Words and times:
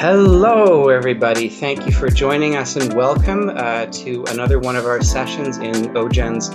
Hello, 0.00 0.90
everybody. 0.90 1.48
Thank 1.48 1.84
you 1.84 1.90
for 1.90 2.08
joining 2.08 2.54
us 2.54 2.76
and 2.76 2.94
welcome 2.94 3.48
uh, 3.48 3.86
to 3.86 4.24
another 4.28 4.60
one 4.60 4.76
of 4.76 4.86
our 4.86 5.02
sessions 5.02 5.56
in 5.56 5.92
OJEN's 5.94 6.50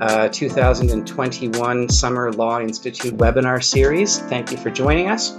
uh, 0.00 0.28
2021 0.28 1.88
Summer 1.88 2.32
Law 2.32 2.60
Institute 2.60 3.16
webinar 3.16 3.60
series. 3.60 4.20
Thank 4.20 4.52
you 4.52 4.56
for 4.56 4.70
joining 4.70 5.08
us. 5.08 5.36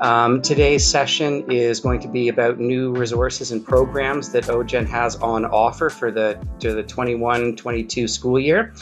Um, 0.00 0.40
today's 0.40 0.86
session 0.86 1.50
is 1.50 1.80
going 1.80 2.00
to 2.00 2.08
be 2.08 2.28
about 2.28 2.58
new 2.58 2.94
resources 2.94 3.50
and 3.50 3.62
programs 3.62 4.32
that 4.32 4.44
OJEN 4.44 4.86
has 4.86 5.16
on 5.16 5.44
offer 5.44 5.90
for 5.90 6.10
the 6.10 6.38
the 6.60 6.82
21-22 6.82 8.08
school 8.08 8.40
year. 8.40 8.72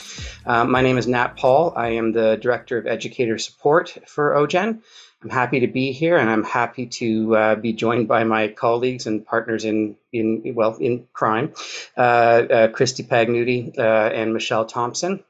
Uh, 0.46 0.64
my 0.64 0.82
name 0.82 0.98
is 0.98 1.08
Nat 1.08 1.36
Paul. 1.36 1.72
I 1.74 1.90
am 1.90 2.12
the 2.12 2.36
Director 2.36 2.78
of 2.78 2.86
Educator 2.86 3.38
Support 3.38 3.98
for 4.06 4.34
OJEN. 4.34 4.82
I'm 5.24 5.30
happy 5.30 5.60
to 5.60 5.68
be 5.68 5.92
here, 5.92 6.18
and 6.18 6.28
I'm 6.28 6.44
happy 6.44 6.84
to 6.86 7.36
uh, 7.36 7.54
be 7.54 7.72
joined 7.72 8.08
by 8.08 8.24
my 8.24 8.48
colleagues 8.48 9.06
and 9.06 9.24
partners 9.24 9.64
in 9.64 9.96
in 10.12 10.54
well 10.54 10.76
in 10.76 11.08
crime, 11.14 11.54
uh, 11.96 12.00
uh, 12.00 12.68
Christy 12.68 13.04
Pagnuti 13.04 13.78
uh, 13.78 14.10
and 14.12 14.34
Michelle 14.34 14.66
Thompson. 14.66 15.24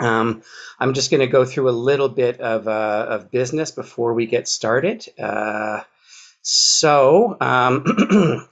Um, 0.00 0.42
I'm 0.80 0.94
just 0.94 1.12
going 1.12 1.20
to 1.20 1.28
go 1.28 1.44
through 1.44 1.68
a 1.68 1.70
little 1.70 2.08
bit 2.08 2.40
of 2.40 2.66
uh, 2.66 3.06
of 3.08 3.30
business 3.30 3.70
before 3.70 4.14
we 4.14 4.26
get 4.26 4.48
started. 4.48 5.06
Uh, 5.16 5.82
so, 6.42 7.36
um, 7.40 8.48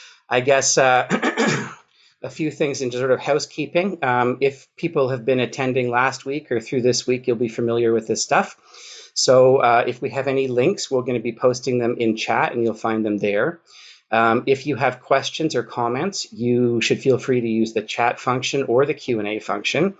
I 0.30 0.40
guess. 0.40 0.78
a 2.22 2.28
few 2.28 2.50
things 2.50 2.82
in 2.82 2.92
sort 2.92 3.10
of 3.10 3.18
housekeeping. 3.18 3.98
Um, 4.02 4.36
if 4.42 4.68
people 4.76 5.08
have 5.08 5.24
been 5.24 5.40
attending 5.40 5.88
last 5.88 6.26
week 6.26 6.52
or 6.52 6.60
through 6.60 6.82
this 6.82 7.06
week, 7.06 7.26
you'll 7.26 7.36
be 7.36 7.48
familiar 7.48 7.94
with 7.94 8.06
this 8.06 8.22
stuff. 8.22 8.56
So 9.20 9.58
uh, 9.58 9.84
if 9.86 10.00
we 10.00 10.08
have 10.10 10.28
any 10.28 10.48
links, 10.48 10.90
we're 10.90 11.02
going 11.02 11.18
to 11.18 11.22
be 11.22 11.32
posting 11.32 11.78
them 11.78 11.96
in 11.98 12.16
chat 12.16 12.52
and 12.52 12.64
you'll 12.64 12.72
find 12.72 13.04
them 13.04 13.18
there. 13.18 13.60
Um, 14.10 14.44
if 14.46 14.66
you 14.66 14.76
have 14.76 15.02
questions 15.02 15.54
or 15.54 15.62
comments, 15.62 16.32
you 16.32 16.80
should 16.80 17.00
feel 17.00 17.18
free 17.18 17.40
to 17.42 17.46
use 17.46 17.74
the 17.74 17.82
chat 17.82 18.18
function 18.18 18.64
or 18.64 18.86
the 18.86 18.94
Q&A 18.94 19.38
function. 19.38 19.94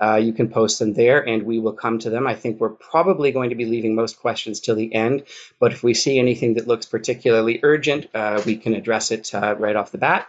Uh, 0.00 0.16
you 0.16 0.34
can 0.34 0.50
post 0.50 0.78
them 0.78 0.92
there 0.92 1.26
and 1.26 1.44
we 1.44 1.58
will 1.58 1.72
come 1.72 1.98
to 2.00 2.10
them. 2.10 2.26
I 2.26 2.34
think 2.34 2.60
we're 2.60 2.68
probably 2.68 3.32
going 3.32 3.48
to 3.50 3.56
be 3.56 3.64
leaving 3.64 3.94
most 3.94 4.20
questions 4.20 4.60
till 4.60 4.76
the 4.76 4.94
end, 4.94 5.24
but 5.58 5.72
if 5.72 5.82
we 5.82 5.94
see 5.94 6.18
anything 6.18 6.54
that 6.54 6.68
looks 6.68 6.84
particularly 6.86 7.60
urgent, 7.62 8.08
uh, 8.14 8.42
we 8.44 8.56
can 8.56 8.74
address 8.74 9.10
it 9.10 9.34
uh, 9.34 9.56
right 9.58 9.74
off 9.74 9.90
the 9.90 9.98
bat. 9.98 10.28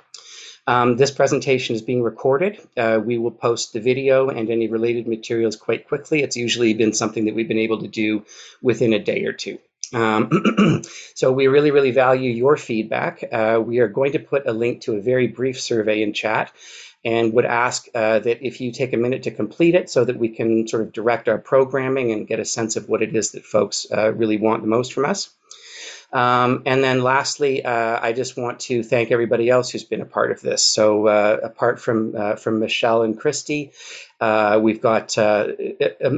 Um, 0.68 0.98
this 0.98 1.12
presentation 1.12 1.76
is 1.76 1.82
being 1.82 2.04
recorded. 2.04 2.60
Uh, 2.76 3.00
we 3.04 3.18
will 3.18 3.32
post 3.32 3.72
the 3.72 3.80
video 3.80 4.28
and 4.28 4.50
any 4.50 4.68
related 4.68 5.08
materials 5.08 5.56
quite 5.56 5.88
quickly. 5.88 6.22
It's 6.22 6.36
usually 6.36 6.74
been 6.74 6.94
something 6.94 7.26
that 7.26 7.36
we've 7.36 7.48
been 7.48 7.58
able 7.58 7.80
to 7.80 7.88
do 7.88 8.26
within 8.62 8.92
a 8.92 9.00
day 9.00 9.24
or 9.24 9.32
two. 9.32 9.60
Um, 9.94 10.84
so 11.16 11.32
we 11.32 11.48
really, 11.48 11.72
really 11.72 11.92
value 11.92 12.30
your 12.32 12.58
feedback. 12.58 13.24
Uh, 13.32 13.62
we 13.64 13.80
are 13.80 13.88
going 13.88 14.12
to 14.12 14.20
put 14.20 14.46
a 14.46 14.52
link 14.52 14.82
to 14.82 14.96
a 14.96 15.02
very 15.02 15.28
brief 15.28 15.62
survey 15.62 16.02
in 16.02 16.12
chat 16.12 16.52
and 17.06 17.32
would 17.32 17.46
ask 17.46 17.88
uh, 17.96 18.20
that 18.20 18.46
if 18.46 18.60
you 18.60 18.74
take 18.74 18.92
a 18.92 18.98
minute 18.98 19.24
to 19.24 19.32
complete 19.32 19.76
it 19.76 19.90
so 19.90 20.04
that 20.04 20.18
we 20.18 20.28
can 20.28 20.68
sort 20.68 20.84
of 20.84 20.92
direct 20.92 21.30
our 21.30 21.38
programming 21.38 22.12
and 22.12 22.28
get 22.28 22.42
a 22.42 22.46
sense 22.46 22.76
of 22.76 22.90
what 22.90 23.02
it 23.02 23.16
is 23.16 23.32
that 23.32 23.46
folks 23.46 23.88
uh, 23.96 24.12
really 24.12 24.38
want 24.38 24.62
the 24.62 24.68
most 24.68 24.92
from 24.92 25.06
us. 25.06 25.30
Um, 26.14 26.64
and 26.66 26.82
then 26.82 27.04
lastly, 27.04 27.66
uh, 27.66 28.00
I 28.02 28.14
just 28.14 28.38
want 28.38 28.62
to 28.62 28.82
thank 28.82 29.12
everybody 29.12 29.50
else 29.50 29.70
who's 29.70 29.84
been 29.84 30.02
a 30.02 30.06
part 30.06 30.32
of 30.32 30.42
this. 30.42 30.64
So 30.64 31.08
uh, 31.08 31.38
apart 31.44 31.82
from 31.82 32.16
uh, 32.16 32.36
from 32.36 32.60
Michelle 32.60 33.04
and 33.04 33.20
Christy, 33.20 33.74
uh, 34.22 34.58
we've 34.62 34.82
got 34.82 35.18
uh, 35.18 35.48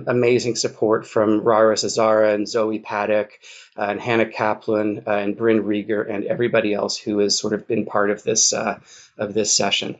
amazing 0.06 0.56
support 0.56 1.08
from 1.08 1.42
Rara 1.42 1.76
Zazara 1.76 2.36
and 2.36 2.48
Zoe 2.48 2.80
Paddock 2.80 3.40
uh, 3.78 3.88
and 3.90 4.00
Hannah 4.00 4.30
Kaplan 4.30 5.04
and 5.08 5.36
Bryn 5.36 5.64
Rieger 5.64 6.08
and 6.08 6.26
everybody 6.26 6.74
else 6.74 6.98
who 6.98 7.18
has 7.20 7.38
sort 7.38 7.54
of 7.54 7.68
been 7.68 7.86
part 7.86 8.12
of 8.12 8.22
this 8.22 8.54
of 8.54 9.34
this 9.34 9.56
session. 9.56 10.00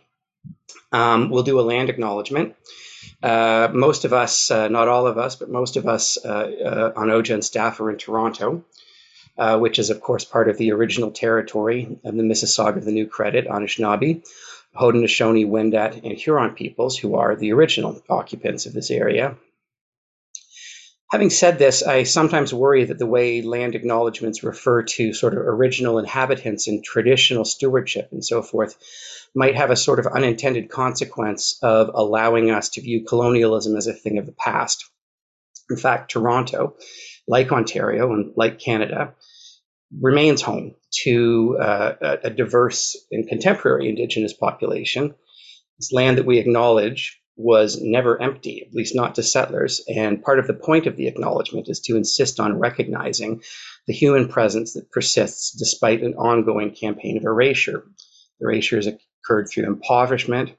Um, 0.92 1.32
we'll 1.32 1.44
do 1.44 1.60
a 1.60 1.62
land 1.62 1.90
acknowledgement. 1.90 2.56
Most 3.24 4.06
of 4.06 4.14
us, 4.14 4.52
not 4.52 4.88
all 4.88 5.08
of 5.08 5.18
us, 5.18 5.36
but 5.36 5.50
most 5.50 5.78
of 5.78 5.88
us 5.88 6.18
on 6.24 7.10
OJEN 7.10 7.44
staff 7.44 7.80
are 7.80 7.90
in 7.90 7.98
Toronto 7.98 8.64
uh, 9.40 9.58
which 9.58 9.80
is, 9.80 9.90
of 9.90 10.02
course, 10.02 10.26
part 10.26 10.50
of 10.50 10.58
the 10.58 10.72
original 10.74 11.12
territory 11.12 11.98
of 12.04 12.16
the 12.16 12.24
Mississauga 12.24 12.78
of 12.78 12.86
the 12.86 12.92
New 12.92 13.08
Credit, 13.08 13.48
Anishinaabe, 13.48 14.24
Haudenosaunee, 14.76 15.48
Wendat, 15.48 16.04
and 16.04 16.18
Huron 16.18 16.54
peoples, 16.54 16.98
who 16.98 17.16
are 17.16 17.36
the 17.36 17.54
original 17.54 18.02
occupants 18.10 18.66
of 18.66 18.74
this 18.74 18.92
area. 18.92 19.38
Having 21.12 21.30
said 21.32 21.58
this, 21.58 21.82
I 21.82 22.04
sometimes 22.04 22.54
worry 22.54 22.84
that 22.84 23.00
the 23.00 23.08
way 23.08 23.42
land 23.42 23.74
acknowledgements 23.74 24.44
refer 24.44 24.84
to 24.84 25.14
sort 25.14 25.34
of 25.34 25.40
original 25.40 25.98
inhabitants 25.98 26.68
and 26.68 26.84
traditional 26.84 27.46
stewardship 27.46 28.10
and 28.12 28.24
so 28.24 28.44
forth 28.44 28.78
might 29.34 29.56
have 29.56 29.72
a 29.72 29.76
sort 29.76 30.00
of 30.00 30.06
unintended 30.06 30.70
consequence 30.70 31.58
of 31.64 31.90
allowing 31.94 32.52
us 32.52 32.70
to 32.70 32.82
view 32.82 33.06
colonialism 33.06 33.76
as 33.76 33.88
a 33.88 33.94
thing 33.94 34.20
of 34.20 34.28
the 34.28 34.34
past. 34.34 34.86
In 35.70 35.78
fact, 35.78 36.12
Toronto, 36.12 36.76
like 37.30 37.52
Ontario 37.52 38.12
and 38.12 38.34
like 38.36 38.60
Canada, 38.60 39.14
remains 40.02 40.42
home 40.42 40.76
to 41.04 41.58
uh, 41.62 42.18
a, 42.24 42.30
diverse 42.32 42.98
and 43.12 43.28
contemporary 43.28 43.88
Indigenous 43.88 44.34
population. 44.34 45.14
This 45.78 45.94
land 45.94 46.18
that 46.18 46.26
we 46.26 46.40
acknowledge 46.40 47.22
was 47.36 47.80
never 47.82 48.22
empty, 48.22 48.66
at 48.68 48.74
least 48.74 48.96
not 48.96 49.16
to 49.16 49.24
settlers. 49.24 49.82
And 49.88 50.22
part 50.22 50.40
of 50.40 50.48
the 50.48 50.54
point 50.54 50.88
of 50.88 50.98
the 50.98 51.08
acknowledgement 51.08 51.70
is 51.70 51.80
to 51.82 51.96
insist 51.96 52.40
on 52.40 52.60
recognizing 52.60 53.42
the 53.88 53.94
human 53.94 54.28
presence 54.28 54.74
that 54.74 54.92
persists 54.92 55.52
despite 55.58 56.02
an 56.02 56.16
ongoing 56.16 56.72
campaign 56.72 57.16
of 57.18 57.24
erasure. 57.24 57.86
Erasure 58.42 58.76
has 58.78 58.88
occurred 58.88 59.48
through 59.50 59.68
impoverishment 59.68 60.52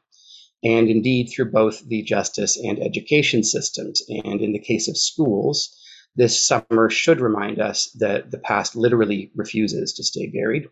and 0.62 0.88
indeed 0.88 1.30
through 1.30 1.50
both 1.50 1.86
the 1.86 2.02
justice 2.02 2.56
and 2.56 2.78
education 2.80 3.42
systems. 3.42 4.02
And 4.08 4.40
in 4.40 4.52
the 4.52 4.58
case 4.58 4.88
of 4.88 4.96
schools, 4.96 5.76
this 6.16 6.44
summer 6.46 6.90
should 6.90 7.20
remind 7.20 7.60
us 7.60 7.90
that 7.98 8.30
the 8.30 8.38
past 8.38 8.76
literally 8.76 9.30
refuses 9.34 9.94
to 9.94 10.04
stay 10.04 10.26
buried. 10.28 10.68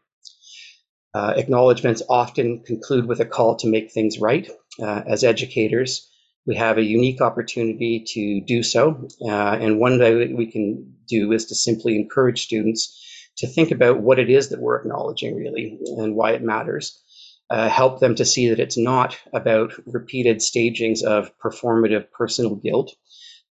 Uh, 1.14 1.34
acknowledgements 1.36 2.02
often 2.08 2.62
conclude 2.64 3.06
with 3.06 3.20
a 3.20 3.24
call 3.24 3.56
to 3.56 3.68
make 3.68 3.92
things 3.92 4.18
right. 4.18 4.50
Uh, 4.80 5.02
as 5.06 5.24
educators, 5.24 6.08
we 6.46 6.56
have 6.56 6.78
a 6.78 6.82
unique 6.82 7.20
opportunity 7.20 8.04
to 8.06 8.40
do 8.46 8.62
so. 8.62 9.06
Uh, 9.22 9.56
and 9.60 9.78
one 9.78 9.98
way 9.98 10.32
we 10.32 10.50
can 10.50 10.94
do 11.08 11.32
is 11.32 11.46
to 11.46 11.54
simply 11.54 11.96
encourage 11.96 12.44
students 12.44 12.94
to 13.38 13.46
think 13.46 13.70
about 13.70 14.00
what 14.00 14.18
it 14.18 14.30
is 14.30 14.48
that 14.48 14.60
we're 14.60 14.80
acknowledging, 14.80 15.36
really, 15.36 15.78
and 15.98 16.14
why 16.14 16.32
it 16.32 16.42
matters. 16.42 17.02
Uh, 17.50 17.68
help 17.68 18.00
them 18.00 18.14
to 18.14 18.24
see 18.24 18.50
that 18.50 18.60
it's 18.60 18.76
not 18.76 19.16
about 19.32 19.72
repeated 19.86 20.42
stagings 20.42 21.02
of 21.02 21.30
performative 21.38 22.10
personal 22.10 22.56
guilt, 22.56 22.94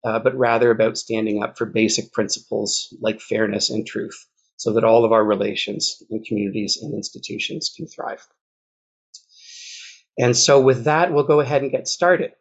uh, 0.06 0.20
but 0.20 0.36
rather 0.38 0.72
about 0.72 0.98
standing 0.98 1.44
up 1.44 1.58
for 1.58 1.66
basic 1.66 2.12
principles 2.12 2.96
like 3.02 3.20
fairness 3.20 3.70
and 3.70 3.86
truth 3.86 4.26
so 4.58 4.74
that 4.74 4.84
all 4.84 5.06
of 5.06 5.12
our 5.12 5.24
relations 5.24 6.02
and 6.10 6.26
communities 6.26 6.80
and 6.82 6.94
institutions 6.94 7.72
can 7.76 7.88
thrive. 7.88 8.26
And 10.18 10.36
so 10.36 10.60
with 10.60 10.86
that, 10.86 11.14
we'll 11.14 11.24
go 11.24 11.40
ahead 11.40 11.62
and 11.62 11.72
get 11.72 11.88
started. 11.88 12.32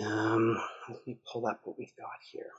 Um, 0.00 0.60
let 0.88 1.06
me 1.06 1.18
pull 1.32 1.46
up 1.46 1.60
what 1.64 1.78
we've 1.78 1.96
got 1.96 2.18
here. 2.32 2.50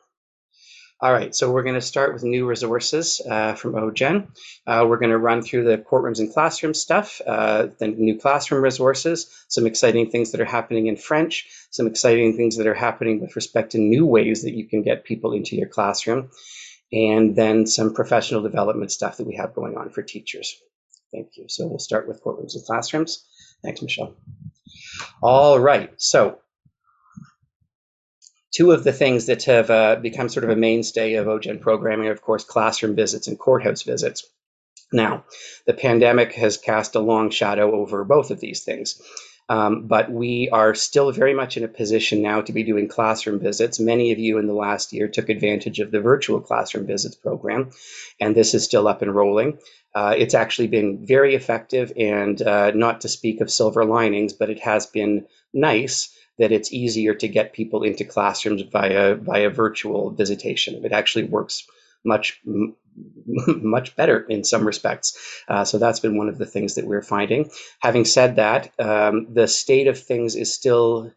All 0.99 1.13
right, 1.13 1.35
so 1.35 1.51
we're 1.51 1.61
going 1.61 1.75
to 1.75 1.81
start 1.81 2.13
with 2.13 2.23
new 2.23 2.47
resources 2.47 3.21
uh, 3.29 3.53
from 3.53 3.73
OJEN. 3.73 4.29
Uh, 4.65 4.83
we're 4.89 4.97
going 4.97 5.11
to 5.11 5.17
run 5.19 5.43
through 5.43 5.65
the 5.65 5.77
courtrooms 5.77 6.17
and 6.17 6.33
classroom 6.33 6.73
stuff, 6.73 7.21
uh, 7.27 7.67
the 7.77 7.89
new 7.89 8.17
classroom 8.17 8.63
resources, 8.63 9.45
some 9.47 9.67
exciting 9.67 10.09
things 10.09 10.31
that 10.31 10.41
are 10.41 10.45
happening 10.45 10.87
in 10.87 10.95
French, 10.95 11.47
some 11.69 11.85
exciting 11.85 12.35
things 12.35 12.57
that 12.57 12.65
are 12.65 12.73
happening 12.73 13.21
with 13.21 13.35
respect 13.35 13.73
to 13.73 13.77
new 13.77 14.07
ways 14.07 14.41
that 14.41 14.55
you 14.55 14.67
can 14.67 14.81
get 14.81 15.03
people 15.03 15.33
into 15.33 15.55
your 15.55 15.67
classroom, 15.67 16.31
and 16.91 17.35
then 17.35 17.67
some 17.67 17.93
professional 17.93 18.41
development 18.41 18.91
stuff 18.91 19.17
that 19.17 19.27
we 19.27 19.35
have 19.35 19.53
going 19.53 19.77
on 19.77 19.91
for 19.91 20.01
teachers. 20.01 20.59
Thank 21.13 21.37
you. 21.37 21.45
So 21.47 21.67
we'll 21.67 21.77
start 21.77 22.07
with 22.07 22.23
courtrooms 22.23 22.55
and 22.55 22.65
classrooms. 22.65 23.23
Thanks, 23.63 23.83
Michelle. 23.83 24.15
All 25.21 25.59
right, 25.59 25.91
so 25.97 26.39
two 28.57 28.71
of 28.71 28.83
the 28.83 28.91
things 28.91 29.27
that 29.27 29.43
have 29.43 29.69
uh, 29.69 29.95
become 29.97 30.29
sort 30.29 30.43
of 30.43 30.49
a 30.49 30.55
mainstay 30.55 31.13
of 31.13 31.27
OJEN 31.27 31.61
programming 31.61 32.07
of 32.07 32.21
course, 32.21 32.43
classroom 32.43 32.95
visits 32.95 33.27
and 33.27 33.37
courthouse 33.37 33.83
visits. 33.83 34.25
Now, 34.91 35.25
the 35.67 35.75
pandemic 35.75 36.33
has 36.33 36.57
cast 36.57 36.95
a 36.95 36.99
long 36.99 37.29
shadow 37.29 37.75
over 37.75 38.03
both 38.03 38.31
of 38.31 38.39
these 38.39 38.63
things. 38.63 38.99
Um, 39.49 39.85
but 39.87 40.11
we 40.11 40.49
are 40.51 40.73
still 40.73 41.11
very 41.11 41.35
much 41.35 41.55
in 41.55 41.63
a 41.63 41.69
position 41.69 42.23
now 42.23 42.41
to 42.41 42.51
be 42.51 42.63
doing 42.63 42.87
classroom 42.87 43.39
visits. 43.39 43.79
Many 43.79 44.11
of 44.11 44.17
you 44.17 44.39
in 44.39 44.47
the 44.47 44.53
last 44.53 44.91
year 44.91 45.07
took 45.07 45.29
advantage 45.29 45.79
of 45.79 45.91
the 45.91 46.01
virtual 46.01 46.41
classroom 46.41 46.87
visits 46.87 47.15
program, 47.15 47.69
and 48.19 48.35
this 48.35 48.53
is 48.55 48.65
still 48.65 48.87
up 48.87 49.03
and 49.03 49.15
rolling. 49.15 49.59
Uh, 49.95 50.15
it's 50.17 50.33
actually 50.33 50.67
been 50.67 51.05
very 51.05 51.35
effective, 51.35 51.93
and 51.95 52.41
uh, 52.41 52.71
not 52.71 53.01
to 53.01 53.07
speak 53.07 53.39
of 53.39 53.51
silver 53.51 53.85
linings, 53.85 54.33
but 54.33 54.49
it 54.49 54.59
has 54.59 54.87
been 54.87 55.27
nice 55.53 56.16
that 56.37 56.51
it's 56.51 56.71
easier 56.71 57.13
to 57.15 57.27
get 57.27 57.53
people 57.53 57.83
into 57.83 58.05
classrooms 58.05 58.61
via 58.61 59.15
via 59.15 59.49
virtual 59.49 60.11
visitation. 60.11 60.85
It 60.85 60.91
actually 60.91 61.25
works 61.25 61.65
much 62.03 62.41
much 63.25 63.95
better 63.95 64.19
in 64.21 64.43
some 64.43 64.65
respects. 64.65 65.17
Uh, 65.47 65.65
so 65.65 65.77
that's 65.77 65.99
been 65.99 66.17
one 66.17 66.29
of 66.29 66.37
the 66.37 66.45
things 66.45 66.75
that 66.75 66.85
we're 66.85 67.01
finding. 67.01 67.49
Having 67.79 68.05
said 68.05 68.35
that, 68.37 68.71
um, 68.79 69.33
the 69.33 69.47
state 69.47 69.87
of 69.87 69.99
things 69.99 70.35
is 70.35 70.53
still 70.53 71.11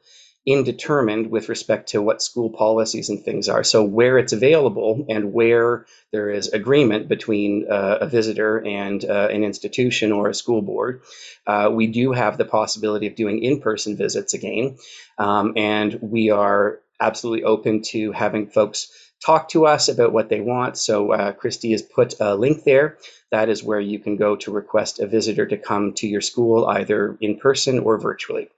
indeterminate 0.47 1.31
with 1.31 1.49
respect 1.49 1.91
to 1.91 2.01
what 2.01 2.23
school 2.23 2.51
policies 2.51 3.11
and 3.11 3.23
things 3.23 3.49
are. 3.49 3.63
So 3.63 3.85
where 3.85 4.17
it's 4.19 4.33
available 4.33 5.05
and 5.09 5.33
where 5.33 5.87
there 6.13 6.31
is 6.31 6.49
agreement 6.49 7.09
between 7.09 7.67
uh, 7.71 7.99
a 8.01 8.07
visitor 8.07 8.59
and 8.59 9.05
uh, 9.05 9.29
an 9.31 9.45
institution 9.45 10.13
or 10.13 10.29
a 10.29 10.35
school 10.35 10.63
board, 10.63 11.03
uh, 11.47 11.71
we 11.73 11.89
do 11.89 12.13
have 12.13 12.39
the 12.39 12.47
possibility 12.47 13.07
of 13.07 13.17
doing 13.17 13.43
in-person 13.43 13.97
visits 13.97 14.33
again. 14.33 14.79
Um, 15.19 15.55
and 15.57 15.99
we 16.01 16.31
are 16.31 16.81
absolutely 16.99 17.45
open 17.45 17.83
to 17.83 18.13
having 18.13 18.49
folks 18.49 18.91
talk 19.25 19.51
to 19.51 19.67
us 19.67 19.89
about 19.89 20.13
what 20.15 20.31
they 20.31 20.41
want. 20.41 20.79
So 20.79 21.13
uh, 21.13 21.33
Christy 21.33 21.73
has 21.73 21.83
put 21.83 22.15
a 22.19 22.35
link 22.35 22.65
there. 22.65 22.97
That 23.31 23.51
is 23.51 23.63
where 23.63 23.81
you 23.81 23.99
can 23.99 24.17
go 24.17 24.37
to 24.37 24.51
request 24.51 25.01
a 25.01 25.07
visitor 25.07 25.47
to 25.47 25.59
come 25.59 25.93
to 25.95 26.09
your 26.09 26.23
school, 26.23 26.67
either 26.67 27.19
in 27.21 27.39
person 27.39 27.79
or 27.81 27.99
virtually 27.99 28.49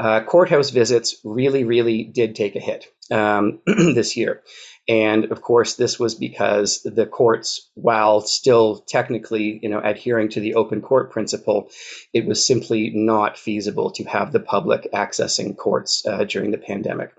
uh, 0.00 0.24
courthouse 0.24 0.70
visits 0.70 1.16
really, 1.24 1.64
really 1.64 2.04
did 2.04 2.34
take 2.34 2.56
a 2.56 2.60
hit 2.60 2.86
um, 3.10 3.60
this 3.66 4.16
year. 4.16 4.42
And 4.88 5.26
of 5.26 5.42
course, 5.42 5.76
this 5.76 6.00
was 6.00 6.14
because 6.14 6.82
the 6.82 7.06
courts, 7.06 7.68
while 7.74 8.22
still 8.22 8.78
technically, 8.78 9.60
you 9.62 9.68
know, 9.68 9.78
adhering 9.78 10.30
to 10.30 10.40
the 10.40 10.54
open 10.54 10.80
court 10.80 11.12
principle, 11.12 11.68
it 12.14 12.26
was 12.26 12.44
simply 12.44 12.90
not 12.94 13.38
feasible 13.38 13.90
to 13.92 14.04
have 14.04 14.32
the 14.32 14.40
public 14.40 14.88
accessing 14.92 15.54
courts 15.56 16.04
uh, 16.06 16.24
during 16.24 16.50
the 16.50 16.58
pandemic. 16.58 17.12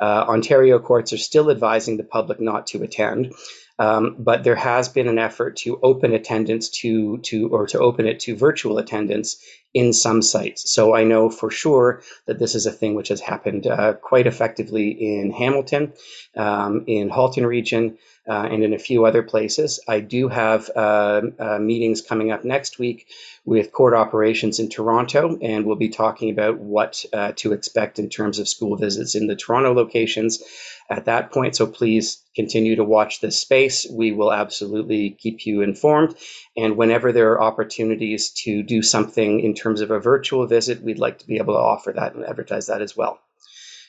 Uh, 0.00 0.24
Ontario 0.28 0.80
courts 0.80 1.12
are 1.12 1.18
still 1.18 1.50
advising 1.52 1.96
the 1.96 2.04
public 2.04 2.40
not 2.40 2.66
to 2.66 2.82
attend. 2.82 3.32
Um, 3.78 4.16
but 4.18 4.44
there 4.44 4.54
has 4.54 4.88
been 4.88 5.08
an 5.08 5.18
effort 5.18 5.56
to 5.56 5.80
open 5.82 6.12
attendance 6.12 6.68
to 6.80 7.18
to 7.18 7.48
or 7.48 7.66
to 7.68 7.80
open 7.80 8.06
it 8.06 8.20
to 8.20 8.36
virtual 8.36 8.78
attendance 8.78 9.42
in 9.74 9.92
some 9.92 10.22
sites. 10.22 10.72
So 10.72 10.94
I 10.94 11.02
know 11.02 11.28
for 11.28 11.50
sure 11.50 12.02
that 12.26 12.38
this 12.38 12.54
is 12.54 12.66
a 12.66 12.70
thing 12.70 12.94
which 12.94 13.08
has 13.08 13.20
happened 13.20 13.66
uh, 13.66 13.94
quite 13.94 14.28
effectively 14.28 14.90
in 14.90 15.32
Hamilton, 15.32 15.92
um, 16.36 16.84
in 16.86 17.08
Halton 17.08 17.44
region, 17.44 17.98
uh, 18.28 18.48
and 18.50 18.62
in 18.62 18.72
a 18.72 18.78
few 18.78 19.04
other 19.04 19.22
places. 19.22 19.80
I 19.86 20.00
do 20.00 20.28
have 20.28 20.70
uh, 20.74 21.22
uh, 21.38 21.58
meetings 21.58 22.00
coming 22.00 22.30
up 22.30 22.44
next 22.44 22.78
week 22.78 23.08
with 23.44 23.72
court 23.72 23.94
operations 23.94 24.60
in 24.60 24.70
Toronto, 24.70 25.36
and 25.42 25.66
we'll 25.66 25.76
be 25.76 25.90
talking 25.90 26.30
about 26.30 26.58
what 26.58 27.04
uh, 27.12 27.32
to 27.36 27.52
expect 27.52 27.98
in 27.98 28.08
terms 28.08 28.38
of 28.38 28.48
school 28.48 28.76
visits 28.76 29.14
in 29.14 29.26
the 29.26 29.36
Toronto 29.36 29.74
locations 29.74 30.42
at 30.90 31.06
that 31.06 31.32
point. 31.32 31.56
So 31.56 31.66
please 31.66 32.22
continue 32.36 32.76
to 32.76 32.84
watch 32.84 33.20
this 33.20 33.38
space. 33.38 33.86
We 33.90 34.12
will 34.12 34.32
absolutely 34.32 35.10
keep 35.10 35.46
you 35.46 35.62
informed. 35.62 36.16
And 36.56 36.76
whenever 36.76 37.12
there 37.12 37.32
are 37.32 37.42
opportunities 37.42 38.30
to 38.44 38.62
do 38.62 38.82
something 38.82 39.40
in 39.40 39.54
terms 39.54 39.80
of 39.80 39.90
a 39.90 40.00
virtual 40.00 40.46
visit, 40.46 40.82
we'd 40.82 40.98
like 40.98 41.18
to 41.18 41.26
be 41.26 41.38
able 41.38 41.54
to 41.54 41.60
offer 41.60 41.92
that 41.92 42.14
and 42.14 42.24
advertise 42.24 42.66
that 42.66 42.82
as 42.82 42.96
well. 42.96 43.18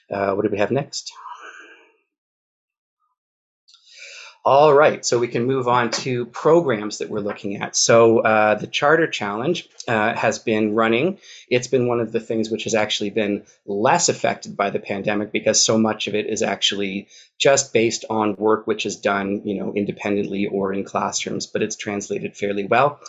Uh, 0.09 0.33
what 0.33 0.43
do 0.43 0.51
we 0.51 0.59
have 0.59 0.71
next? 0.71 1.11
All 4.47 4.71
right, 4.71 5.03
so 5.03 5.17
we 5.17 5.27
can 5.27 5.45
move 5.45 5.67
on 5.67 5.89
to 5.89 6.27
programs 6.27 6.99
that 6.99 7.09
we're 7.09 7.19
looking 7.19 7.55
at. 7.63 7.75
So 7.75 8.19
uh, 8.19 8.53
the 8.53 8.67
Charter 8.67 9.07
Challenge 9.07 9.67
uh, 9.87 10.13
has 10.13 10.37
been 10.37 10.75
running. 10.75 11.17
It's 11.49 11.65
been 11.65 11.87
one 11.87 11.99
of 11.99 12.11
the 12.11 12.19
things 12.19 12.51
which 12.51 12.65
has 12.65 12.75
actually 12.75 13.09
been 13.09 13.41
less 13.65 14.07
affected 14.07 14.55
by 14.55 14.69
the 14.69 14.77
pandemic 14.77 15.31
because 15.31 15.63
so 15.63 15.79
much 15.79 16.05
of 16.05 16.13
it 16.13 16.27
is 16.27 16.43
actually 16.43 17.07
just 17.37 17.73
based 17.73 18.05
on 18.09 18.35
work 18.35 18.65
which 18.65 18.85
is 18.85 18.97
done, 18.97 19.41
you 19.43 19.59
know, 19.59 19.73
independently 19.73 20.47
or 20.47 20.73
in 20.73 20.83
classrooms, 20.83 21.47
but 21.47 21.61
it's 21.61 21.75
translated 21.75 22.35
fairly 22.35 22.65
well. 22.65 22.99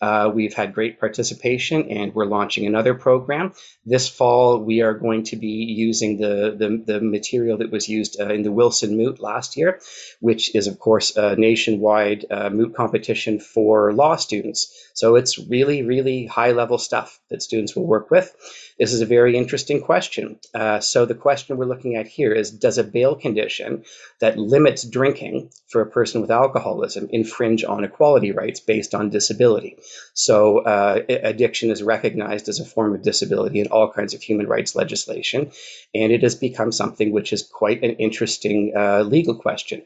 Uh, 0.00 0.30
we've 0.34 0.52
had 0.52 0.74
great 0.74 1.00
participation 1.00 1.90
and 1.90 2.14
we're 2.14 2.26
launching 2.26 2.66
another 2.66 2.94
program. 2.94 3.52
This 3.86 4.08
fall, 4.08 4.58
we 4.58 4.82
are 4.82 4.92
going 4.92 5.22
to 5.24 5.36
be 5.36 5.46
using 5.46 6.18
the, 6.18 6.54
the, 6.58 6.82
the 6.84 7.00
material 7.00 7.58
that 7.58 7.70
was 7.70 7.88
used 7.88 8.20
uh, 8.20 8.28
in 8.28 8.42
the 8.42 8.52
Wilson 8.52 8.96
Moot 8.96 9.20
last 9.20 9.56
year, 9.56 9.80
which 10.20 10.54
is, 10.54 10.66
of 10.66 10.78
course, 10.78 11.16
a 11.16 11.36
nationwide 11.36 12.26
uh, 12.30 12.50
moot 12.50 12.74
competition 12.74 13.40
for 13.40 13.92
law 13.94 14.16
students. 14.16 14.85
So 14.96 15.16
it's 15.16 15.38
really, 15.38 15.82
really 15.82 16.24
high 16.24 16.52
level 16.52 16.78
stuff 16.78 17.20
that 17.28 17.42
students 17.42 17.76
will 17.76 17.86
work 17.86 18.10
with. 18.10 18.34
This 18.78 18.94
is 18.94 19.02
a 19.02 19.06
very 19.06 19.36
interesting 19.36 19.82
question. 19.82 20.38
Uh, 20.54 20.80
so 20.80 21.04
the 21.04 21.14
question 21.14 21.58
we're 21.58 21.66
looking 21.66 21.96
at 21.96 22.06
here 22.06 22.32
is, 22.32 22.50
does 22.50 22.78
a 22.78 22.84
bail 22.84 23.14
condition 23.14 23.84
that 24.20 24.38
limits 24.38 24.84
drinking 24.84 25.50
for 25.68 25.82
a 25.82 25.90
person 25.90 26.22
with 26.22 26.30
alcoholism 26.30 27.08
infringe 27.10 27.62
on 27.62 27.84
equality 27.84 28.32
rights 28.32 28.60
based 28.60 28.94
on 28.94 29.10
disability? 29.10 29.76
So 30.14 30.60
uh, 30.60 31.02
addiction 31.08 31.70
is 31.70 31.82
recognized 31.82 32.48
as 32.48 32.60
a 32.60 32.64
form 32.64 32.94
of 32.94 33.02
disability 33.02 33.60
in 33.60 33.66
all 33.66 33.92
kinds 33.92 34.14
of 34.14 34.22
human 34.22 34.46
rights 34.46 34.74
legislation, 34.74 35.52
and 35.94 36.10
it 36.10 36.22
has 36.22 36.34
become 36.34 36.72
something 36.72 37.12
which 37.12 37.34
is 37.34 37.42
quite 37.42 37.82
an 37.82 37.96
interesting 37.96 38.72
uh, 38.74 39.02
legal 39.02 39.34
question. 39.34 39.82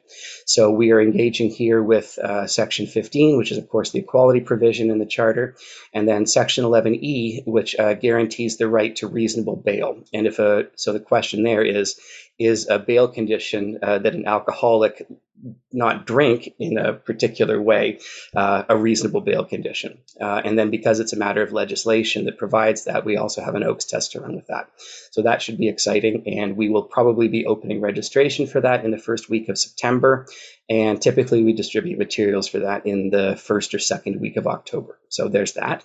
So 0.47 0.71
we 0.71 0.93
are 0.93 1.01
engaging 1.01 1.51
here 1.51 1.83
with 1.83 2.17
uh, 2.19 2.47
Section 2.47 2.87
15, 2.87 3.39
which 3.39 3.51
is 3.51 3.59
of 3.59 3.69
course 3.69 3.91
the 3.91 3.99
equality 3.99 4.41
provision 4.41 4.91
in 4.91 5.00
the 5.01 5.07
Charter, 5.07 5.57
and 5.93 6.09
then 6.09 6.27
Section 6.27 6.65
11E, 6.65 7.47
which 7.47 7.75
uh, 7.79 7.95
guarantees 7.95 8.57
the 8.57 8.69
right 8.69 8.95
to 8.97 9.09
reasonable 9.09 9.57
bail. 9.57 9.99
And 10.13 10.27
if 10.27 10.39
a 10.39 10.67
so 10.77 10.93
the 10.93 11.01
question 11.01 11.43
there 11.43 11.65
is 11.65 11.99
is 12.41 12.69
a 12.69 12.79
bail 12.79 13.07
condition 13.07 13.79
uh, 13.83 13.99
that 13.99 14.15
an 14.15 14.27
alcoholic 14.27 15.07
not 15.73 16.07
drink 16.07 16.51
in 16.59 16.77
a 16.77 16.93
particular 16.93 17.61
way 17.61 17.99
uh, 18.35 18.65
a 18.69 18.77
reasonable 18.77 19.21
bail 19.21 19.45
condition. 19.45 19.99
Uh, 20.21 20.43
and 20.45 20.59
then 20.59 20.71
because 20.71 21.01
it's 21.01 21.13
a 21.13 21.19
matter 21.19 21.43
of 21.43 21.53
legislation 21.53 22.25
that 22.25 22.39
provides 22.39 22.85
that, 22.85 23.05
we 23.05 23.17
also 23.17 23.43
have 23.43 23.55
an 23.55 23.65
Oakes 23.65 23.85
test 23.85 24.13
to 24.13 24.21
run 24.21 24.37
with 24.37 24.47
that. 24.49 24.69
So 25.11 25.23
that 25.23 25.41
should 25.43 25.59
be 25.59 25.69
exciting. 25.69 26.25
And 26.27 26.57
we 26.57 26.69
will 26.69 26.83
probably 26.83 27.29
be 27.29 27.47
opening 27.47 27.81
registration 27.81 28.47
for 28.47 28.61
that 28.61 28.85
in 28.85 28.91
the 28.91 28.99
first 28.99 29.31
week 29.31 29.49
of 29.49 29.59
September. 29.59 30.27
And 30.69 31.01
typically 31.01 31.43
we 31.43 31.53
distribute 31.53 31.99
materials 31.99 32.49
for 32.49 32.61
that 32.61 32.87
in 32.87 33.11
the 33.11 33.37
first 33.37 33.75
or 33.75 33.79
second 33.79 34.21
week 34.21 34.37
of 34.37 34.47
October. 34.47 34.99
So 35.09 35.29
there's 35.29 35.55
that. 35.55 35.85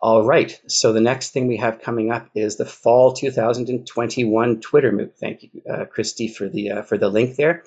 All 0.00 0.24
right. 0.26 0.60
So 0.66 0.92
the 0.92 1.00
next 1.00 1.30
thing 1.30 1.46
we 1.46 1.56
have 1.56 1.80
coming 1.80 2.10
up 2.10 2.28
is 2.34 2.56
the 2.56 2.66
fall 2.66 3.14
2021 3.14 4.60
Twitter 4.60 4.92
Moot. 4.92 5.14
Thank 5.18 5.44
you, 5.44 5.62
uh, 5.70 5.84
Christy, 5.86 6.28
for 6.28 6.48
the 6.48 6.70
uh, 6.72 6.82
for 6.82 6.98
the 6.98 7.08
link 7.08 7.36
there. 7.36 7.64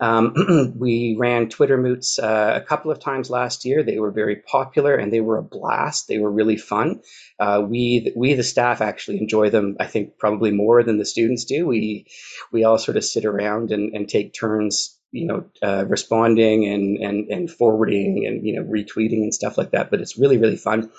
Um, 0.00 0.74
we 0.76 1.16
ran 1.18 1.48
Twitter 1.48 1.78
Moots 1.78 2.18
uh, 2.18 2.60
a 2.62 2.64
couple 2.64 2.90
of 2.90 3.00
times 3.00 3.30
last 3.30 3.64
year. 3.64 3.82
They 3.82 3.98
were 3.98 4.10
very 4.10 4.36
popular 4.36 4.96
and 4.96 5.12
they 5.12 5.20
were 5.20 5.38
a 5.38 5.42
blast. 5.42 6.08
They 6.08 6.18
were 6.18 6.30
really 6.30 6.56
fun. 6.58 7.00
Uh, 7.38 7.64
we 7.66 8.12
we 8.14 8.34
the 8.34 8.42
staff 8.42 8.80
actually 8.80 9.18
enjoy 9.18 9.50
them. 9.50 9.76
I 9.80 9.86
think 9.86 10.18
probably 10.18 10.50
more 10.50 10.82
than 10.82 10.98
the 10.98 11.06
students 11.06 11.44
do. 11.44 11.66
We 11.66 12.06
we 12.52 12.64
all 12.64 12.78
sort 12.78 12.96
of 12.96 13.04
sit 13.04 13.24
around 13.24 13.72
and, 13.72 13.94
and 13.94 14.08
take 14.08 14.34
turns 14.34 14.98
you 15.10 15.26
know, 15.26 15.44
uh, 15.62 15.86
responding 15.86 16.66
and, 16.66 16.98
and, 16.98 17.28
and 17.30 17.50
forwarding 17.50 18.26
and, 18.26 18.46
you 18.46 18.54
know, 18.54 18.62
retweeting 18.62 19.22
and 19.22 19.34
stuff 19.34 19.56
like 19.56 19.70
that. 19.70 19.90
But 19.90 20.00
it's 20.00 20.18
really, 20.18 20.36
really 20.36 20.56
fun. 20.56 20.90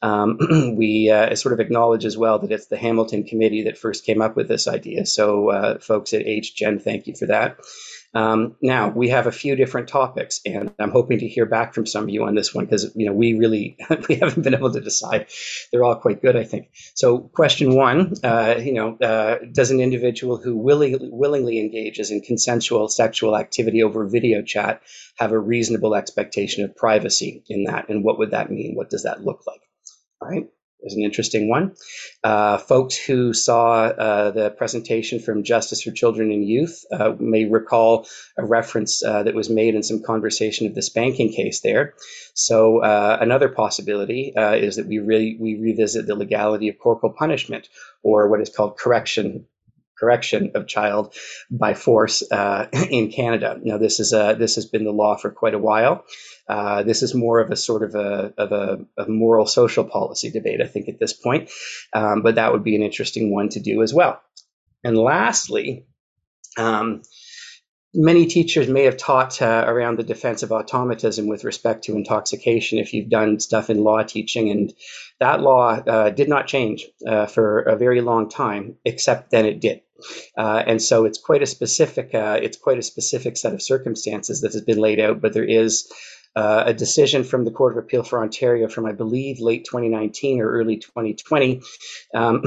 Um, 0.00 0.38
we 0.76 1.10
uh, 1.10 1.34
sort 1.34 1.52
of 1.52 1.60
acknowledge 1.60 2.04
as 2.04 2.16
well 2.16 2.38
that 2.40 2.52
it's 2.52 2.66
the 2.66 2.76
Hamilton 2.76 3.24
Committee 3.24 3.64
that 3.64 3.78
first 3.78 4.04
came 4.04 4.22
up 4.22 4.36
with 4.36 4.48
this 4.48 4.68
idea. 4.68 5.06
So, 5.06 5.50
uh, 5.50 5.78
folks 5.78 6.12
at 6.14 6.24
HGen, 6.24 6.82
thank 6.82 7.06
you 7.06 7.14
for 7.16 7.26
that. 7.26 7.58
Um, 8.14 8.56
now 8.62 8.88
we 8.88 9.10
have 9.10 9.26
a 9.26 9.32
few 9.32 9.54
different 9.54 9.88
topics, 9.88 10.40
and 10.46 10.72
I'm 10.78 10.90
hoping 10.90 11.18
to 11.18 11.28
hear 11.28 11.44
back 11.44 11.74
from 11.74 11.84
some 11.84 12.04
of 12.04 12.10
you 12.10 12.24
on 12.24 12.34
this 12.34 12.54
one 12.54 12.64
because 12.64 12.90
you 12.94 13.06
know 13.06 13.12
we 13.12 13.34
really 13.34 13.76
we 14.08 14.14
haven't 14.14 14.42
been 14.42 14.54
able 14.54 14.72
to 14.72 14.80
decide. 14.80 15.26
They're 15.70 15.84
all 15.84 15.96
quite 15.96 16.22
good, 16.22 16.34
I 16.34 16.44
think. 16.44 16.70
So, 16.94 17.18
question 17.18 17.74
one, 17.74 18.14
uh, 18.24 18.54
you 18.58 18.72
know, 18.72 18.96
uh, 18.96 19.38
does 19.52 19.70
an 19.70 19.80
individual 19.80 20.38
who 20.38 20.56
willingly, 20.56 21.10
willingly 21.12 21.58
engages 21.58 22.10
in 22.10 22.22
consensual 22.22 22.88
sexual 22.88 23.36
activity 23.36 23.82
over 23.82 24.06
video 24.06 24.42
chat 24.42 24.80
have 25.18 25.32
a 25.32 25.38
reasonable 25.38 25.94
expectation 25.94 26.64
of 26.64 26.76
privacy 26.76 27.44
in 27.48 27.64
that, 27.64 27.90
and 27.90 28.02
what 28.04 28.18
would 28.18 28.30
that 28.30 28.50
mean? 28.50 28.74
What 28.74 28.90
does 28.90 29.02
that 29.02 29.22
look 29.22 29.42
like? 29.46 29.67
Right. 30.20 30.48
There's 30.80 30.94
an 30.94 31.02
interesting 31.02 31.48
one. 31.48 31.74
Uh, 32.22 32.58
folks 32.58 32.96
who 32.96 33.32
saw 33.32 33.86
uh, 33.86 34.30
the 34.30 34.50
presentation 34.50 35.18
from 35.18 35.42
Justice 35.42 35.82
for 35.82 35.90
Children 35.90 36.30
and 36.30 36.46
Youth 36.46 36.84
uh, 36.92 37.14
may 37.18 37.46
recall 37.46 38.06
a 38.36 38.44
reference 38.44 39.02
uh, 39.04 39.24
that 39.24 39.34
was 39.34 39.50
made 39.50 39.74
in 39.74 39.82
some 39.82 40.02
conversation 40.04 40.68
of 40.68 40.76
the 40.76 40.82
spanking 40.82 41.32
case 41.32 41.60
there. 41.60 41.94
So 42.34 42.78
uh, 42.78 43.18
another 43.20 43.48
possibility 43.48 44.36
uh, 44.36 44.54
is 44.54 44.76
that 44.76 44.86
we 44.86 45.00
really 45.00 45.36
we 45.40 45.58
revisit 45.60 46.06
the 46.06 46.14
legality 46.14 46.68
of 46.68 46.78
corporal 46.78 47.12
punishment 47.12 47.68
or 48.04 48.28
what 48.28 48.40
is 48.40 48.50
called 48.50 48.78
correction 48.78 49.46
correction 49.98 50.52
of 50.54 50.66
child 50.66 51.14
by 51.50 51.74
force 51.74 52.22
in 52.90 53.10
Canada. 53.10 53.58
Now 53.62 53.78
this 53.78 54.00
is 54.00 54.12
a, 54.12 54.36
this 54.38 54.56
has 54.56 54.66
been 54.66 54.84
the 54.84 54.92
law 54.92 55.16
for 55.16 55.30
quite 55.30 55.54
a 55.54 55.58
while. 55.58 56.04
Uh, 56.48 56.82
this 56.82 57.02
is 57.02 57.14
more 57.14 57.40
of 57.40 57.50
a 57.50 57.56
sort 57.56 57.82
of 57.82 57.94
a, 57.94 58.32
of 58.38 58.52
a, 58.52 58.78
a, 58.96 59.06
moral 59.06 59.44
social 59.44 59.84
policy 59.84 60.30
debate, 60.30 60.62
I 60.62 60.66
think, 60.66 60.88
at 60.88 60.98
this 60.98 61.12
point. 61.12 61.50
Um, 61.92 62.22
but 62.22 62.36
that 62.36 62.52
would 62.52 62.64
be 62.64 62.74
an 62.74 62.82
interesting 62.82 63.30
one 63.34 63.50
to 63.50 63.60
do 63.60 63.82
as 63.82 63.92
well. 63.92 64.22
And 64.82 64.96
lastly, 64.96 65.86
um, 66.56 67.02
many 67.94 68.26
teachers 68.26 68.68
may 68.68 68.84
have 68.84 68.96
taught 68.96 69.42
uh, 69.42 69.64
around 69.66 69.98
the 69.98 70.04
defense 70.04 70.42
of 70.42 70.52
automatism 70.52 71.26
with 71.26 71.44
respect 71.44 71.84
to 71.84 71.96
intoxication 71.96 72.78
if 72.78 72.94
you've 72.94 73.10
done 73.10 73.40
stuff 73.40 73.68
in 73.70 73.82
law 73.82 74.02
teaching 74.02 74.50
and 74.50 74.72
that 75.20 75.40
law 75.40 75.70
uh, 75.70 76.10
did 76.10 76.28
not 76.28 76.46
change 76.46 76.86
uh, 77.06 77.26
for 77.26 77.60
a 77.60 77.76
very 77.76 78.00
long 78.00 78.28
time 78.28 78.76
except 78.84 79.30
then 79.30 79.46
it 79.46 79.60
did 79.60 79.80
uh, 80.36 80.62
and 80.66 80.80
so 80.80 81.04
it's 81.04 81.18
quite 81.18 81.42
a 81.42 81.46
specific 81.46 82.14
uh, 82.14 82.38
it's 82.42 82.56
quite 82.56 82.78
a 82.78 82.82
specific 82.82 83.36
set 83.36 83.54
of 83.54 83.62
circumstances 83.62 84.40
that 84.40 84.52
has 84.52 84.62
been 84.62 84.78
laid 84.78 85.00
out 85.00 85.20
but 85.20 85.32
there 85.32 85.44
is 85.44 85.92
uh, 86.38 86.64
a 86.66 86.74
decision 86.74 87.24
from 87.24 87.44
the 87.44 87.50
Court 87.50 87.72
of 87.72 87.82
Appeal 87.82 88.04
for 88.04 88.22
Ontario 88.22 88.68
from, 88.68 88.86
I 88.86 88.92
believe, 88.92 89.40
late 89.40 89.64
2019 89.64 90.40
or 90.40 90.48
early 90.48 90.76
2020, 90.76 91.62
um, 92.14 92.42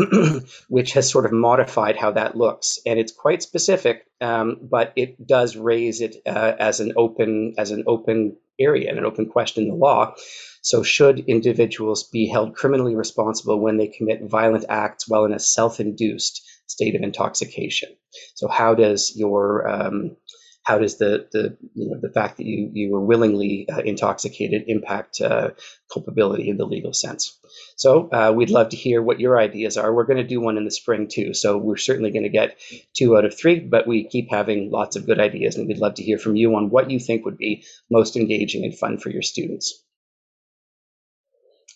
which 0.70 0.94
has 0.94 1.10
sort 1.10 1.26
of 1.26 1.34
modified 1.34 1.98
how 1.98 2.12
that 2.12 2.38
looks. 2.38 2.80
And 2.86 3.00
it's 3.00 3.12
quite 3.12 3.44
specific, 3.44 4.06
um, 4.22 4.60
but 4.62 4.94
it 4.96 5.28
does 5.28 5.58
raise 5.58 6.00
it 6.00 6.16
uh, 6.26 6.54
as 6.58 6.80
an 6.80 6.94
open 6.96 7.56
as 7.58 7.72
an 7.72 7.84
open 7.86 8.38
area 8.58 8.90
and 8.90 8.98
an 8.98 9.06
open 9.06 9.26
question 9.26 9.64
in 9.64 9.70
the 9.70 9.76
law. 9.76 10.16
So, 10.62 10.84
should 10.84 11.20
individuals 11.20 12.04
be 12.04 12.28
held 12.28 12.56
criminally 12.56 12.96
responsible 12.96 13.60
when 13.60 13.78
they 13.78 13.88
commit 13.88 14.22
violent 14.24 14.66
acts 14.70 15.10
while 15.10 15.26
in 15.26 15.34
a 15.34 15.40
self-induced 15.40 16.48
state 16.72 16.96
of 16.96 17.02
intoxication? 17.02 17.90
So, 18.36 18.48
how 18.48 18.76
does 18.76 19.14
your 19.16 19.68
um, 19.68 20.18
how 20.64 20.78
does 20.78 20.98
the 20.98 21.28
the 21.32 21.58
you 21.74 21.90
know 21.90 22.00
the 22.00 22.14
fact 22.14 22.38
that 22.38 22.46
you 22.46 22.70
you 22.74 22.92
were 22.92 23.04
willingly 23.04 23.68
uh, 23.72 23.80
intoxicated 23.80 24.64
impact 24.68 25.20
uh, 25.22 25.52
culpability 25.92 26.50
in 26.50 26.58
the 26.58 26.66
legal 26.66 26.94
sense? 26.94 27.38
So 27.76 28.10
uh, 28.12 28.32
we'd 28.36 28.50
love 28.50 28.70
to 28.70 28.78
hear 28.78 29.02
what 29.02 29.20
your 29.20 29.40
ideas 29.40 29.78
are. 29.78 29.94
We're 29.94 30.06
going 30.06 30.18
to 30.18 30.28
do 30.28 30.40
one 30.40 30.58
in 30.58 30.66
the 30.66 30.72
spring 30.72 31.08
too, 31.08 31.34
so 31.34 31.58
we're 31.58 31.78
certainly 31.78 32.12
going 32.12 32.24
to 32.24 32.30
get 32.30 32.58
two 32.94 33.18
out 33.18 33.26
of 33.26 33.38
three, 33.38 33.60
but 33.60 33.88
we 33.88 34.08
keep 34.08 34.30
having 34.30 34.72
lots 34.72 34.96
of 34.96 35.06
good 35.06 35.20
ideas, 35.20 35.56
and 35.56 35.68
we'd 35.68 35.80
love 35.80 35.96
to 35.96 36.04
hear 36.04 36.18
from 36.18 36.36
you 36.36 36.56
on 36.56 36.70
what 36.70 36.92
you 36.92 37.00
think 37.00 37.26
would 37.26 37.38
be 37.38 37.66
most 37.90 38.16
engaging 38.16 38.64
and 38.64 38.78
fun 38.78 38.98
for 39.00 39.10
your 39.10 39.24
students. 39.24 39.84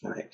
All 0.03 0.11
right. 0.11 0.33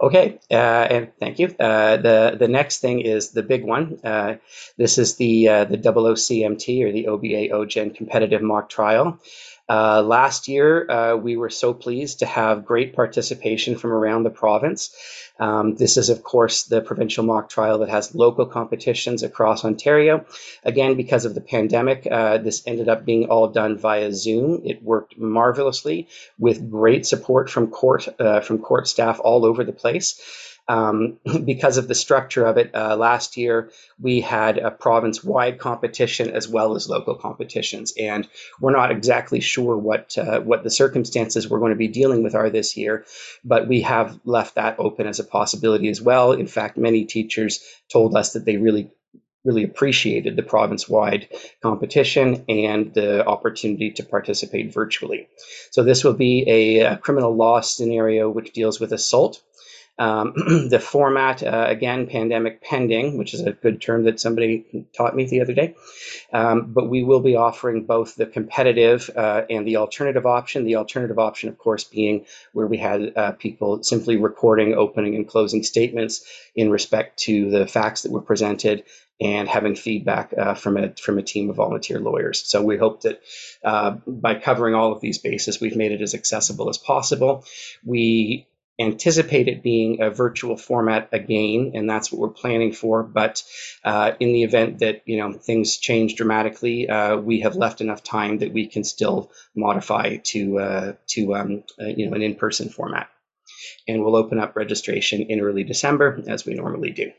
Okay, 0.00 0.40
uh, 0.50 0.54
and 0.54 1.12
thank 1.20 1.38
you. 1.38 1.54
Uh, 1.58 1.96
the 1.96 2.36
the 2.38 2.48
next 2.48 2.80
thing 2.80 3.00
is 3.00 3.30
the 3.30 3.42
big 3.42 3.64
one. 3.64 3.98
Uh, 4.04 4.36
this 4.76 4.98
is 4.98 5.16
the 5.16 5.48
uh, 5.48 5.64
the 5.64 5.76
OOCMT 5.76 6.84
or 6.84 6.92
the 6.92 7.06
OBA 7.06 7.48
OJEN 7.54 7.94
competitive 7.94 8.42
mock 8.42 8.68
trial. 8.68 9.18
Uh, 9.66 10.02
last 10.02 10.46
year, 10.46 10.90
uh, 10.90 11.16
we 11.16 11.36
were 11.36 11.48
so 11.48 11.72
pleased 11.72 12.18
to 12.18 12.26
have 12.26 12.66
great 12.66 12.94
participation 12.94 13.76
from 13.76 13.92
around 13.92 14.22
the 14.22 14.30
province. 14.30 14.94
Um, 15.40 15.74
this 15.76 15.96
is, 15.96 16.10
of 16.10 16.22
course, 16.22 16.64
the 16.64 16.82
provincial 16.82 17.24
mock 17.24 17.48
trial 17.48 17.78
that 17.78 17.88
has 17.88 18.14
local 18.14 18.44
competitions 18.44 19.22
across 19.22 19.64
Ontario. 19.64 20.26
Again, 20.64 20.96
because 20.96 21.24
of 21.24 21.34
the 21.34 21.40
pandemic, 21.40 22.06
uh, 22.10 22.38
this 22.38 22.62
ended 22.66 22.88
up 22.90 23.06
being 23.06 23.30
all 23.30 23.48
done 23.48 23.78
via 23.78 24.12
Zoom. 24.12 24.60
It 24.64 24.82
worked 24.82 25.18
marvelously 25.18 26.08
with 26.38 26.70
great 26.70 27.06
support 27.06 27.48
from 27.48 27.68
court 27.68 28.06
uh, 28.20 28.40
from 28.40 28.58
court 28.58 28.86
staff 28.86 29.18
all 29.18 29.46
over 29.46 29.64
the 29.64 29.72
place. 29.72 30.20
Um, 30.66 31.18
because 31.44 31.76
of 31.76 31.88
the 31.88 31.94
structure 31.94 32.46
of 32.46 32.56
it, 32.56 32.74
uh, 32.74 32.96
last 32.96 33.36
year 33.36 33.70
we 34.00 34.20
had 34.20 34.58
a 34.58 34.70
province 34.70 35.22
wide 35.22 35.58
competition 35.58 36.30
as 36.30 36.48
well 36.48 36.74
as 36.74 36.88
local 36.88 37.14
competitions. 37.16 37.92
And 37.98 38.26
we're 38.60 38.72
not 38.72 38.90
exactly 38.90 39.40
sure 39.40 39.76
what, 39.76 40.16
uh, 40.16 40.40
what 40.40 40.62
the 40.62 40.70
circumstances 40.70 41.48
we're 41.48 41.58
going 41.58 41.72
to 41.72 41.76
be 41.76 41.88
dealing 41.88 42.22
with 42.22 42.34
are 42.34 42.50
this 42.50 42.76
year, 42.76 43.04
but 43.44 43.68
we 43.68 43.82
have 43.82 44.18
left 44.24 44.54
that 44.54 44.78
open 44.78 45.06
as 45.06 45.20
a 45.20 45.24
possibility 45.24 45.88
as 45.88 46.00
well. 46.00 46.32
In 46.32 46.46
fact, 46.46 46.78
many 46.78 47.04
teachers 47.04 47.62
told 47.92 48.16
us 48.16 48.32
that 48.32 48.44
they 48.44 48.56
really 48.56 48.90
really 49.44 49.64
appreciated 49.64 50.36
the 50.36 50.42
province 50.42 50.88
wide 50.88 51.28
competition 51.62 52.44
and 52.48 52.94
the 52.94 53.24
opportunity 53.26 53.90
to 53.90 54.02
participate 54.02 54.72
virtually. 54.72 55.28
So, 55.70 55.84
this 55.84 56.02
will 56.02 56.14
be 56.14 56.44
a, 56.48 56.78
a, 56.80 56.96
criminal 56.96 57.36
law 57.36 57.60
scenario 57.60 58.30
which 58.30 58.52
deals 58.52 58.80
with 58.80 58.92
assault. 58.92 59.42
Um, 59.96 60.32
the 60.70 60.80
format, 60.80 61.42
uh, 61.42 61.66
again, 61.68 62.06
pandemic 62.06 62.62
pending, 62.62 63.16
which 63.16 63.32
is 63.32 63.42
a 63.42 63.52
good 63.52 63.80
term 63.80 64.04
that 64.04 64.18
somebody 64.18 64.86
taught 64.96 65.14
me 65.14 65.26
the 65.26 65.40
other 65.40 65.54
day. 65.54 65.76
Um, 66.32 66.72
but 66.72 66.88
we 66.88 67.04
will 67.04 67.20
be 67.20 67.36
offering 67.36 67.84
both 67.84 68.16
the 68.16 68.26
competitive 68.26 69.08
uh, 69.14 69.42
and 69.48 69.66
the 69.66 69.76
alternative 69.76 70.26
option. 70.26 70.64
The 70.64 70.76
alternative 70.76 71.18
option, 71.18 71.48
of 71.48 71.58
course, 71.58 71.84
being 71.84 72.26
where 72.52 72.66
we 72.66 72.78
had 72.78 73.12
uh, 73.16 73.32
people 73.32 73.82
simply 73.84 74.16
recording 74.16 74.74
opening 74.74 75.14
and 75.14 75.28
closing 75.28 75.62
statements 75.62 76.24
in 76.56 76.70
respect 76.70 77.18
to 77.20 77.50
the 77.50 77.66
facts 77.66 78.02
that 78.02 78.12
were 78.12 78.22
presented 78.22 78.84
and 79.20 79.48
having 79.48 79.76
feedback 79.76 80.34
uh, 80.36 80.54
from 80.54 80.76
a 80.76 80.92
from 80.94 81.18
a 81.18 81.22
team 81.22 81.50
of 81.50 81.56
volunteer 81.56 82.00
lawyers. 82.00 82.44
So 82.44 82.62
we 82.62 82.76
hope 82.76 83.02
that 83.02 83.22
uh, 83.62 83.92
by 84.06 84.34
covering 84.34 84.74
all 84.74 84.92
of 84.92 85.00
these 85.00 85.18
bases, 85.18 85.60
we've 85.60 85.76
made 85.76 85.92
it 85.92 86.02
as 86.02 86.14
accessible 86.14 86.68
as 86.68 86.78
possible. 86.78 87.44
We 87.84 88.48
anticipate 88.78 89.48
it 89.48 89.62
being 89.62 90.02
a 90.02 90.10
virtual 90.10 90.56
format 90.56 91.08
again, 91.12 91.72
and 91.74 91.88
that's 91.88 92.10
what 92.10 92.20
we're 92.20 92.34
planning 92.34 92.72
for. 92.72 93.02
But 93.02 93.42
uh, 93.84 94.12
in 94.20 94.32
the 94.32 94.42
event 94.42 94.80
that 94.80 95.02
you 95.06 95.18
know 95.18 95.32
things 95.32 95.76
change 95.78 96.16
dramatically, 96.16 96.88
uh, 96.88 97.16
we 97.16 97.40
have 97.40 97.56
left 97.56 97.80
enough 97.80 98.02
time 98.02 98.38
that 98.38 98.52
we 98.52 98.66
can 98.66 98.84
still 98.84 99.30
modify 99.54 100.16
to 100.24 100.58
uh, 100.58 100.92
to 101.08 101.34
um, 101.34 101.64
uh, 101.80 101.86
you 101.86 102.08
know 102.08 102.16
an 102.16 102.22
in-person 102.22 102.68
format. 102.68 103.08
And 103.86 104.02
we'll 104.02 104.16
open 104.16 104.38
up 104.38 104.56
registration 104.56 105.22
in 105.22 105.40
early 105.40 105.64
December 105.64 106.22
as 106.26 106.44
we 106.44 106.54
normally 106.54 106.90
do. 106.90 107.12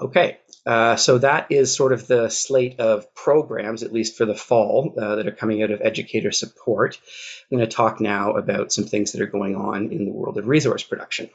Okay, 0.00 0.38
uh, 0.66 0.96
so 0.96 1.18
that 1.18 1.46
is 1.50 1.74
sort 1.74 1.92
of 1.92 2.06
the 2.06 2.28
slate 2.28 2.80
of 2.80 3.14
programs, 3.14 3.82
at 3.82 3.92
least 3.92 4.16
for 4.16 4.24
the 4.24 4.34
fall, 4.34 4.94
uh, 5.00 5.16
that 5.16 5.26
are 5.26 5.32
coming 5.32 5.62
out 5.62 5.70
of 5.70 5.80
educator 5.82 6.32
support. 6.32 6.98
I'm 7.50 7.58
going 7.58 7.68
to 7.68 7.76
talk 7.76 8.00
now 8.00 8.32
about 8.32 8.72
some 8.72 8.84
things 8.84 9.12
that 9.12 9.20
are 9.20 9.26
going 9.26 9.56
on 9.56 9.92
in 9.92 10.06
the 10.06 10.12
world 10.12 10.38
of 10.38 10.48
resource 10.48 10.82
production. 10.82 11.28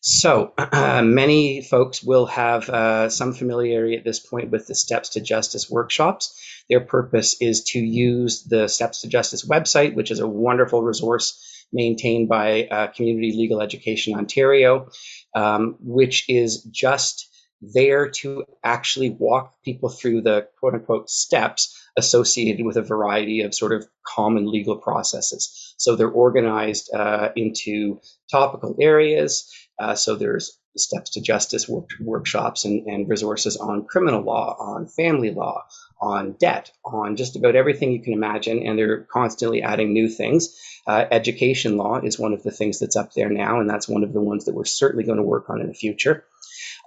So 0.00 0.52
uh, 0.58 1.02
many 1.04 1.62
folks 1.62 2.02
will 2.02 2.26
have 2.26 2.68
uh, 2.68 3.08
some 3.08 3.34
familiarity 3.34 3.96
at 3.96 4.04
this 4.04 4.18
point 4.18 4.50
with 4.50 4.66
the 4.66 4.74
Steps 4.74 5.10
to 5.10 5.20
Justice 5.20 5.70
workshops. 5.70 6.40
Their 6.68 6.80
purpose 6.80 7.36
is 7.40 7.62
to 7.72 7.78
use 7.78 8.42
the 8.44 8.68
Steps 8.68 9.02
to 9.02 9.08
Justice 9.08 9.46
website, 9.46 9.94
which 9.94 10.10
is 10.10 10.18
a 10.18 10.26
wonderful 10.26 10.82
resource 10.82 11.66
maintained 11.72 12.28
by 12.28 12.64
uh, 12.64 12.86
Community 12.88 13.32
Legal 13.36 13.62
Education 13.62 14.14
Ontario, 14.14 14.90
um, 15.34 15.76
which 15.80 16.24
is 16.28 16.62
just 16.64 17.28
there 17.62 18.10
to 18.10 18.44
actually 18.64 19.10
walk 19.10 19.54
people 19.64 19.88
through 19.88 20.20
the 20.20 20.48
quote 20.58 20.74
unquote 20.74 21.08
steps 21.08 21.78
associated 21.96 22.64
with 22.66 22.76
a 22.76 22.82
variety 22.82 23.42
of 23.42 23.54
sort 23.54 23.72
of 23.72 23.86
common 24.06 24.50
legal 24.50 24.76
processes. 24.76 25.74
So 25.76 25.94
they're 25.94 26.08
organized 26.10 26.92
uh, 26.92 27.30
into 27.36 28.00
topical 28.30 28.76
areas. 28.80 29.50
Uh, 29.78 29.94
so 29.94 30.16
there's 30.16 30.58
steps 30.76 31.10
to 31.10 31.20
justice 31.20 31.68
work, 31.68 31.90
workshops 32.00 32.64
and, 32.64 32.86
and 32.86 33.08
resources 33.08 33.56
on 33.56 33.84
criminal 33.84 34.22
law, 34.22 34.56
on 34.58 34.86
family 34.86 35.30
law, 35.30 35.62
on 36.00 36.32
debt, 36.32 36.72
on 36.84 37.16
just 37.16 37.36
about 37.36 37.56
everything 37.56 37.92
you 37.92 38.02
can 38.02 38.14
imagine. 38.14 38.66
And 38.66 38.78
they're 38.78 39.02
constantly 39.02 39.62
adding 39.62 39.92
new 39.92 40.08
things. 40.08 40.56
Uh, 40.86 41.04
education 41.10 41.76
law 41.76 42.00
is 42.00 42.18
one 42.18 42.32
of 42.32 42.42
the 42.42 42.50
things 42.50 42.80
that's 42.80 42.96
up 42.96 43.12
there 43.12 43.30
now, 43.30 43.60
and 43.60 43.68
that's 43.68 43.88
one 43.88 44.02
of 44.02 44.12
the 44.12 44.20
ones 44.20 44.46
that 44.46 44.54
we're 44.54 44.64
certainly 44.64 45.04
going 45.04 45.18
to 45.18 45.22
work 45.22 45.48
on 45.50 45.60
in 45.60 45.68
the 45.68 45.74
future. 45.74 46.24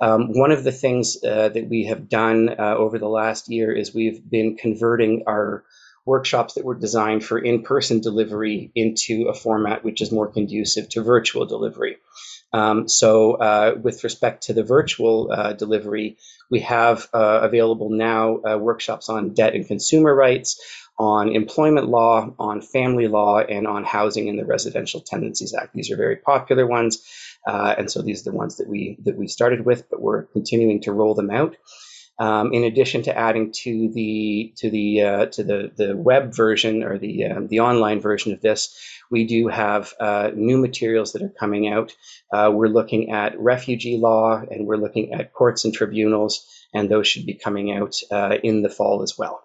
Um, 0.01 0.33
one 0.33 0.51
of 0.51 0.63
the 0.63 0.71
things 0.71 1.17
uh, 1.23 1.49
that 1.49 1.69
we 1.69 1.85
have 1.85 2.09
done 2.09 2.49
uh, 2.49 2.75
over 2.75 2.99
the 2.99 3.07
last 3.07 3.49
year 3.49 3.71
is 3.71 3.93
we've 3.93 4.21
been 4.29 4.57
converting 4.57 5.23
our 5.27 5.63
workshops 6.05 6.53
that 6.53 6.65
were 6.65 6.75
designed 6.75 7.23
for 7.25 7.37
in 7.39 7.63
person 7.63 7.99
delivery 7.99 8.71
into 8.75 9.27
a 9.27 9.33
format 9.33 9.83
which 9.83 10.01
is 10.01 10.11
more 10.11 10.27
conducive 10.27 10.87
to 10.89 11.01
virtual 11.01 11.45
delivery. 11.45 11.97
Um, 12.53 12.87
so, 12.87 13.33
uh, 13.33 13.75
with 13.81 14.03
respect 14.03 14.43
to 14.43 14.53
the 14.53 14.63
virtual 14.63 15.29
uh, 15.31 15.53
delivery, 15.53 16.17
we 16.49 16.59
have 16.61 17.09
uh, 17.13 17.39
available 17.41 17.89
now 17.89 18.39
uh, 18.43 18.57
workshops 18.57 19.09
on 19.09 19.33
debt 19.33 19.55
and 19.55 19.67
consumer 19.67 20.13
rights, 20.15 20.61
on 20.97 21.35
employment 21.35 21.89
law, 21.89 22.33
on 22.39 22.61
family 22.61 23.07
law, 23.07 23.39
and 23.39 23.67
on 23.67 23.83
housing 23.83 24.27
in 24.27 24.37
the 24.37 24.45
Residential 24.45 25.01
Tenancies 25.01 25.53
Act. 25.53 25.73
These 25.73 25.91
are 25.91 25.97
very 25.97 26.15
popular 26.15 26.65
ones. 26.65 27.03
Uh, 27.47 27.75
and 27.77 27.91
so 27.91 28.01
these 28.01 28.21
are 28.21 28.31
the 28.31 28.37
ones 28.37 28.57
that 28.57 28.67
we 28.67 28.97
that 29.03 29.17
we 29.17 29.27
started 29.27 29.65
with, 29.65 29.89
but 29.89 30.01
we're 30.01 30.23
continuing 30.23 30.81
to 30.81 30.91
roll 30.93 31.13
them 31.13 31.29
out. 31.29 31.55
Um, 32.17 32.53
in 32.53 32.63
addition 32.63 33.03
to 33.03 33.17
adding 33.17 33.51
to 33.63 33.91
the 33.93 34.53
to 34.57 34.69
the 34.69 35.01
uh, 35.01 35.25
to 35.27 35.43
the 35.43 35.71
the 35.75 35.97
web 35.97 36.33
version 36.33 36.83
or 36.83 36.97
the 36.97 37.25
um, 37.25 37.47
the 37.47 37.59
online 37.59 37.99
version 37.99 38.31
of 38.33 38.41
this, 38.41 38.73
we 39.11 39.25
do 39.25 39.49
have 39.49 39.93
uh, 39.99 40.31
new 40.33 40.57
materials 40.57 41.13
that 41.13 41.21
are 41.21 41.33
coming 41.37 41.67
out. 41.67 41.91
Uh, 42.31 42.51
we're 42.53 42.67
looking 42.67 43.11
at 43.11 43.39
refugee 43.39 43.97
law 43.97 44.41
and 44.49 44.65
we're 44.65 44.77
looking 44.77 45.13
at 45.13 45.33
courts 45.33 45.65
and 45.65 45.73
tribunals, 45.73 46.47
and 46.73 46.89
those 46.89 47.07
should 47.07 47.25
be 47.25 47.35
coming 47.35 47.73
out 47.73 47.95
uh, 48.11 48.37
in 48.41 48.61
the 48.61 48.69
fall 48.69 49.03
as 49.03 49.17
well. 49.17 49.41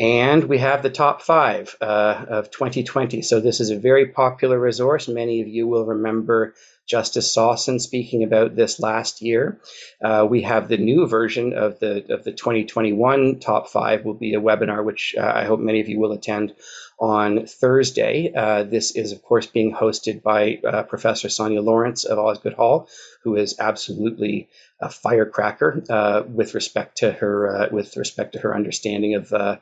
And 0.00 0.44
we 0.44 0.58
have 0.58 0.82
the 0.82 0.90
top 0.90 1.22
five 1.22 1.74
uh, 1.80 2.24
of 2.28 2.50
2020. 2.50 3.22
So 3.22 3.40
this 3.40 3.60
is 3.60 3.70
a 3.70 3.78
very 3.78 4.06
popular 4.06 4.58
resource. 4.58 5.08
Many 5.08 5.40
of 5.40 5.48
you 5.48 5.66
will 5.66 5.86
remember 5.86 6.54
Justice 6.86 7.34
Sossin 7.34 7.80
speaking 7.80 8.22
about 8.22 8.54
this 8.56 8.80
last 8.80 9.20
year. 9.20 9.60
Uh, 10.02 10.26
we 10.28 10.42
have 10.42 10.68
the 10.68 10.78
new 10.78 11.06
version 11.06 11.52
of 11.52 11.78
the 11.80 12.14
of 12.14 12.24
the 12.24 12.32
2021 12.32 13.40
top 13.40 13.68
five 13.68 14.04
will 14.04 14.14
be 14.14 14.34
a 14.34 14.40
webinar, 14.40 14.82
which 14.84 15.14
uh, 15.18 15.32
I 15.34 15.44
hope 15.44 15.60
many 15.60 15.80
of 15.80 15.88
you 15.88 15.98
will 15.98 16.12
attend 16.12 16.54
on 16.98 17.46
Thursday. 17.46 18.32
Uh, 18.34 18.64
this 18.64 18.96
is, 18.96 19.12
of 19.12 19.22
course, 19.22 19.46
being 19.46 19.72
hosted 19.72 20.22
by 20.22 20.60
uh, 20.66 20.82
Professor 20.82 21.28
Sonia 21.28 21.62
Lawrence 21.62 22.04
of 22.04 22.18
Osgoode 22.18 22.54
Hall, 22.54 22.88
who 23.22 23.36
is 23.36 23.56
absolutely 23.58 24.48
a 24.80 24.88
firecracker 24.88 25.82
uh, 25.88 26.22
with 26.26 26.54
respect 26.54 26.98
to 26.98 27.12
her 27.12 27.56
uh, 27.56 27.68
with 27.70 27.96
respect 27.96 28.32
to 28.32 28.40
her 28.40 28.54
understanding 28.54 29.14
of, 29.14 29.32
uh, 29.32 29.56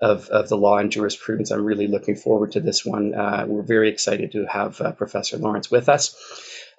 of, 0.00 0.28
of 0.28 0.48
the 0.48 0.56
law 0.56 0.78
and 0.78 0.92
jurisprudence. 0.92 1.50
I'm 1.50 1.64
really 1.64 1.86
looking 1.86 2.16
forward 2.16 2.52
to 2.52 2.60
this 2.60 2.84
one. 2.84 3.14
Uh, 3.14 3.44
we're 3.46 3.62
very 3.62 3.88
excited 3.88 4.32
to 4.32 4.46
have 4.46 4.96
Professor 4.98 5.38
Lawrence 5.38 5.70
with 5.70 5.88
us. 5.88 6.14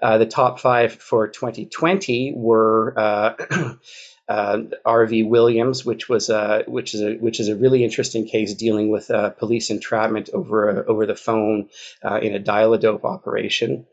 the 0.01 0.25
top 0.25 0.59
five 0.59 0.93
for 0.93 1.27
2020 1.27 2.33
were. 2.35 3.37
uh, 4.27 4.59
R.V. 4.83 5.23
Williams, 5.23 5.85
which 5.85 6.09
was 6.09 6.29
a 6.29 6.63
which 6.67 6.93
is 6.95 7.01
a 7.01 7.15
which 7.15 7.39
is 7.39 7.47
a 7.47 7.55
really 7.55 7.83
interesting 7.83 8.27
case 8.27 8.53
dealing 8.53 8.89
with 8.89 9.11
uh, 9.11 9.29
police 9.31 9.69
entrapment 9.69 10.29
over 10.33 10.69
a, 10.69 10.85
over 10.85 11.05
the 11.05 11.15
phone 11.15 11.69
uh, 12.03 12.19
in 12.21 12.33
a 12.33 12.39
dial-a-dope 12.39 13.05
operation. 13.05 13.85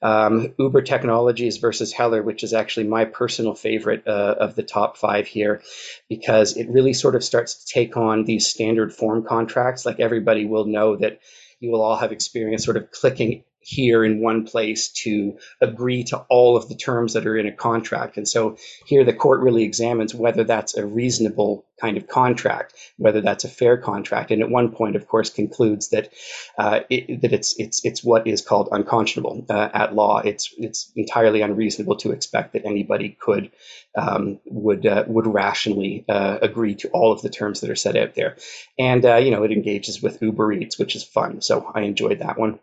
Um, 0.00 0.54
Uber 0.58 0.82
Technologies 0.82 1.56
versus 1.56 1.92
Heller, 1.92 2.22
which 2.22 2.44
is 2.44 2.52
actually 2.52 2.86
my 2.86 3.04
personal 3.04 3.54
favorite 3.54 4.06
uh, 4.06 4.36
of 4.38 4.54
the 4.54 4.62
top 4.62 4.96
five 4.96 5.26
here, 5.26 5.62
because 6.08 6.56
it 6.56 6.68
really 6.70 6.92
sort 6.92 7.16
of 7.16 7.24
starts 7.24 7.64
to 7.64 7.72
take 7.72 7.96
on 7.96 8.24
these 8.24 8.46
standard 8.46 8.92
form 8.92 9.24
contracts. 9.24 9.84
Like 9.84 9.98
everybody 9.98 10.44
will 10.44 10.66
know 10.66 10.96
that 10.96 11.18
you 11.58 11.70
will 11.72 11.82
all 11.82 11.96
have 11.96 12.12
experience 12.12 12.64
sort 12.64 12.76
of 12.76 12.92
clicking 12.92 13.42
here 13.68 14.02
in 14.02 14.18
one 14.22 14.46
place 14.46 14.88
to 14.88 15.38
agree 15.60 16.02
to 16.02 16.16
all 16.30 16.56
of 16.56 16.70
the 16.70 16.74
terms 16.74 17.12
that 17.12 17.26
are 17.26 17.36
in 17.36 17.46
a 17.46 17.52
contract. 17.52 18.16
And 18.16 18.26
so 18.26 18.56
here 18.86 19.04
the 19.04 19.12
court 19.12 19.40
really 19.40 19.62
examines 19.62 20.14
whether 20.14 20.42
that's 20.42 20.74
a 20.78 20.86
reasonable 20.86 21.66
kind 21.78 21.98
of 21.98 22.08
contract, 22.08 22.72
whether 22.96 23.20
that's 23.20 23.44
a 23.44 23.48
fair 23.48 23.76
contract. 23.76 24.30
And 24.30 24.40
at 24.40 24.48
one 24.48 24.72
point, 24.72 24.96
of 24.96 25.06
course, 25.06 25.28
concludes 25.28 25.90
that 25.90 26.08
uh, 26.56 26.80
it, 26.88 27.20
that 27.20 27.34
it's 27.34 27.56
it's 27.58 27.84
it's 27.84 28.02
what 28.02 28.26
is 28.26 28.40
called 28.40 28.70
unconscionable 28.72 29.44
uh, 29.50 29.68
at 29.74 29.94
law. 29.94 30.20
It's 30.20 30.54
it's 30.56 30.90
entirely 30.96 31.42
unreasonable 31.42 31.96
to 31.96 32.12
expect 32.12 32.54
that 32.54 32.64
anybody 32.64 33.18
could 33.20 33.50
um, 33.98 34.40
would 34.46 34.86
uh, 34.86 35.04
would 35.06 35.26
rationally 35.26 36.06
uh, 36.08 36.38
agree 36.40 36.74
to 36.76 36.88
all 36.88 37.12
of 37.12 37.20
the 37.20 37.28
terms 37.28 37.60
that 37.60 37.68
are 37.68 37.76
set 37.76 37.96
out 37.96 38.14
there. 38.14 38.36
And 38.78 39.04
uh, 39.04 39.16
you 39.16 39.30
know, 39.30 39.42
it 39.42 39.52
engages 39.52 40.00
with 40.00 40.22
Uber 40.22 40.52
Eats, 40.52 40.78
which 40.78 40.96
is 40.96 41.04
fun. 41.04 41.42
So 41.42 41.70
I 41.74 41.82
enjoyed 41.82 42.20
that 42.20 42.38
one. 42.38 42.60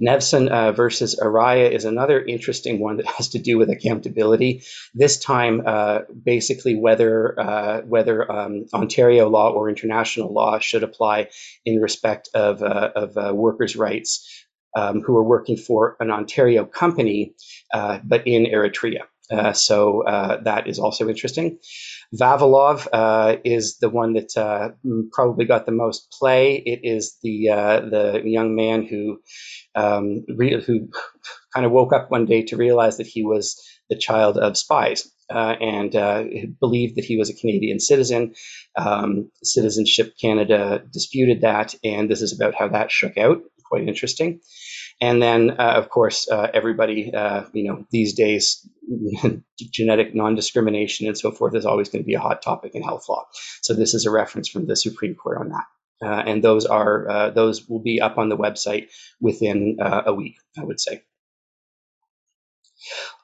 Nevsun 0.00 0.48
uh, 0.48 0.72
versus 0.72 1.18
Araya 1.20 1.70
is 1.70 1.84
another 1.84 2.22
interesting 2.22 2.80
one 2.80 2.96
that 2.98 3.06
has 3.06 3.28
to 3.28 3.38
do 3.38 3.58
with 3.58 3.70
accountability. 3.70 4.62
This 4.94 5.18
time, 5.18 5.62
uh, 5.66 6.00
basically, 6.24 6.74
whether 6.74 7.38
uh, 7.38 7.82
whether 7.82 8.30
um, 8.30 8.66
Ontario 8.72 9.28
law 9.28 9.50
or 9.50 9.68
international 9.68 10.32
law 10.32 10.58
should 10.58 10.82
apply 10.82 11.28
in 11.64 11.80
respect 11.80 12.28
of 12.34 12.62
uh, 12.62 12.90
of 12.94 13.16
uh, 13.16 13.32
workers' 13.34 13.76
rights 13.76 14.44
um, 14.76 15.00
who 15.00 15.16
are 15.16 15.24
working 15.24 15.56
for 15.56 15.96
an 16.00 16.10
Ontario 16.10 16.64
company, 16.64 17.34
uh, 17.72 17.98
but 18.04 18.26
in 18.26 18.44
Eritrea. 18.44 19.04
so 19.54 20.02
that 20.06 20.66
is 20.66 20.78
also 20.78 21.08
interesting. 21.08 21.58
Vavilov 22.18 22.86
uh, 22.92 23.36
is 23.44 23.78
the 23.78 23.88
one 23.88 24.14
that 24.14 24.36
uh, 24.36 24.70
probably 25.12 25.44
got 25.44 25.66
the 25.66 25.72
most 25.72 26.14
play. 26.18 26.56
It 26.56 26.80
is 26.82 27.18
the 27.22 27.50
uh, 27.50 27.80
the 27.80 28.22
young 28.24 28.54
man 28.54 28.86
who 28.86 29.20
um, 29.74 30.24
re- 30.28 30.62
who 30.62 30.88
kind 31.54 31.66
of 31.66 31.72
woke 31.72 31.92
up 31.92 32.10
one 32.10 32.26
day 32.26 32.42
to 32.44 32.56
realize 32.56 32.98
that 32.98 33.06
he 33.06 33.24
was 33.24 33.60
the 33.90 33.96
child 33.96 34.38
of 34.38 34.56
spies 34.56 35.10
uh, 35.30 35.56
and 35.60 35.94
uh, 35.96 36.24
believed 36.60 36.96
that 36.96 37.04
he 37.04 37.16
was 37.16 37.30
a 37.30 37.34
Canadian 37.34 37.80
citizen. 37.80 38.34
Um, 38.76 39.30
Citizenship 39.42 40.14
Canada 40.20 40.82
disputed 40.92 41.40
that, 41.42 41.74
and 41.82 42.10
this 42.10 42.22
is 42.22 42.32
about 42.32 42.54
how 42.54 42.68
that 42.68 42.90
shook 42.90 43.18
out. 43.18 43.38
Quite 43.64 43.88
interesting. 43.88 44.40
And 45.00 45.20
then, 45.20 45.50
uh, 45.58 45.74
of 45.76 45.88
course, 45.90 46.28
uh, 46.30 46.48
everybody, 46.54 47.12
uh, 47.12 47.44
you 47.52 47.64
know, 47.64 47.86
these 47.90 48.14
days, 48.14 48.68
genetic 49.58 50.14
non-discrimination 50.14 51.06
and 51.06 51.18
so 51.18 51.30
forth 51.30 51.54
is 51.54 51.66
always 51.66 51.88
going 51.88 52.02
to 52.02 52.06
be 52.06 52.14
a 52.14 52.20
hot 52.20 52.42
topic 52.42 52.74
in 52.74 52.82
health 52.82 53.08
law. 53.08 53.24
So 53.62 53.74
this 53.74 53.94
is 53.94 54.06
a 54.06 54.10
reference 54.10 54.48
from 54.48 54.66
the 54.66 54.76
Supreme 54.76 55.14
Court 55.14 55.38
on 55.38 55.48
that. 55.50 55.64
Uh, 56.02 56.22
and 56.26 56.44
those 56.44 56.66
are 56.66 57.08
uh, 57.08 57.30
those 57.30 57.68
will 57.68 57.80
be 57.80 58.00
up 58.00 58.18
on 58.18 58.28
the 58.28 58.36
website 58.36 58.88
within 59.20 59.78
uh, 59.80 60.02
a 60.06 60.14
week, 60.14 60.36
I 60.58 60.64
would 60.64 60.80
say. 60.80 61.02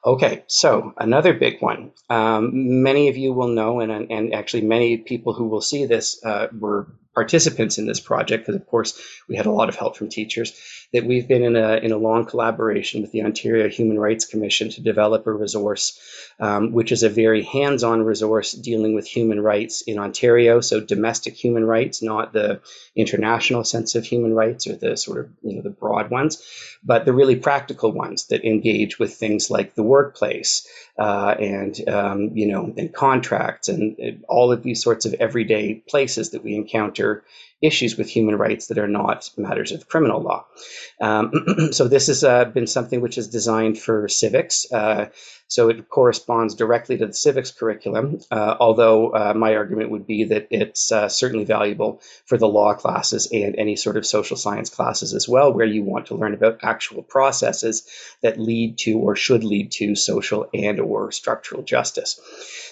Okay, 0.03 0.43
so 0.47 0.93
another 0.97 1.33
big 1.33 1.61
one. 1.61 1.91
Um, 2.09 2.81
many 2.81 3.09
of 3.09 3.17
you 3.17 3.33
will 3.33 3.49
know, 3.49 3.79
and, 3.79 3.91
and 3.91 4.33
actually 4.33 4.63
many 4.63 4.97
people 4.97 5.33
who 5.33 5.47
will 5.47 5.61
see 5.61 5.85
this 5.85 6.19
were 6.23 6.87
participants 7.13 7.77
in 7.77 7.85
this 7.85 7.99
project, 7.99 8.45
because 8.45 8.59
of 8.59 8.67
course 8.67 8.99
we 9.27 9.35
had 9.35 9.45
a 9.45 9.51
lot 9.51 9.69
of 9.69 9.75
help 9.75 9.97
from 9.97 10.09
teachers, 10.09 10.53
that 10.93 11.05
we've 11.05 11.27
been 11.27 11.43
in 11.43 11.55
a, 11.55 11.77
in 11.77 11.91
a 11.91 11.97
long 11.97 12.25
collaboration 12.25 13.01
with 13.01 13.11
the 13.11 13.23
Ontario 13.23 13.69
Human 13.69 13.99
Rights 13.99 14.25
Commission 14.25 14.69
to 14.69 14.81
develop 14.81 15.25
a 15.25 15.31
resource, 15.31 15.99
um, 16.39 16.71
which 16.73 16.91
is 16.91 17.03
a 17.03 17.09
very 17.09 17.43
hands-on 17.43 18.03
resource 18.03 18.51
dealing 18.51 18.93
with 18.93 19.07
human 19.07 19.41
rights 19.41 19.81
in 19.81 19.99
Ontario, 19.99 20.59
so 20.61 20.79
domestic 20.79 21.35
human 21.35 21.65
rights, 21.65 22.01
not 22.01 22.33
the 22.33 22.61
international 22.95 23.63
sense 23.63 23.95
of 23.95 24.05
human 24.05 24.33
rights 24.33 24.67
or 24.67 24.75
the 24.75 24.97
sort 24.97 25.19
of, 25.19 25.29
you 25.41 25.55
know, 25.55 25.61
the 25.61 25.69
broad 25.69 26.09
ones, 26.09 26.41
but 26.83 27.05
the 27.05 27.13
really 27.13 27.35
practical 27.35 27.91
ones 27.91 28.27
that 28.27 28.43
engage 28.43 28.99
with 28.99 29.13
things 29.13 29.49
like 29.49 29.75
the 29.75 29.83
workplace 29.83 30.67
uh, 31.01 31.35
and, 31.39 31.89
um, 31.89 32.29
you 32.37 32.45
know, 32.45 32.71
and 32.77 32.93
contracts 32.93 33.69
and 33.69 34.23
all 34.29 34.51
of 34.51 34.61
these 34.61 34.83
sorts 34.83 35.07
of 35.07 35.15
everyday 35.15 35.73
places 35.73 36.29
that 36.29 36.43
we 36.43 36.53
encounter 36.53 37.23
issues 37.61 37.97
with 37.97 38.09
human 38.09 38.35
rights 38.35 38.67
that 38.67 38.77
are 38.77 38.87
not 38.87 39.29
matters 39.37 39.71
of 39.71 39.87
criminal 39.87 40.21
law. 40.21 40.45
Um, 40.99 41.31
so 41.71 41.87
this 41.87 42.07
has 42.07 42.23
uh, 42.23 42.45
been 42.45 42.67
something 42.67 43.01
which 43.01 43.17
is 43.17 43.27
designed 43.27 43.79
for 43.79 44.07
civics. 44.07 44.71
Uh, 44.71 45.09
so 45.51 45.67
it 45.67 45.89
corresponds 45.89 46.55
directly 46.55 46.97
to 46.97 47.07
the 47.07 47.13
civics 47.13 47.51
curriculum, 47.51 48.21
uh, 48.31 48.55
although 48.57 49.09
uh, 49.09 49.33
my 49.35 49.55
argument 49.55 49.91
would 49.91 50.07
be 50.07 50.23
that 50.23 50.47
it's 50.49 50.93
uh, 50.93 51.09
certainly 51.09 51.43
valuable 51.43 52.01
for 52.25 52.37
the 52.37 52.47
law 52.47 52.73
classes 52.73 53.27
and 53.33 53.57
any 53.57 53.75
sort 53.75 53.97
of 53.97 54.05
social 54.05 54.37
science 54.37 54.69
classes 54.69 55.13
as 55.13 55.27
well, 55.27 55.51
where 55.51 55.65
you 55.65 55.83
want 55.83 56.05
to 56.05 56.15
learn 56.15 56.33
about 56.33 56.59
actual 56.63 57.03
processes 57.03 57.85
that 58.21 58.39
lead 58.39 58.77
to 58.77 58.97
or 58.99 59.17
should 59.17 59.43
lead 59.43 59.73
to 59.73 59.93
social 59.93 60.47
and 60.53 60.79
or 60.79 61.11
structural 61.11 61.63
justice. 61.63 62.21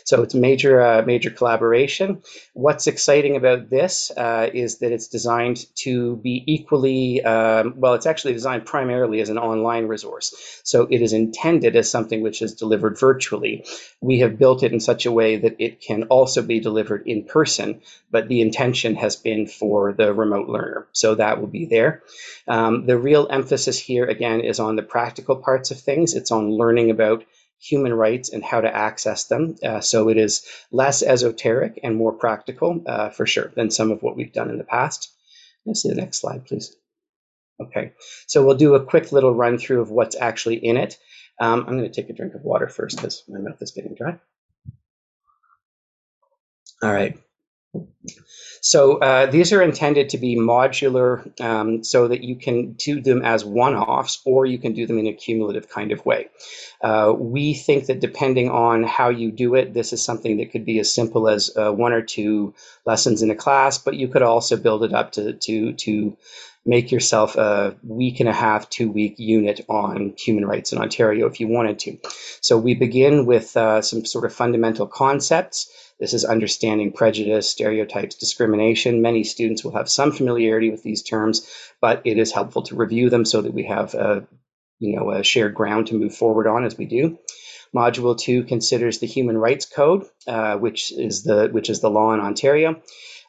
So 0.06 0.24
it's 0.24 0.34
major, 0.34 0.82
uh, 0.82 1.02
major 1.02 1.32
collaboration. 1.32 2.22
What's 2.54 2.88
exciting 2.88 3.36
about 3.36 3.70
this 3.70 4.10
uh, 4.16 4.50
that 4.80 4.92
it's 4.92 5.08
designed 5.08 5.66
to 5.76 6.18
be 6.18 6.44
equally, 6.48 7.24
um, 7.24 7.76
well, 7.78 7.94
it's 7.94 8.06
actually 8.06 8.34
designed 8.34 8.66
primarily 8.66 9.22
as 9.22 9.30
an 9.30 9.38
online 9.38 9.88
resource. 9.88 10.62
So 10.64 10.88
it 10.90 11.02
is 11.02 11.14
intended 11.14 11.76
as 11.76 11.90
something 11.90 12.22
which 12.22 12.42
is 12.42 12.56
delivered 12.56 13.00
virtually. 13.00 13.66
We 14.02 14.20
have 14.20 14.40
built 14.40 14.64
it 14.64 14.74
in 14.74 14.80
such 14.80 15.06
a 15.06 15.12
way 15.12 15.38
that 15.38 15.56
it 15.60 15.82
can 15.82 16.04
also 16.04 16.42
be 16.42 16.60
delivered 16.60 17.08
in 17.08 17.26
person, 17.26 17.82
but 18.12 18.28
the 18.28 18.42
intention 18.42 18.96
has 18.96 19.16
been 19.16 19.48
for 19.48 19.94
the 19.94 20.14
remote 20.14 20.50
learner. 20.50 20.88
So 20.92 21.16
that 21.16 21.40
will 21.40 21.48
be 21.48 21.66
there. 21.66 22.04
Um, 22.48 22.86
the 22.86 22.98
real 22.98 23.28
emphasis 23.30 23.80
here, 23.80 24.06
again, 24.06 24.42
is 24.42 24.60
on 24.60 24.76
the 24.76 24.84
practical 24.84 25.36
parts 25.36 25.72
of 25.72 25.80
things. 25.80 26.14
It's 26.14 26.32
on 26.32 26.52
learning 26.52 26.92
about 26.92 27.24
human 27.60 27.94
rights 27.94 28.30
and 28.30 28.44
how 28.44 28.62
to 28.62 28.74
access 28.74 29.26
them. 29.26 29.56
Uh, 29.64 29.82
so 29.82 30.10
it 30.10 30.18
is 30.18 30.46
less 30.72 31.04
esoteric 31.04 31.80
and 31.84 31.96
more 31.96 32.14
practical 32.14 32.82
uh, 32.88 33.10
for 33.10 33.26
sure 33.26 33.52
than 33.56 33.70
some 33.70 33.92
of 33.92 34.02
what 34.02 34.16
we've 34.16 34.34
done 34.34 34.50
in 34.50 34.58
the 34.58 34.64
past. 34.64 35.12
Let's 35.66 35.82
see 35.82 35.90
the 35.90 35.96
next 35.96 36.20
slide, 36.22 36.46
please. 36.46 36.76
Okay, 37.62 37.92
so 38.28 38.46
we'll 38.46 38.56
do 38.56 38.76
a 38.76 38.86
quick 38.86 39.12
little 39.12 39.36
run 39.36 39.58
through 39.58 39.82
of 39.82 39.92
what's 39.92 40.16
actually 40.16 40.56
in 40.56 40.78
it. 40.78 40.98
Um, 41.42 41.66
I'm 41.68 41.78
going 41.78 41.92
to 41.92 42.02
take 42.02 42.10
a 42.10 42.14
drink 42.14 42.34
of 42.34 42.42
water 42.42 42.70
first 42.70 42.96
because 42.96 43.24
my 43.28 43.40
mouth 43.40 43.62
is 43.62 43.72
getting 43.72 43.96
dry. 43.96 44.18
All 46.82 46.94
right. 46.94 47.18
So 48.62 48.98
uh, 48.98 49.26
these 49.28 49.54
are 49.54 49.62
intended 49.62 50.10
to 50.10 50.18
be 50.18 50.36
modular 50.38 51.40
um, 51.42 51.84
so 51.84 52.08
that 52.08 52.24
you 52.24 52.36
can 52.36 52.74
do 52.74 53.02
them 53.02 53.22
as 53.24 53.46
one-offs 53.46 54.22
or 54.26 54.46
you 54.46 54.58
can 54.58 54.74
do 54.74 54.86
them 54.86 54.98
in 54.98 55.08
a 55.08 55.14
cumulative 55.14 55.70
kind 55.70 55.92
of 55.92 56.06
way. 56.06 56.30
Uh, 56.82 57.14
we 57.18 57.54
think 57.54 57.86
that 57.88 58.00
depending 58.00 58.50
on 58.50 58.84
how 58.84 59.10
you 59.10 59.32
do 59.32 59.56
it, 59.56 59.74
this 59.74 59.94
is 59.94 60.04
something 60.04 60.38
that 60.38 60.52
could 60.52 60.66
be 60.66 60.80
as 60.80 60.94
simple 60.94 61.28
as 61.30 61.52
uh, 61.56 61.72
one 61.72 61.94
or 61.94 62.02
two 62.02 62.54
lessons 62.86 63.22
in 63.22 63.32
a 63.32 63.36
class, 63.36 63.78
but 63.78 63.96
you 63.96 64.08
could 64.08 64.22
also 64.22 64.58
build 64.58 64.84
it 64.84 64.94
up 64.94 65.12
to, 65.14 65.34
to, 65.34 65.74
to 65.74 66.18
make 66.66 66.92
yourself 66.92 67.36
a 67.36 67.76
week 67.84 68.20
and 68.20 68.30
a 68.30 68.34
half, 68.34 68.70
two 68.70 68.92
week 68.92 69.16
unit 69.18 69.66
on 69.70 70.14
human 70.18 70.46
rights 70.46 70.72
in 70.72 70.80
Ontario 70.80 71.28
if 71.28 71.40
you 71.40 71.48
wanted 71.48 71.80
to. 71.80 71.98
So 72.42 72.58
we 72.58 72.76
begin 72.76 73.26
with 73.26 73.56
uh, 73.56 73.82
some 73.82 74.06
sort 74.06 74.26
of 74.26 74.34
fundamental 74.34 74.88
concepts. 74.88 75.70
This 76.00 76.14
is 76.14 76.24
understanding 76.26 76.94
prejudice, 76.94 77.50
stereotypes, 77.50 78.16
discrimination. 78.16 79.02
Many 79.02 79.24
students 79.24 79.64
will 79.64 79.74
have 79.74 79.90
some 79.90 80.12
familiarity 80.12 80.70
with 80.70 80.84
these 80.84 81.04
terms, 81.04 81.48
but 81.82 82.02
it 82.06 82.18
is 82.18 82.32
helpful 82.32 82.62
to 82.64 82.76
review 82.76 83.10
them 83.10 83.26
so 83.26 83.42
that 83.42 83.54
we 83.54 83.64
have 83.64 83.94
a 83.96 84.28
you 84.80 84.96
know 84.96 85.12
a 85.12 85.24
shared 85.24 85.56
ground 85.56 85.88
to 85.88 85.96
move 85.96 86.16
forward 86.16 86.48
on 86.48 86.66
as 86.66 86.78
we 86.78 86.86
do. 86.86 87.18
Module 87.76 88.18
two 88.18 88.44
considers 88.44 89.00
the 89.00 89.08
Human 89.08 89.38
Rights 89.38 89.66
Code, 89.66 90.06
uh, 90.26 90.58
which 90.58 90.92
is 90.92 91.24
the 91.24 91.50
which 91.52 91.70
is 91.70 91.82
the 91.82 91.90
law 91.90 92.14
in 92.14 92.20
Ontario. 92.20 92.82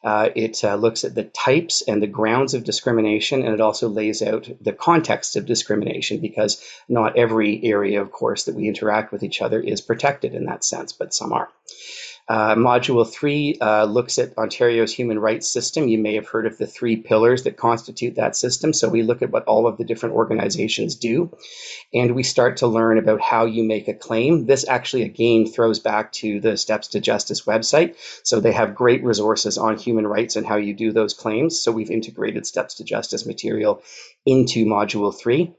Uh, 0.02 0.30
it 0.34 0.64
uh, 0.64 0.76
looks 0.76 1.04
at 1.04 1.14
the 1.14 1.24
types 1.24 1.82
and 1.86 2.02
the 2.02 2.06
grounds 2.06 2.54
of 2.54 2.64
discrimination, 2.64 3.42
and 3.42 3.52
it 3.52 3.60
also 3.60 3.88
lays 3.88 4.22
out 4.22 4.48
the 4.60 4.72
context 4.72 5.36
of 5.36 5.44
discrimination 5.44 6.20
because 6.20 6.64
not 6.88 7.18
every 7.18 7.62
area, 7.64 8.00
of 8.00 8.10
course, 8.10 8.44
that 8.44 8.54
we 8.54 8.66
interact 8.66 9.12
with 9.12 9.22
each 9.22 9.42
other 9.42 9.60
is 9.60 9.82
protected 9.82 10.34
in 10.34 10.44
that 10.46 10.64
sense, 10.64 10.92
but 10.92 11.12
some 11.12 11.32
are. 11.32 11.50
Uh, 12.30 12.54
module 12.54 13.04
three 13.04 13.58
uh, 13.60 13.84
looks 13.86 14.16
at 14.16 14.38
Ontario's 14.38 14.92
human 14.92 15.18
rights 15.18 15.50
system. 15.50 15.88
You 15.88 15.98
may 15.98 16.14
have 16.14 16.28
heard 16.28 16.46
of 16.46 16.58
the 16.58 16.66
three 16.68 16.94
pillars 16.94 17.42
that 17.42 17.56
constitute 17.56 18.14
that 18.14 18.36
system. 18.36 18.72
So 18.72 18.88
we 18.88 19.02
look 19.02 19.20
at 19.20 19.32
what 19.32 19.46
all 19.46 19.66
of 19.66 19.78
the 19.78 19.84
different 19.84 20.14
organizations 20.14 20.94
do, 20.94 21.36
and 21.92 22.14
we 22.14 22.22
start 22.22 22.58
to 22.58 22.68
learn 22.68 22.98
about 22.98 23.20
how 23.20 23.46
you 23.46 23.64
make 23.64 23.88
a 23.88 23.94
claim. 23.94 24.46
This 24.46 24.64
actually, 24.68 25.02
again, 25.02 25.46
throws 25.46 25.80
back 25.80 26.12
to 26.12 26.38
the 26.38 26.56
Steps 26.56 26.86
to 26.88 27.00
Justice 27.00 27.46
website. 27.46 27.96
So 28.22 28.38
they 28.38 28.52
have 28.52 28.76
great 28.76 29.02
resources 29.02 29.58
on 29.58 29.76
human 29.76 30.06
rights 30.06 30.36
and 30.36 30.46
how 30.46 30.54
you 30.54 30.72
do 30.72 30.92
those 30.92 31.14
claims. 31.14 31.60
So 31.60 31.72
we've 31.72 31.90
integrated 31.90 32.46
Steps 32.46 32.74
to 32.76 32.84
Justice 32.84 33.26
material 33.26 33.82
into 34.24 34.66
module 34.66 35.12
three. 35.12 35.52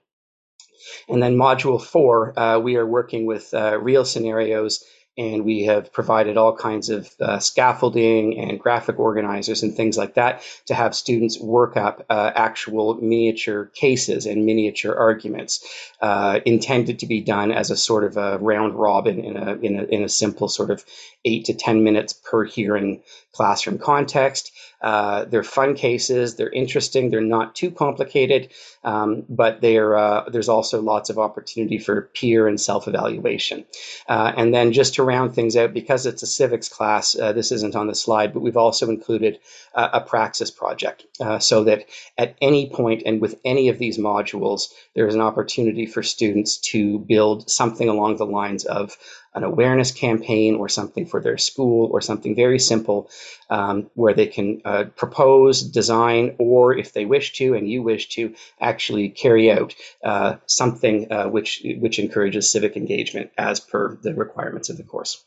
And 1.10 1.22
then 1.22 1.36
module 1.36 1.82
four, 1.82 2.40
uh, 2.40 2.60
we 2.60 2.78
are 2.78 2.88
working 2.88 3.26
with 3.26 3.54
uh, 3.54 3.78
real 3.78 4.06
scenarios 4.06 4.86
and 5.18 5.44
we 5.44 5.66
have 5.66 5.92
provided 5.92 6.38
all 6.38 6.56
kinds 6.56 6.90
of 6.90 7.10
uh, 7.20 7.38
scaffolding 7.40 8.40
and 8.40 8.60
graphic 8.60 8.98
organizers 8.98 9.62
and 9.62 9.76
things 9.76 9.98
like 9.98 10.16
that 10.16 10.42
to 10.68 10.74
have 10.74 10.96
students 10.96 11.40
work 11.40 11.76
up 11.76 12.06
uh, 12.10 12.32
actual 12.34 12.96
miniature 12.96 13.66
cases 13.76 14.26
and 14.26 14.46
miniature 14.46 14.96
arguments 14.96 15.66
uh, 16.02 16.40
intended 16.46 17.00
to 17.00 17.06
be 17.06 17.22
done 17.22 17.52
as 17.52 17.72
a 17.72 17.78
sort 17.78 18.04
of 18.04 18.16
a 18.16 18.38
round 18.38 18.74
robin 18.76 19.20
in 19.20 19.36
a, 19.36 19.54
in 19.56 19.80
a, 19.80 19.84
in 19.84 20.04
a 20.04 20.10
simple 20.10 20.48
sort 20.48 20.70
of 20.70 20.86
eight 21.26 21.46
to 21.46 21.54
10 21.54 21.84
minutes 21.84 22.14
per 22.14 22.46
hearing 22.46 23.02
classroom 23.34 23.78
context. 23.78 24.52
Uh, 24.82 25.26
they're 25.26 25.44
fun 25.44 25.76
cases, 25.76 26.36
they're 26.36 26.50
interesting, 26.50 27.10
they're 27.10 27.22
not 27.22 27.56
too 27.56 27.72
complicated, 27.72 28.52
um, 28.84 29.24
but 29.30 29.64
uh, 29.64 30.30
there's 30.30 30.50
also 30.50 30.82
lots 30.82 31.10
of 31.10 31.20
opportunity 31.20 31.78
for 31.78 32.10
peer 32.14 32.48
and 32.48 32.60
self 32.60 32.88
evaluation. 32.88 33.66
Uh, 34.08 34.32
and 34.36 34.54
then 34.54 34.72
just 34.72 34.96
to 34.96 35.04
round 35.04 35.34
things 35.34 35.56
out, 35.56 35.74
because 35.74 36.06
it's 36.06 36.24
a 36.24 36.28
civics 36.28 36.70
class, 36.70 37.18
uh, 37.18 37.34
this 37.34 37.52
isn't 37.52 37.76
on 37.76 37.88
the 37.88 37.96
slide, 37.96 38.34
but 38.34 38.42
we've 38.42 38.58
also 38.58 38.90
included 38.90 39.40
a 39.74 40.02
praxis 40.02 40.52
project 40.52 41.06
uh, 41.22 41.40
so 41.40 41.64
that 41.64 41.86
at 42.18 42.36
any 42.42 42.70
point 42.70 43.04
and 43.06 43.22
with 43.22 43.40
any 43.46 43.70
of 43.70 43.78
these 43.78 43.98
modules, 43.98 44.74
there 44.96 45.08
is 45.08 45.16
an 45.16 45.22
opportunity 45.22 45.86
for 45.86 46.04
students 46.04 46.58
to 46.58 47.00
build 47.00 47.50
something 47.50 47.88
along 47.88 48.18
the 48.18 48.26
lines 48.26 48.66
of 48.66 48.98
an 49.34 49.44
awareness 49.44 49.92
campaign 49.92 50.56
or 50.56 50.68
something 50.68 51.06
for 51.06 51.22
their 51.22 51.38
school 51.38 51.90
or 51.92 52.02
something 52.02 52.36
very 52.36 52.60
simple 52.60 53.10
um, 53.50 53.90
where 53.94 54.14
they 54.14 54.28
can 54.28 54.62
uh, 54.66 54.86
propose, 54.96 55.64
design, 55.64 56.36
or 56.40 56.76
if 56.78 56.94
they 56.94 57.06
wish 57.06 57.34
to 57.34 57.54
and 57.54 57.70
you 57.70 57.82
wish 57.82 58.10
to, 58.10 58.34
actually 58.60 59.10
carry 59.10 59.52
out 59.52 59.74
uh, 60.04 60.36
something 60.48 61.12
uh, 61.12 61.26
which, 61.26 61.62
which 61.80 62.00
encourages 62.00 62.50
civic 62.50 62.76
engagement 62.76 63.32
as 63.38 63.60
per 63.60 63.98
the 64.04 64.14
requirements 64.14 64.70
of 64.70 64.78
the 64.78 64.84
course. 64.84 65.24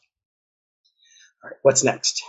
All 1.43 1.51
right, 1.51 1.59
what's 1.63 1.85
next? 1.85 2.23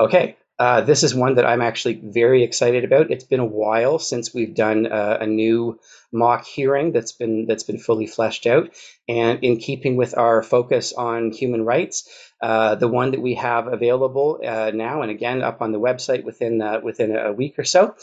Okay, 0.00 0.36
uh, 0.58 0.80
this 0.80 1.02
is 1.02 1.14
one 1.14 1.36
that 1.36 1.46
I'm 1.46 1.62
actually 1.62 2.00
very 2.02 2.42
excited 2.42 2.84
about. 2.84 3.10
It's 3.10 3.24
been 3.24 3.40
a 3.40 3.46
while 3.46 3.98
since 3.98 4.34
we've 4.34 4.54
done 4.54 4.86
uh, 4.86 5.18
a 5.20 5.26
new 5.26 5.78
mock 6.12 6.44
hearing 6.44 6.92
that's 6.92 7.12
been 7.12 7.46
that's 7.46 7.64
been 7.64 7.78
fully 7.78 8.06
fleshed 8.06 8.46
out, 8.46 8.70
and 9.08 9.42
in 9.42 9.58
keeping 9.58 9.96
with 9.96 10.16
our 10.16 10.42
focus 10.42 10.92
on 10.92 11.32
human 11.32 11.64
rights, 11.64 12.08
uh, 12.42 12.74
the 12.74 12.88
one 12.88 13.10
that 13.10 13.20
we 13.20 13.34
have 13.34 13.66
available 13.66 14.40
uh, 14.44 14.70
now 14.74 15.02
and 15.02 15.10
again 15.10 15.42
up 15.42 15.60
on 15.60 15.72
the 15.72 15.80
website 15.80 16.24
within 16.24 16.62
uh, 16.62 16.80
within 16.82 17.16
a 17.16 17.32
week 17.32 17.58
or 17.58 17.64
so 17.64 17.94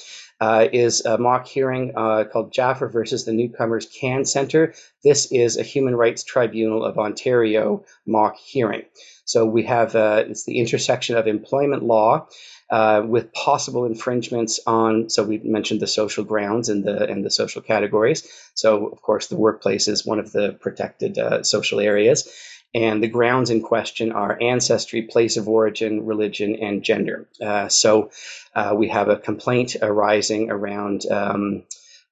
is 0.42 1.06
a 1.06 1.18
mock 1.18 1.48
hearing 1.48 1.94
called 1.94 2.52
Jaffer 2.52 2.90
versus 2.90 3.26
the 3.26 3.34
Newcomers 3.34 3.88
Can 3.88 4.26
Center. 4.26 4.74
This 5.04 5.32
is 5.32 5.58
a 5.58 5.64
Human 5.64 5.96
Rights 5.96 6.24
Tribunal 6.24 6.84
of 6.84 6.98
Ontario 6.98 7.86
mock 8.06 8.36
hearing. 8.38 8.84
So 9.26 9.46
we 9.46 9.64
have 9.64 9.96
uh, 9.96 10.24
it's 10.28 10.46
the 10.46 10.60
intersection 10.60 11.18
of 11.18 11.28
employment 11.28 11.84
law 11.84 12.28
uh, 12.70 13.04
with 13.06 13.34
possible 13.34 13.86
infringements 13.86 14.60
on. 14.66 15.10
So 15.10 15.24
we 15.24 15.38
mentioned 15.40 15.82
the 15.82 15.88
social 15.88 16.24
grounds 16.24 16.70
and 16.70 16.84
the 16.84 17.08
and 17.10 17.24
the 17.24 17.30
social 17.30 17.62
categories. 17.62 18.28
So 18.54 18.88
of 18.88 19.02
course 19.02 19.28
the 19.28 19.36
workplace 19.36 19.88
is 19.88 20.06
one 20.06 20.20
of 20.20 20.32
the 20.32 20.54
protected 20.54 21.18
uh, 21.18 21.44
social 21.44 21.80
areas. 21.80 22.28
And 22.74 23.02
the 23.02 23.08
grounds 23.08 23.52
in 23.52 23.62
question 23.62 24.12
are 24.12 24.38
ancestry, 24.42 25.04
place 25.04 25.38
of 25.38 25.48
origin, 25.48 26.06
religion, 26.06 26.58
and 26.62 26.84
gender. 26.84 27.26
Uh, 27.42 27.70
so 27.70 28.12
uh, 28.54 28.76
we 28.78 28.90
have 28.90 29.08
a 29.08 29.16
complaint 29.16 29.78
arising 29.82 30.52
around 30.52 31.10
um, 31.10 31.64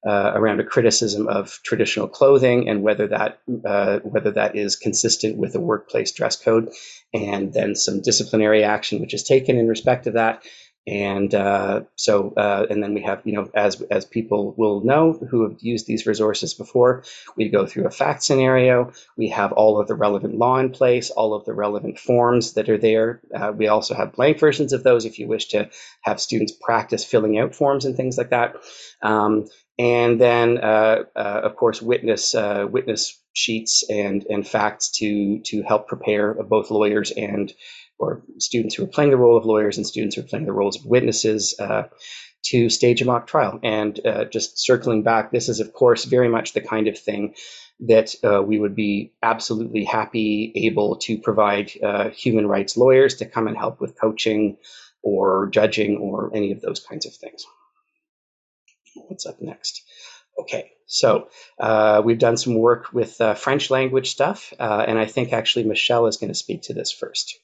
uh, 0.06 0.32
around 0.34 0.60
a 0.60 0.64
criticism 0.64 1.28
of 1.28 1.60
traditional 1.62 2.08
clothing 2.08 2.68
and 2.68 2.82
whether 2.82 3.06
that 3.06 3.40
uh, 3.64 4.00
whether 4.00 4.30
that 4.30 4.56
is 4.56 4.76
consistent 4.76 5.38
with 5.38 5.52
the 5.52 5.60
workplace 5.60 6.12
dress 6.12 6.36
code, 6.36 6.70
and 7.12 7.52
then 7.52 7.74
some 7.74 8.02
disciplinary 8.02 8.62
action 8.62 9.00
which 9.00 9.14
is 9.14 9.22
taken 9.22 9.56
in 9.56 9.68
respect 9.68 10.06
of 10.06 10.14
that. 10.14 10.44
And 10.86 11.34
uh, 11.34 11.82
so, 11.96 12.34
uh, 12.36 12.66
and 12.68 12.82
then 12.82 12.92
we 12.92 13.02
have, 13.02 13.22
you 13.24 13.32
know, 13.32 13.50
as 13.54 13.80
as 13.90 14.04
people 14.04 14.54
will 14.58 14.84
know 14.84 15.14
who 15.30 15.48
have 15.48 15.56
used 15.60 15.86
these 15.86 16.06
resources 16.06 16.52
before, 16.52 17.04
we 17.36 17.48
go 17.48 17.64
through 17.64 17.86
a 17.86 17.90
fact 17.90 18.22
scenario. 18.22 18.92
We 19.16 19.28
have 19.30 19.52
all 19.52 19.80
of 19.80 19.88
the 19.88 19.94
relevant 19.94 20.36
law 20.36 20.58
in 20.58 20.70
place, 20.70 21.10
all 21.10 21.32
of 21.32 21.46
the 21.46 21.54
relevant 21.54 21.98
forms 21.98 22.52
that 22.54 22.68
are 22.68 22.76
there. 22.76 23.22
Uh, 23.34 23.52
we 23.56 23.68
also 23.68 23.94
have 23.94 24.12
blank 24.12 24.38
versions 24.38 24.74
of 24.74 24.82
those 24.82 25.06
if 25.06 25.18
you 25.18 25.26
wish 25.26 25.46
to 25.48 25.70
have 26.02 26.20
students 26.20 26.52
practice 26.52 27.02
filling 27.02 27.38
out 27.38 27.54
forms 27.54 27.86
and 27.86 27.96
things 27.96 28.18
like 28.18 28.30
that. 28.30 28.56
Um, 29.00 29.46
and 29.78 30.20
then 30.20 30.58
uh, 30.58 31.04
uh, 31.16 31.40
of 31.44 31.56
course 31.56 31.82
witness 31.82 32.34
uh, 32.34 32.66
witness 32.70 33.20
sheets 33.32 33.84
and 33.90 34.24
and 34.30 34.46
facts 34.46 34.90
to 34.90 35.40
to 35.40 35.62
help 35.62 35.88
prepare 35.88 36.34
both 36.34 36.70
lawyers 36.70 37.10
and 37.10 37.52
or 37.98 38.22
students 38.38 38.74
who 38.74 38.84
are 38.84 38.88
playing 38.88 39.10
the 39.10 39.16
role 39.16 39.36
of 39.36 39.44
lawyers 39.44 39.76
and 39.76 39.86
students 39.86 40.16
who 40.16 40.22
are 40.22 40.26
playing 40.26 40.46
the 40.46 40.52
roles 40.52 40.78
of 40.78 40.86
witnesses 40.86 41.54
uh, 41.58 41.84
to 42.44 42.68
stage 42.68 43.00
a 43.02 43.04
mock 43.04 43.26
trial. 43.26 43.58
And 43.62 43.98
uh, 44.06 44.24
just 44.24 44.58
circling 44.58 45.02
back, 45.02 45.30
this 45.30 45.48
is 45.48 45.60
of 45.60 45.72
course 45.72 46.04
very 46.04 46.28
much 46.28 46.52
the 46.52 46.60
kind 46.60 46.88
of 46.88 46.98
thing 46.98 47.34
that 47.80 48.14
uh, 48.22 48.42
we 48.42 48.58
would 48.58 48.76
be 48.76 49.12
absolutely 49.22 49.84
happy 49.84 50.52
able 50.54 50.96
to 50.96 51.18
provide 51.18 51.70
human 52.14 52.46
rights 52.46 52.76
lawyers 52.76 53.16
to 53.16 53.26
come 53.26 53.48
and 53.48 53.56
help 53.56 53.80
with 53.80 53.98
coaching 54.00 54.58
or 55.02 55.48
judging 55.50 55.98
or 55.98 56.30
any 56.34 56.52
of 56.52 56.60
those 56.60 56.80
kinds 56.80 57.06
of 57.06 57.14
things. 57.14 57.44
What's 58.94 59.26
up 59.26 59.40
next? 59.40 59.82
Okay, 60.38 60.72
so 60.86 61.28
uh, 61.60 62.02
we've 62.04 62.18
done 62.18 62.36
some 62.36 62.56
work 62.56 62.92
with 62.92 63.20
uh, 63.20 63.34
French 63.34 63.70
language 63.70 64.10
stuff, 64.10 64.52
uh, 64.58 64.84
and 64.86 64.98
I 64.98 65.06
think 65.06 65.32
actually 65.32 65.64
Michelle 65.64 66.06
is 66.06 66.16
going 66.16 66.28
to 66.28 66.34
speak 66.34 66.62
to 66.62 66.74
this 66.74 66.90
first. 66.90 67.38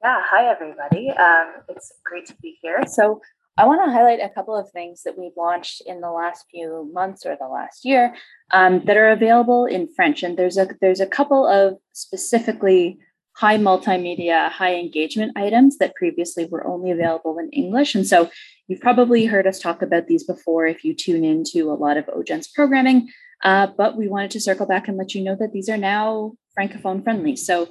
Yeah, 0.00 0.22
hi 0.24 0.48
everybody. 0.48 1.10
Um, 1.10 1.54
it's 1.68 1.92
great 2.04 2.24
to 2.26 2.34
be 2.40 2.56
here. 2.62 2.84
So 2.86 3.20
I 3.56 3.66
want 3.66 3.84
to 3.84 3.90
highlight 3.90 4.20
a 4.20 4.28
couple 4.28 4.56
of 4.56 4.70
things 4.70 5.02
that 5.02 5.18
we've 5.18 5.36
launched 5.36 5.82
in 5.86 6.00
the 6.00 6.10
last 6.12 6.44
few 6.52 6.88
months 6.92 7.26
or 7.26 7.36
the 7.36 7.48
last 7.48 7.84
year 7.84 8.14
um, 8.52 8.84
that 8.84 8.96
are 8.96 9.10
available 9.10 9.66
in 9.66 9.88
French, 9.96 10.22
and 10.22 10.38
there's 10.38 10.56
a 10.56 10.68
there's 10.80 11.00
a 11.00 11.06
couple 11.06 11.48
of 11.48 11.78
specifically 11.94 12.98
high 13.32 13.58
multimedia, 13.58 14.48
high 14.50 14.76
engagement 14.76 15.36
items 15.36 15.78
that 15.78 15.96
previously 15.96 16.46
were 16.46 16.64
only 16.64 16.92
available 16.92 17.36
in 17.38 17.50
English. 17.50 17.96
And 17.96 18.06
so 18.06 18.30
you've 18.68 18.80
probably 18.80 19.26
heard 19.26 19.48
us 19.48 19.58
talk 19.58 19.82
about 19.82 20.06
these 20.06 20.22
before 20.22 20.66
if 20.66 20.84
you 20.84 20.94
tune 20.94 21.24
into 21.24 21.72
a 21.72 21.74
lot 21.74 21.96
of 21.96 22.06
OJEN's 22.06 22.48
programming. 22.48 23.08
Uh, 23.42 23.68
but 23.76 23.96
we 23.96 24.08
wanted 24.08 24.32
to 24.32 24.40
circle 24.40 24.66
back 24.66 24.86
and 24.86 24.96
let 24.96 25.14
you 25.14 25.22
know 25.22 25.36
that 25.38 25.52
these 25.52 25.68
are 25.68 25.76
now 25.76 26.32
Francophone 26.58 27.02
friendly. 27.02 27.36
So 27.36 27.68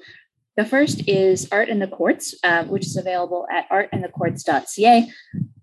the 0.57 0.65
first 0.65 1.07
is 1.07 1.47
Art 1.51 1.69
in 1.69 1.79
the 1.79 1.87
Courts, 1.87 2.33
uh, 2.43 2.65
which 2.65 2.85
is 2.85 2.97
available 2.97 3.47
at 3.49 3.69
artinthecourts.ca. 3.69 5.07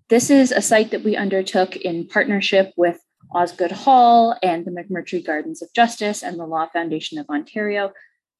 This 0.07 0.29
is 0.29 0.51
a 0.51 0.61
site 0.61 0.91
that 0.91 1.03
we 1.03 1.17
undertook 1.17 1.75
in 1.75 2.07
partnership 2.07 2.71
with 2.77 2.97
Osgoode 3.33 3.71
Hall 3.71 4.37
and 4.41 4.65
the 4.65 4.71
McMurtry 4.71 5.23
Gardens 5.23 5.61
of 5.61 5.73
Justice 5.75 6.23
and 6.23 6.39
the 6.39 6.45
Law 6.45 6.67
Foundation 6.71 7.17
of 7.17 7.29
Ontario 7.29 7.91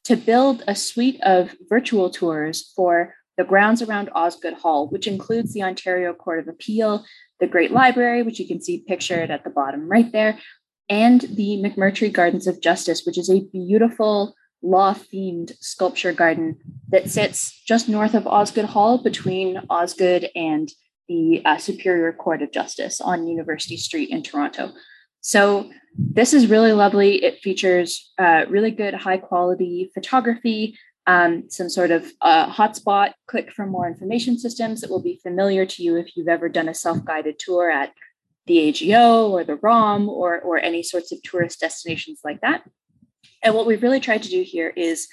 to 0.06 0.16
build 0.16 0.64
a 0.68 0.76
suite 0.76 1.20
of 1.24 1.56
virtual 1.68 2.10
tours 2.10 2.72
for 2.76 3.16
the 3.38 3.44
grounds 3.44 3.82
around 3.82 4.10
Osgoode 4.16 4.54
Hall, 4.54 4.88
which 4.88 5.08
includes 5.08 5.54
the 5.54 5.64
Ontario 5.64 6.14
Court 6.14 6.40
of 6.40 6.48
Appeal, 6.48 7.04
the 7.42 7.48
Great 7.48 7.72
Library, 7.72 8.24
which 8.24 8.40
you 8.40 8.48
can 8.48 8.62
see 8.62 8.86
pictured 8.88 9.30
at 9.30 9.44
the 9.44 9.50
bottom 9.50 9.90
right 9.90 10.10
there, 10.14 10.40
and 10.88 11.22
the 11.22 11.62
McMurtry 11.62 12.14
Gardens 12.14 12.48
of 12.48 12.62
Justice, 12.62 13.04
which 13.06 13.18
is 13.18 13.30
a 13.30 13.46
beautiful 13.52 14.36
law 14.66 14.94
themed 14.94 15.52
sculpture 15.60 16.12
garden 16.12 16.58
that 16.90 17.10
sits 17.10 17.62
just 17.66 17.88
north 17.88 18.14
of 18.14 18.28
Osgoode 18.28 18.66
Hall 18.66 19.02
between 19.02 19.62
Osgoode 19.70 20.30
and 20.36 20.72
the 21.08 21.42
uh, 21.46 21.58
Superior 21.58 22.12
Court 22.12 22.42
of 22.42 22.52
Justice 22.52 23.00
on 23.00 23.28
University 23.28 23.78
Street 23.78 24.10
in 24.10 24.24
Toronto. 24.24 24.72
So 25.22 25.70
this 25.98 26.34
is 26.34 26.48
really 26.48 26.74
lovely. 26.74 27.24
It 27.24 27.40
features 27.40 28.12
uh, 28.18 28.46
really 28.50 28.72
good 28.72 28.94
high 28.94 29.18
quality 29.18 29.92
photography, 29.94 30.78
um, 31.08 31.50
some 31.50 31.70
sort 31.70 31.92
of 31.92 32.12
uh, 32.22 32.52
hotspot 32.52 33.14
click 33.28 33.52
for 33.52 33.66
more 33.66 33.88
information 33.88 34.40
systems 34.40 34.82
that 34.82 34.90
will 34.90 35.02
be 35.02 35.20
familiar 35.22 35.66
to 35.66 35.84
you 35.84 35.96
if 35.96 36.16
you've 36.18 36.28
ever 36.28 36.50
done 36.50 36.68
a 36.68 36.74
self-guided 36.74 37.38
tour 37.38 37.70
at 37.70 37.94
the 38.48 38.60
AGO 38.70 39.30
or 39.30 39.44
the 39.44 39.56
ROM 39.56 40.10
or, 40.10 40.40
or 40.40 40.58
any 40.58 40.84
sorts 40.84 41.12
of 41.12 41.22
tourist 41.22 41.60
destinations 41.60 42.22
like 42.24 42.42
that. 42.42 42.64
And 43.46 43.54
what 43.54 43.68
we've 43.68 43.84
really 43.84 44.00
tried 44.00 44.24
to 44.24 44.30
do 44.30 44.42
here 44.42 44.74
is 44.76 45.08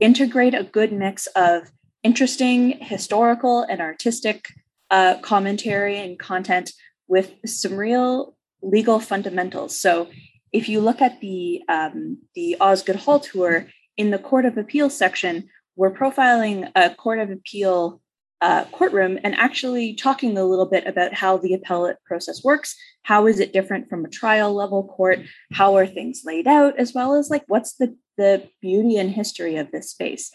integrate 0.00 0.54
a 0.54 0.62
good 0.62 0.92
mix 0.92 1.26
of 1.34 1.72
interesting 2.04 2.78
historical 2.80 3.62
and 3.62 3.80
artistic 3.80 4.46
uh, 4.90 5.18
commentary 5.18 5.98
and 5.98 6.16
content 6.16 6.70
with 7.08 7.34
some 7.44 7.74
real 7.74 8.36
legal 8.62 9.00
fundamentals. 9.00 9.78
So 9.78 10.08
if 10.52 10.68
you 10.68 10.80
look 10.80 11.02
at 11.02 11.20
the 11.20 11.62
um, 11.68 12.18
the 12.36 12.56
Osgoode 12.60 12.96
Hall 12.96 13.18
tour 13.18 13.66
in 13.96 14.12
the 14.12 14.18
Court 14.18 14.46
of 14.46 14.56
Appeal 14.56 14.88
section, 14.88 15.48
we're 15.74 15.90
profiling 15.90 16.70
a 16.76 16.94
Court 16.94 17.18
of 17.18 17.30
Appeal 17.30 18.00
uh, 18.44 18.64
courtroom 18.72 19.18
and 19.24 19.34
actually 19.34 19.94
talking 19.94 20.36
a 20.36 20.44
little 20.44 20.66
bit 20.66 20.86
about 20.86 21.14
how 21.14 21.36
the 21.38 21.54
appellate 21.54 21.96
process 22.04 22.44
works. 22.44 22.76
How 23.02 23.26
is 23.26 23.40
it 23.40 23.52
different 23.52 23.88
from 23.88 24.04
a 24.04 24.10
trial 24.10 24.52
level 24.54 24.84
court? 24.84 25.20
How 25.52 25.76
are 25.76 25.86
things 25.86 26.22
laid 26.24 26.46
out, 26.46 26.78
as 26.78 26.92
well 26.92 27.14
as 27.14 27.30
like 27.30 27.44
what's 27.46 27.74
the 27.76 27.96
the 28.16 28.48
beauty 28.60 28.96
and 28.96 29.10
history 29.10 29.56
of 29.56 29.70
this 29.70 29.90
space. 29.90 30.30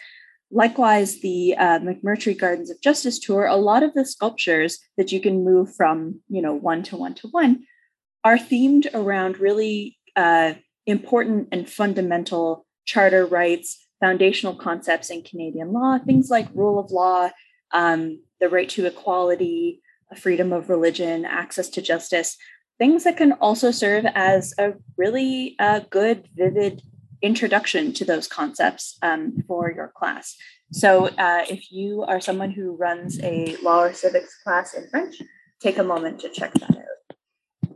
Likewise, 0.52 1.22
the 1.22 1.56
uh, 1.58 1.80
McMurtry 1.80 2.38
Gardens 2.38 2.72
of 2.72 2.82
Justice 2.82 3.20
tour, 3.20 3.46
a 3.46 3.56
lot 3.56 3.84
of 3.84 3.94
the 3.94 4.06
sculptures 4.06 4.80
that 4.98 5.12
you 5.12 5.22
can 5.22 5.44
move 5.44 5.74
from, 5.76 6.22
you 6.28 6.42
know, 6.42 6.54
one 6.54 6.82
to 6.84 6.98
one 6.98 7.14
to 7.16 7.28
one 7.28 7.66
are 8.24 8.38
themed 8.38 8.88
around 8.94 9.40
really 9.40 9.98
uh, 10.16 10.54
important 10.86 11.50
and 11.52 11.70
fundamental 11.70 12.66
charter 12.86 13.26
rights, 13.26 13.88
foundational 14.00 14.56
concepts 14.56 15.10
in 15.10 15.22
Canadian 15.22 15.72
law, 15.72 16.00
things 16.00 16.30
like 16.32 16.48
rule 16.56 16.80
of 16.80 16.90
law, 16.92 17.30
um, 17.72 18.22
the 18.40 18.50
right 18.50 18.70
to 18.70 18.86
equality, 18.86 19.82
freedom 20.18 20.54
of 20.54 20.70
religion, 20.70 21.26
access 21.26 21.70
to 21.70 21.82
justice, 21.82 22.38
things 22.78 23.04
that 23.04 23.18
can 23.18 23.34
also 23.34 23.72
serve 23.72 24.06
as 24.16 24.54
a 24.58 24.74
really 24.98 25.56
uh, 25.60 25.82
good, 25.90 26.28
vivid 26.36 26.82
introduction 27.22 27.94
to 27.94 28.06
those 28.06 28.28
concepts 28.28 28.98
um, 29.02 29.44
for 29.48 29.72
your 29.72 29.92
class. 29.96 30.36
So 30.72 31.08
uh, 31.08 31.46
if 31.50 31.72
you 31.72 32.04
are 32.04 32.22
someone 32.22 32.52
who 32.52 32.76
runs 32.76 33.20
a 33.22 33.58
law 33.58 33.84
or 33.84 33.94
civics 33.94 34.42
class 34.44 34.74
in 34.74 34.88
French, 34.90 35.22
take 35.60 35.78
a 35.78 35.84
moment 35.84 36.22
to 36.22 36.30
check 36.30 36.54
that 36.54 36.72
out. 36.72 37.76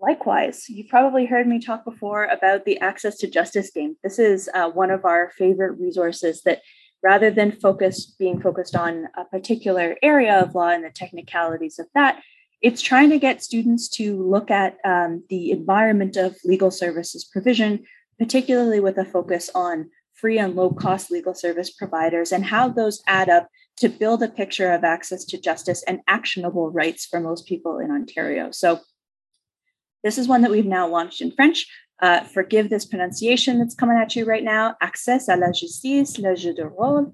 Likewise, 0.00 0.68
you've 0.68 0.88
probably 0.88 1.26
heard 1.26 1.48
me 1.48 1.58
talk 1.58 1.84
before 1.84 2.24
about 2.24 2.64
the 2.64 2.78
Access 2.78 3.18
to 3.18 3.26
Justice 3.26 3.70
game. 3.72 3.96
This 4.04 4.20
is 4.20 4.48
uh, 4.54 4.70
one 4.70 4.92
of 4.92 5.04
our 5.04 5.32
favorite 5.36 5.78
resources 5.78 6.42
that 6.42 6.62
rather 7.02 7.30
than 7.30 7.52
focus 7.52 8.06
being 8.06 8.40
focused 8.40 8.74
on 8.74 9.08
a 9.16 9.24
particular 9.24 9.96
area 10.02 10.40
of 10.40 10.54
law 10.54 10.68
and 10.68 10.84
the 10.84 10.90
technicalities 10.90 11.78
of 11.78 11.86
that, 11.94 12.20
it's 12.60 12.82
trying 12.82 13.10
to 13.10 13.18
get 13.18 13.42
students 13.42 13.88
to 13.88 14.20
look 14.20 14.50
at 14.50 14.78
um, 14.84 15.22
the 15.28 15.52
environment 15.52 16.16
of 16.16 16.36
legal 16.44 16.70
services 16.70 17.24
provision 17.24 17.84
particularly 18.18 18.80
with 18.80 18.98
a 18.98 19.04
focus 19.04 19.48
on 19.54 19.90
free 20.14 20.38
and 20.38 20.56
low 20.56 20.70
cost 20.70 21.10
legal 21.10 21.34
service 21.34 21.70
providers 21.70 22.32
and 22.32 22.44
how 22.44 22.68
those 22.68 23.02
add 23.06 23.28
up 23.28 23.48
to 23.76 23.88
build 23.88 24.22
a 24.22 24.28
picture 24.28 24.72
of 24.72 24.82
access 24.82 25.24
to 25.24 25.40
justice 25.40 25.84
and 25.86 26.00
actionable 26.08 26.70
rights 26.70 27.06
for 27.06 27.20
most 27.20 27.46
people 27.46 27.78
in 27.78 27.90
Ontario. 27.90 28.50
So, 28.50 28.80
this 30.04 30.18
is 30.18 30.28
one 30.28 30.42
that 30.42 30.50
we've 30.50 30.66
now 30.66 30.86
launched 30.88 31.20
in 31.20 31.32
French. 31.32 31.66
Uh, 32.00 32.20
forgive 32.22 32.70
this 32.70 32.84
pronunciation 32.84 33.58
that's 33.58 33.74
coming 33.74 33.96
at 33.96 34.14
you 34.14 34.24
right 34.24 34.44
now. 34.44 34.76
Access 34.80 35.28
à 35.28 35.38
la 35.38 35.50
justice, 35.52 36.18
le 36.18 36.36
jeu 36.36 36.54
de 36.54 36.64
rôle. 36.64 37.12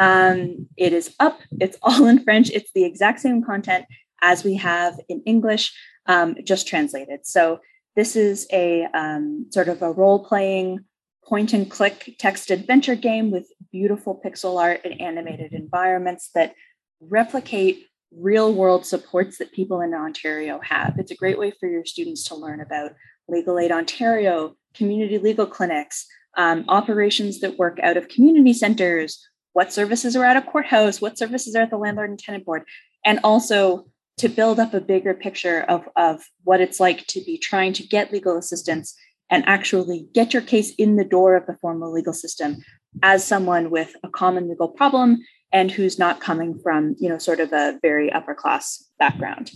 Um, 0.00 0.68
it 0.76 0.92
is 0.92 1.14
up. 1.20 1.40
It's 1.60 1.78
all 1.82 2.06
in 2.06 2.22
French. 2.24 2.50
It's 2.50 2.72
the 2.74 2.84
exact 2.84 3.20
same 3.20 3.44
content 3.44 3.84
as 4.22 4.42
we 4.42 4.56
have 4.56 4.98
in 5.08 5.22
English, 5.24 5.72
um, 6.06 6.34
just 6.44 6.66
translated. 6.66 7.20
So 7.26 7.60
this 7.94 8.16
is 8.16 8.46
a 8.52 8.86
um, 8.94 9.46
sort 9.50 9.68
of 9.68 9.82
a 9.82 9.92
role 9.92 10.24
playing 10.24 10.80
point 11.24 11.52
and 11.52 11.70
click 11.70 12.16
text 12.18 12.50
adventure 12.50 12.96
game 12.96 13.30
with 13.30 13.46
beautiful 13.70 14.20
pixel 14.24 14.60
art 14.60 14.80
and 14.84 15.00
animated 15.00 15.52
environments 15.52 16.30
that 16.34 16.54
replicate 17.00 17.86
real 18.12 18.52
world 18.52 18.86
supports 18.86 19.38
that 19.38 19.52
people 19.52 19.80
in 19.80 19.94
Ontario 19.94 20.60
have. 20.62 20.98
It's 20.98 21.10
a 21.10 21.16
great 21.16 21.38
way 21.38 21.52
for 21.58 21.68
your 21.68 21.84
students 21.84 22.24
to 22.24 22.34
learn 22.34 22.60
about 22.60 22.92
Legal 23.28 23.58
Aid 23.58 23.72
Ontario, 23.72 24.56
community 24.74 25.18
legal 25.18 25.46
clinics, 25.46 26.06
um, 26.36 26.64
operations 26.68 27.40
that 27.40 27.58
work 27.58 27.78
out 27.82 27.96
of 27.96 28.08
community 28.08 28.52
centers, 28.52 29.26
what 29.52 29.72
services 29.72 30.16
are 30.16 30.24
at 30.24 30.36
a 30.36 30.42
courthouse, 30.42 31.00
what 31.00 31.18
services 31.18 31.54
are 31.54 31.62
at 31.62 31.70
the 31.70 31.76
landlord 31.76 32.10
and 32.10 32.18
tenant 32.18 32.44
board, 32.44 32.64
and 33.04 33.20
also 33.22 33.86
to 34.18 34.28
build 34.28 34.60
up 34.60 34.74
a 34.74 34.80
bigger 34.80 35.14
picture 35.14 35.62
of, 35.62 35.88
of 35.96 36.22
what 36.44 36.60
it's 36.60 36.80
like 36.80 37.06
to 37.08 37.20
be 37.24 37.38
trying 37.38 37.72
to 37.72 37.86
get 37.86 38.12
legal 38.12 38.36
assistance 38.36 38.94
and 39.30 39.44
actually 39.46 40.06
get 40.12 40.32
your 40.32 40.42
case 40.42 40.74
in 40.76 40.96
the 40.96 41.04
door 41.04 41.34
of 41.34 41.46
the 41.46 41.56
formal 41.60 41.92
legal 41.92 42.12
system 42.12 42.56
as 43.02 43.24
someone 43.24 43.70
with 43.70 43.94
a 44.04 44.08
common 44.08 44.48
legal 44.48 44.68
problem 44.68 45.18
and 45.52 45.70
who's 45.70 45.98
not 45.98 46.20
coming 46.20 46.58
from 46.62 46.94
you 46.98 47.08
know 47.08 47.18
sort 47.18 47.40
of 47.40 47.52
a 47.52 47.78
very 47.82 48.12
upper 48.12 48.34
class 48.34 48.84
background 48.98 49.50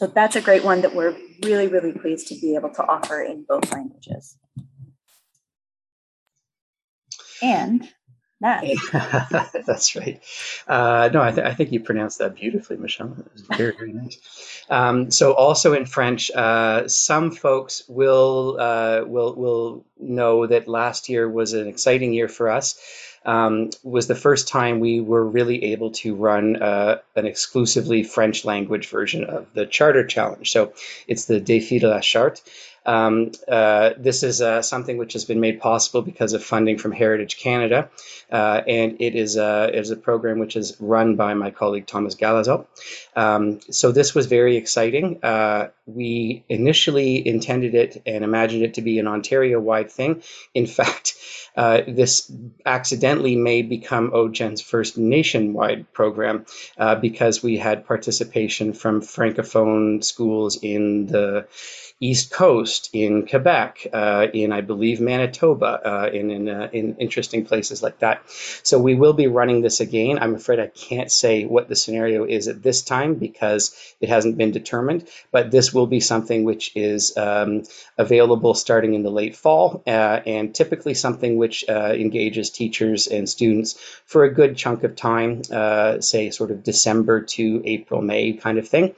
so 0.00 0.06
that's 0.06 0.34
a 0.34 0.40
great 0.40 0.64
one 0.64 0.80
that 0.80 0.94
we're 0.94 1.14
really 1.44 1.68
really 1.68 1.92
pleased 1.92 2.26
to 2.28 2.34
be 2.40 2.54
able 2.54 2.70
to 2.70 2.82
offer 2.86 3.20
in 3.20 3.44
both 3.46 3.70
languages 3.70 4.38
and 7.42 7.86
That's 9.66 9.94
right. 9.94 10.18
Uh, 10.66 11.10
no, 11.12 11.20
I, 11.20 11.30
th- 11.30 11.46
I, 11.46 11.52
think 11.52 11.72
you 11.72 11.80
pronounced 11.80 12.20
that 12.20 12.36
beautifully, 12.36 12.78
Michelle. 12.78 13.14
It 13.18 13.30
was 13.34 13.42
very, 13.42 13.74
very 13.76 13.92
nice. 13.92 14.64
Um, 14.70 15.10
so, 15.10 15.34
also 15.34 15.74
in 15.74 15.84
French, 15.84 16.30
uh, 16.30 16.88
some 16.88 17.32
folks 17.32 17.82
will 17.86 18.56
uh, 18.58 19.02
will 19.04 19.34
will 19.34 19.86
know 19.98 20.46
that 20.46 20.68
last 20.68 21.10
year 21.10 21.28
was 21.28 21.52
an 21.52 21.66
exciting 21.66 22.14
year 22.14 22.28
for 22.28 22.48
us. 22.48 22.80
Um, 23.24 23.70
was 23.82 24.06
the 24.06 24.14
first 24.14 24.48
time 24.48 24.80
we 24.80 25.00
were 25.00 25.24
really 25.24 25.72
able 25.72 25.90
to 25.90 26.14
run 26.14 26.56
uh, 26.56 26.98
an 27.14 27.26
exclusively 27.26 28.02
French 28.02 28.44
language 28.44 28.88
version 28.88 29.24
of 29.24 29.46
the 29.52 29.66
Charter 29.66 30.06
Challenge. 30.06 30.50
So, 30.50 30.72
it's 31.06 31.26
the 31.26 31.40
Défi 31.40 31.80
de 31.80 31.88
la 31.88 32.00
Charte. 32.00 32.40
Um, 32.86 33.32
uh, 33.46 33.90
this 33.98 34.22
is 34.22 34.40
uh, 34.40 34.62
something 34.62 34.96
which 34.96 35.12
has 35.12 35.24
been 35.24 35.40
made 35.40 35.60
possible 35.60 36.02
because 36.02 36.32
of 36.32 36.42
funding 36.42 36.78
from 36.78 36.92
Heritage 36.92 37.38
Canada, 37.38 37.90
uh, 38.32 38.62
and 38.66 38.96
it 39.00 39.14
is 39.14 39.36
a, 39.36 39.68
it 39.68 39.78
is 39.78 39.90
a 39.90 39.96
program 39.96 40.38
which 40.38 40.56
is 40.56 40.76
run 40.80 41.16
by 41.16 41.34
my 41.34 41.50
colleague 41.50 41.86
Thomas 41.86 42.14
Galazo. 42.14 42.66
Um, 43.14 43.60
so 43.70 43.92
this 43.92 44.14
was 44.14 44.26
very 44.26 44.56
exciting. 44.56 45.22
Uh, 45.22 45.68
we 45.86 46.44
initially 46.48 47.26
intended 47.26 47.74
it 47.74 48.02
and 48.06 48.24
imagined 48.24 48.62
it 48.62 48.74
to 48.74 48.82
be 48.82 48.98
an 48.98 49.06
Ontario-wide 49.06 49.90
thing. 49.90 50.22
In 50.54 50.66
fact, 50.80 51.14
uh, 51.56 51.82
this 51.86 52.30
accidentally 52.64 53.36
may 53.36 53.62
become 53.62 54.10
OJEN's 54.10 54.60
first 54.60 54.96
nationwide 54.96 55.92
program 55.92 56.46
uh, 56.78 56.94
because 56.94 57.42
we 57.42 57.56
had 57.58 57.86
participation 57.86 58.72
from 58.72 59.00
francophone 59.00 60.02
schools 60.02 60.58
in 60.62 61.06
the 61.06 61.46
East 62.02 62.30
Coast, 62.30 62.88
in 62.94 63.26
Quebec, 63.26 63.86
uh, 63.92 64.26
in 64.32 64.52
I 64.52 64.62
believe 64.62 65.02
Manitoba, 65.02 65.80
uh, 65.84 66.10
in 66.10 66.30
in, 66.30 66.48
uh, 66.48 66.70
in, 66.72 66.96
interesting 66.96 67.44
places 67.44 67.82
like 67.82 67.98
that. 67.98 68.22
So 68.62 68.78
we 68.78 68.94
will 68.94 69.12
be 69.12 69.26
running 69.26 69.60
this 69.60 69.80
again. 69.80 70.18
I'm 70.18 70.34
afraid 70.34 70.60
I 70.60 70.68
can't 70.68 71.12
say 71.12 71.44
what 71.44 71.68
the 71.68 71.76
scenario 71.76 72.24
is 72.24 72.48
at 72.48 72.62
this 72.62 72.80
time 72.80 73.16
because 73.16 73.76
it 74.00 74.08
hasn't 74.08 74.38
been 74.38 74.50
determined. 74.50 75.08
But 75.30 75.50
this 75.50 75.74
will 75.74 75.86
be 75.86 76.00
something 76.00 76.44
which 76.44 76.74
is 76.74 77.14
um, 77.18 77.64
available 77.98 78.54
starting 78.54 78.94
in 78.94 79.02
the 79.02 79.10
late 79.10 79.36
fall, 79.36 79.82
uh, 79.86 80.20
and 80.24 80.54
typically 80.54 80.94
something 80.94 81.36
which 81.36 81.66
uh, 81.68 81.92
engages 81.94 82.48
teachers 82.48 83.08
and 83.08 83.28
students 83.28 83.78
for 84.06 84.24
a 84.24 84.32
good 84.32 84.56
chunk 84.56 84.84
of 84.84 84.96
time, 84.96 85.42
uh, 85.52 86.00
say 86.00 86.30
sort 86.30 86.50
of 86.50 86.62
December 86.62 87.20
to 87.20 87.62
April, 87.66 88.00
May 88.00 88.32
kind 88.32 88.56
of 88.58 88.66
thing. 88.66 88.94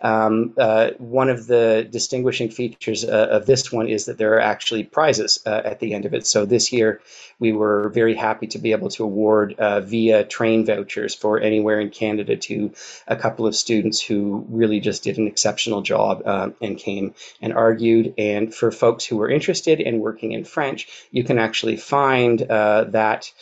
Um, 0.00 0.54
one 0.98 1.30
of 1.30 1.48
the 1.48 1.88
distinguishing 1.90 2.43
distinguishing 2.48 2.74
features 2.74 3.04
uh, 3.04 3.28
of 3.30 3.46
this 3.46 3.72
one 3.72 3.88
is 3.88 4.06
that 4.06 4.18
there 4.18 4.34
are 4.34 4.40
actually 4.40 4.84
prizes 4.84 5.40
uh, 5.46 5.62
at 5.64 5.80
the 5.80 5.94
end 5.94 6.06
of 6.06 6.14
it. 6.14 6.26
So 6.26 6.46
this 6.46 6.72
year, 6.72 7.00
we 7.38 7.52
were 7.52 7.88
very 7.90 8.14
happy 8.14 8.46
to 8.48 8.58
be 8.58 8.72
able 8.72 8.90
to 8.90 9.04
award 9.04 9.54
uh, 9.58 9.80
via 9.80 10.24
train 10.24 10.64
vouchers 10.64 11.14
for 11.14 11.40
anywhere 11.40 11.80
in 11.80 11.90
Canada 11.90 12.36
to 12.36 12.72
a 13.06 13.16
couple 13.16 13.46
of 13.46 13.54
students 13.54 14.00
who 14.00 14.46
really 14.48 14.80
just 14.80 15.04
did 15.04 15.18
an 15.18 15.26
exceptional 15.26 15.82
job 15.82 16.22
uh, 16.24 16.50
and 16.60 16.78
came 16.78 17.14
and 17.40 17.52
argued. 17.52 18.14
And 18.18 18.54
for 18.54 18.70
folks 18.70 19.04
who 19.04 19.16
were 19.16 19.30
interested 19.30 19.80
in 19.80 19.98
working 19.98 20.32
in 20.32 20.44
French, 20.44 20.88
you 21.10 21.24
can 21.24 21.38
actually 21.38 21.76
find 21.76 22.40
uh, 22.42 22.84
that. 22.90 23.32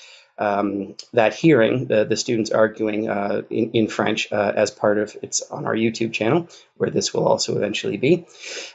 Um, 0.43 0.97
that 1.13 1.35
hearing, 1.35 1.87
the, 1.87 2.05
the 2.05 2.17
students 2.17 2.51
arguing 2.51 3.09
uh, 3.09 3.43
in, 3.49 3.71
in 3.73 3.89
French 3.89 4.33
uh, 4.33 4.53
as 4.57 4.71
part 4.73 4.99
of 4.99 5.17
it's 5.23 5.41
on 5.43 5.67
our 5.67 5.75
YouTube 5.75 6.13
channel, 6.13 6.49
where 6.77 6.91
this 6.91 7.15
will 7.15 7.29
also 7.29 7.57
eventually 7.57 7.97
be. 7.97 8.27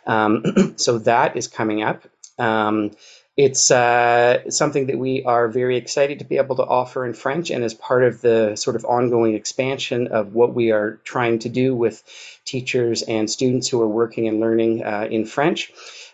Um, 0.06 0.44
so 0.78 1.00
that 1.00 1.36
is 1.36 1.48
coming 1.48 1.84
up. 1.84 2.04
Um, 2.40 2.92
it's 3.36 3.70
uh, 3.70 4.50
something 4.50 4.88
that 4.88 4.98
we 4.98 5.24
are 5.24 5.48
very 5.48 5.78
excited 5.78 6.20
to 6.20 6.26
be 6.26 6.38
able 6.38 6.56
to 6.56 6.64
offer 6.64 7.06
in 7.06 7.14
French 7.14 7.52
and 7.52 7.64
as 7.64 7.74
part 7.74 8.04
of 8.04 8.22
the 8.22 8.56
sort 8.56 8.76
of 8.76 8.86
ongoing 8.86 9.36
expansion 9.36 10.08
of 10.08 10.34
what 10.34 10.56
we 10.56 10.72
are 10.72 11.00
trying 11.04 11.40
to 11.40 11.50
do 11.50 11.76
with 11.76 12.02
teachers 12.46 13.04
and 13.04 13.30
students 13.30 13.68
who 13.68 13.82
are 13.82 13.88
working 13.88 14.28
and 14.28 14.40
learning 14.40 14.84
uh, 14.84 15.08
in 15.12 15.26
French. 15.26 15.72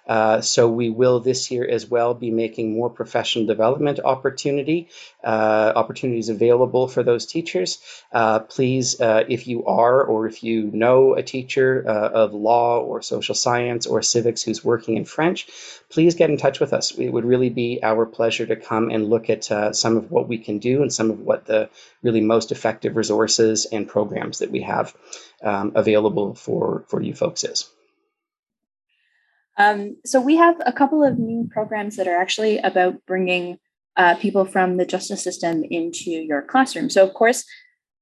Uh, 0.07 0.41
so 0.41 0.69
we 0.69 0.89
will 0.89 1.19
this 1.19 1.49
year 1.51 1.67
as 1.67 1.89
well 1.89 2.13
be 2.13 2.31
making 2.31 2.73
more 2.73 2.89
professional 2.89 3.45
development 3.45 3.99
opportunity 4.03 4.89
uh, 5.23 5.71
opportunities 5.75 6.29
available 6.29 6.87
for 6.87 7.03
those 7.03 7.25
teachers. 7.25 7.79
Uh, 8.11 8.39
please, 8.39 8.99
uh, 8.99 9.23
if 9.27 9.47
you 9.47 9.65
are 9.65 10.03
or 10.03 10.27
if 10.27 10.43
you 10.43 10.69
know 10.73 11.13
a 11.15 11.23
teacher 11.23 11.83
uh, 11.87 12.09
of 12.09 12.33
law 12.33 12.79
or 12.79 13.01
social 13.01 13.35
science 13.35 13.87
or 13.87 14.01
civics 14.01 14.43
who's 14.43 14.63
working 14.63 14.97
in 14.97 15.05
French, 15.05 15.47
please 15.89 16.15
get 16.15 16.29
in 16.29 16.37
touch 16.37 16.59
with 16.59 16.73
us. 16.73 16.91
It 16.91 17.09
would 17.09 17.25
really 17.25 17.49
be 17.49 17.79
our 17.81 18.05
pleasure 18.05 18.45
to 18.45 18.55
come 18.55 18.89
and 18.89 19.09
look 19.09 19.29
at 19.29 19.45
some 19.75 19.97
of 19.97 20.11
what 20.11 20.27
we 20.27 20.37
can 20.37 20.59
do 20.59 20.81
and 20.81 20.91
some 20.91 21.11
of 21.11 21.19
what 21.19 21.45
the 21.45 21.69
really 22.01 22.21
most 22.21 22.51
effective 22.51 22.95
resources 22.95 23.65
and 23.65 23.87
programs 23.87 24.39
that 24.39 24.51
we 24.51 24.61
have 24.61 24.95
um, 25.41 25.73
available 25.75 26.35
for, 26.35 26.83
for 26.87 27.01
you 27.01 27.13
folks 27.13 27.43
is. 27.43 27.69
Um, 29.57 29.97
so 30.05 30.19
we 30.19 30.35
have 30.37 30.55
a 30.65 30.73
couple 30.73 31.03
of 31.03 31.19
new 31.19 31.47
programs 31.51 31.95
that 31.97 32.07
are 32.07 32.17
actually 32.17 32.57
about 32.59 33.05
bringing 33.05 33.57
uh, 33.95 34.15
people 34.15 34.45
from 34.45 34.77
the 34.77 34.85
justice 34.85 35.23
system 35.23 35.63
into 35.69 36.09
your 36.09 36.41
classroom. 36.41 36.89
So 36.89 37.03
of 37.03 37.13
course, 37.13 37.45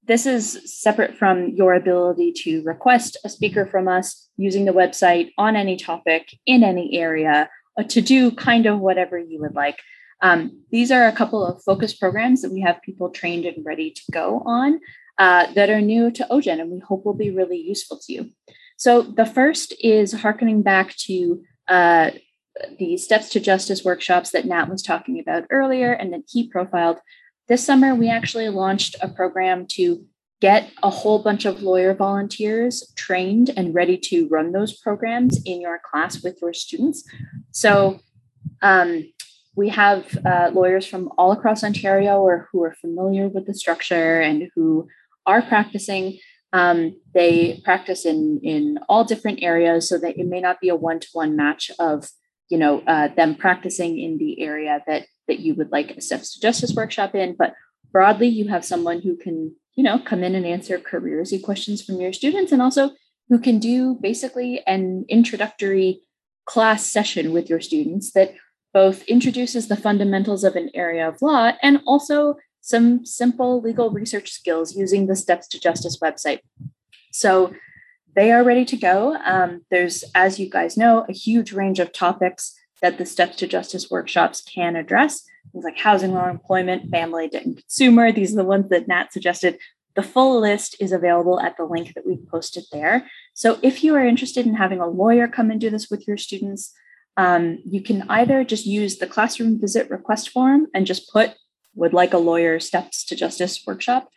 this 0.08 0.26
is 0.26 0.82
separate 0.82 1.18
from 1.18 1.50
your 1.50 1.74
ability 1.74 2.34
to 2.44 2.64
request 2.64 3.18
a 3.24 3.30
speaker 3.30 3.66
from 3.66 3.88
us 3.88 4.30
using 4.38 4.66
the 4.66 4.72
website 4.72 5.32
on 5.38 5.56
any 5.56 5.78
topic 5.78 6.30
in 6.46 6.64
any 6.64 6.98
area 6.98 7.50
uh, 7.78 7.84
to 7.84 8.02
do 8.02 8.32
kind 8.32 8.66
of 8.66 8.80
whatever 8.80 9.18
you 9.18 9.40
would 9.42 9.54
like. 9.54 9.80
Um, 10.22 10.64
these 10.72 10.92
are 10.92 11.08
a 11.08 11.12
couple 11.12 11.46
of 11.46 11.62
focus 11.64 11.94
programs 11.94 12.42
that 12.42 12.52
we 12.52 12.62
have 12.62 12.82
people 12.82 13.10
trained 13.10 13.46
and 13.46 13.66
ready 13.66 13.92
to 13.92 14.02
go 14.12 14.42
on 14.46 14.80
uh, 15.18 15.52
that 15.54 15.70
are 15.70 15.82
new 15.82 16.12
to 16.12 16.28
OJEN 16.30 16.60
and 16.62 16.72
we 16.72 16.80
hope 16.80 17.06
will 17.06 17.14
be 17.14 17.32
really 17.32 17.58
useful 17.58 18.00
to 18.06 18.14
you. 18.14 18.30
So 18.82 19.04
the 19.04 19.28
first 19.28 19.76
is 19.80 20.12
harkening 20.12 20.64
back 20.64 20.96
to 21.06 21.44
uh, 21.68 22.10
the 22.80 22.98
Steps 22.98 23.30
to 23.30 23.40
Justice 23.40 23.86
workshops 23.86 24.32
that 24.32 24.46
Nat 24.46 24.70
was 24.72 24.82
talking 24.82 25.20
about 25.20 25.44
earlier 25.52 25.94
and 25.94 26.12
that 26.14 26.24
he 26.28 26.48
profiled. 26.48 26.98
This 27.48 27.64
summer, 27.64 27.94
we 27.94 28.10
actually 28.10 28.50
launched 28.50 28.96
a 29.00 29.08
program 29.08 29.68
to 29.74 30.04
get 30.40 30.72
a 30.82 30.90
whole 30.90 31.22
bunch 31.22 31.46
of 31.46 31.62
lawyer 31.62 31.94
volunteers 31.94 32.92
trained 32.96 33.52
and 33.56 33.76
ready 33.76 34.00
to 34.00 34.28
run 34.30 34.52
those 34.52 34.76
programs 34.76 35.40
in 35.46 35.62
your 35.62 35.80
class 35.92 36.24
with 36.24 36.40
your 36.42 36.52
students. 36.52 37.08
So 37.52 38.00
um, 38.64 39.14
we 39.56 39.70
have 39.70 40.08
uh, 40.26 40.50
lawyers 40.56 40.88
from 40.88 41.12
all 41.20 41.32
across 41.34 41.64
Ontario 41.64 42.20
or 42.20 42.50
who 42.52 42.64
are 42.64 42.76
familiar 42.82 43.28
with 43.28 43.46
the 43.46 43.54
structure 43.54 44.20
and 44.22 44.50
who 44.56 44.88
are 45.28 45.44
practicing. 45.44 46.18
Um, 46.54 47.00
they 47.14 47.62
practice 47.64 48.06
in 48.06 48.40
in 48.44 48.80
all 48.90 49.04
different 49.04 49.42
areas, 49.42 49.88
so 49.88 49.98
that 49.98 50.18
it 50.18 50.28
may 50.28 50.42
not 50.42 50.60
be 50.60 50.70
a 50.70 50.76
one 50.76 51.00
to 51.00 51.08
one 51.14 51.36
match 51.36 51.72
of 51.80 52.10
you 52.50 52.58
know 52.58 52.82
uh, 52.88 53.08
them 53.10 53.36
practicing 53.36 54.00
in 54.00 54.18
the 54.18 54.42
area 54.42 54.84
that 54.88 55.08
that 55.28 55.40
you 55.40 55.56
would 55.56 55.72
like 55.72 55.92
a 55.92 56.02
steps 56.02 56.34
to 56.34 56.42
justice 56.42 56.74
workshop 56.76 57.16
in, 57.16 57.36
but 57.38 57.54
broadly 57.92 58.28
you 58.28 58.50
have 58.50 58.66
someone 58.66 59.02
who 59.02 59.16
can 59.16 59.56
you 59.76 59.84
know 59.84 60.00
come 60.00 60.24
in 60.24 60.36
and 60.36 60.46
answer 60.46 60.78
careersy 60.78 61.42
questions 61.42 61.82
from 61.82 62.02
your 62.02 62.14
students, 62.14 62.52
and 62.52 62.62
also 62.62 62.92
who 63.30 63.40
can 63.40 63.60
do 63.60 63.98
basically 64.02 64.62
an 64.68 65.06
introductory 65.08 66.02
class 66.46 66.86
session 66.86 67.32
with 67.32 67.50
your 67.50 67.62
students 67.62 68.12
that 68.12 68.34
both 68.74 69.04
introduces 69.04 69.68
the 69.68 69.78
fundamentals 69.78 70.44
of 70.44 70.56
an 70.56 70.70
area 70.74 71.08
of 71.08 71.22
law 71.22 71.52
and 71.62 71.82
also 71.86 72.36
some 72.62 73.06
simple 73.06 73.62
legal 73.62 73.90
research 73.90 74.32
skills 74.32 74.76
using 74.76 75.08
the 75.08 75.16
Steps 75.16 75.48
to 75.50 75.60
Justice 75.60 76.00
website. 76.00 76.40
So 77.12 77.54
they 78.16 78.32
are 78.32 78.44
ready 78.44 78.66
to 78.66 78.78
go. 78.78 79.16
Um, 79.16 79.62
there's, 79.72 80.04
as 80.16 80.40
you 80.40 80.50
guys 80.50 80.78
know, 80.78 81.06
a 81.10 81.14
huge 81.14 81.52
range 81.54 81.80
of 81.80 81.92
topics 81.92 82.56
that 82.82 82.98
the 82.98 83.06
Steps 83.06 83.38
to 83.38 83.48
Justice 83.48 83.90
workshops 83.90 84.42
can 84.42 84.76
address. 84.76 85.24
Things 85.52 85.66
like 85.66 85.78
housing 85.78 86.14
law, 86.14 86.30
employment, 86.30 86.90
family, 86.90 87.28
debt, 87.28 87.46
and 87.46 87.58
consumer. 87.58 88.12
These 88.12 88.34
are 88.34 88.38
the 88.38 88.44
ones 88.44 88.70
that 88.70 88.88
Nat 88.88 89.12
suggested. 89.12 89.58
The 89.96 90.04
full 90.04 90.40
list 90.40 90.78
is 90.80 90.92
available 90.92 91.40
at 91.40 91.58
the 91.58 91.66
link 91.66 91.94
that 91.96 92.06
we've 92.06 92.26
posted 92.28 92.64
there. 92.72 93.10
So 93.34 93.60
if 93.62 93.84
you 93.84 93.96
are 93.96 94.06
interested 94.06 94.46
in 94.46 94.56
having 94.56 94.80
a 94.80 94.88
lawyer 94.88 95.28
come 95.28 95.52
and 95.52 95.60
do 95.60 95.70
this 95.70 95.90
with 95.90 96.08
your 96.08 96.18
students, 96.18 96.74
um, 97.18 97.60
you 97.66 97.82
can 97.82 98.04
either 98.10 98.44
just 98.44 98.66
use 98.66 98.98
the 98.98 99.08
classroom 99.08 99.60
visit 99.60 99.90
request 99.90 100.30
form 100.30 100.68
and 100.74 100.86
just 100.86 101.12
put 101.12 101.36
would 101.76 101.94
like 101.94 102.14
a 102.14 102.18
lawyer 102.18 102.60
steps 102.60 103.04
to 103.06 103.16
justice 103.16 103.64
workshop, 103.66 104.10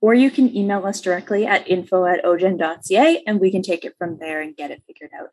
or 0.00 0.14
you 0.14 0.30
can 0.30 0.54
email 0.54 0.84
us 0.86 1.00
directly 1.00 1.46
at 1.46 1.68
info 1.68 2.04
at 2.06 2.24
ojen.ca 2.24 3.22
and 3.26 3.40
we 3.40 3.50
can 3.50 3.62
take 3.62 3.84
it 3.84 3.94
from 3.98 4.18
there 4.18 4.40
and 4.40 4.56
get 4.56 4.70
it 4.70 4.82
figured 4.86 5.10
out. 5.18 5.28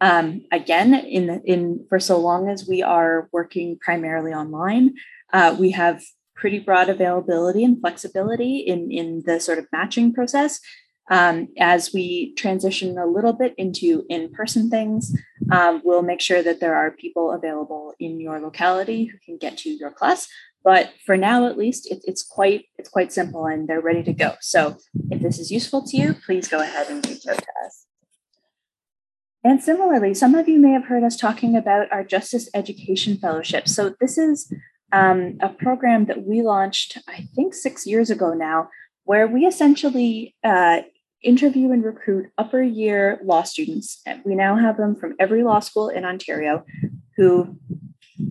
Um, 0.00 0.46
again, 0.50 0.94
in 0.94 1.26
the, 1.26 1.42
in 1.44 1.86
for 1.88 2.00
so 2.00 2.18
long 2.18 2.48
as 2.48 2.68
we 2.68 2.82
are 2.82 3.28
working 3.32 3.78
primarily 3.80 4.32
online, 4.32 4.94
uh, 5.32 5.56
we 5.58 5.70
have 5.70 6.02
pretty 6.34 6.58
broad 6.58 6.88
availability 6.88 7.64
and 7.64 7.80
flexibility 7.80 8.58
in 8.58 8.90
in 8.90 9.22
the 9.24 9.40
sort 9.40 9.58
of 9.58 9.66
matching 9.72 10.12
process. 10.12 10.60
Um, 11.10 11.48
as 11.58 11.92
we 11.92 12.34
transition 12.34 12.96
a 12.96 13.06
little 13.06 13.34
bit 13.34 13.54
into 13.58 14.06
in-person 14.08 14.70
things, 14.70 15.14
um, 15.52 15.82
we'll 15.84 16.02
make 16.02 16.22
sure 16.22 16.42
that 16.42 16.60
there 16.60 16.74
are 16.74 16.92
people 16.92 17.32
available 17.32 17.94
in 18.00 18.20
your 18.20 18.40
locality 18.40 19.04
who 19.04 19.18
can 19.18 19.36
get 19.36 19.58
to 19.58 19.70
your 19.70 19.90
class. 19.90 20.26
But 20.64 20.94
for 21.04 21.18
now, 21.18 21.46
at 21.46 21.58
least, 21.58 21.90
it, 21.92 22.02
it's 22.04 22.22
quite 22.22 22.64
it's 22.78 22.88
quite 22.88 23.12
simple, 23.12 23.44
and 23.44 23.68
they're 23.68 23.82
ready 23.82 24.02
to 24.02 24.14
go. 24.14 24.32
So 24.40 24.78
if 25.10 25.20
this 25.20 25.38
is 25.38 25.50
useful 25.50 25.86
to 25.86 25.96
you, 25.96 26.14
please 26.24 26.48
go 26.48 26.60
ahead 26.60 26.88
and 26.88 27.06
reach 27.06 27.26
out 27.26 27.36
to 27.36 27.52
us. 27.66 27.86
And 29.44 29.62
similarly, 29.62 30.14
some 30.14 30.34
of 30.34 30.48
you 30.48 30.58
may 30.58 30.72
have 30.72 30.86
heard 30.86 31.04
us 31.04 31.18
talking 31.18 31.54
about 31.54 31.92
our 31.92 32.02
Justice 32.02 32.48
Education 32.54 33.18
Fellowship. 33.18 33.68
So 33.68 33.94
this 34.00 34.16
is 34.16 34.50
um, 34.90 35.36
a 35.42 35.50
program 35.50 36.06
that 36.06 36.24
we 36.24 36.40
launched, 36.40 36.96
I 37.06 37.28
think, 37.34 37.52
six 37.52 37.86
years 37.86 38.08
ago 38.08 38.32
now, 38.32 38.70
where 39.04 39.26
we 39.26 39.44
essentially 39.44 40.34
uh, 40.42 40.80
interview 41.22 41.72
and 41.72 41.84
recruit 41.84 42.30
upper 42.38 42.62
year 42.62 43.20
law 43.22 43.42
students. 43.42 44.02
We 44.24 44.34
now 44.34 44.56
have 44.56 44.78
them 44.78 44.96
from 44.96 45.14
every 45.20 45.42
law 45.42 45.60
school 45.60 45.90
in 45.90 46.06
Ontario 46.06 46.64
who 47.18 47.58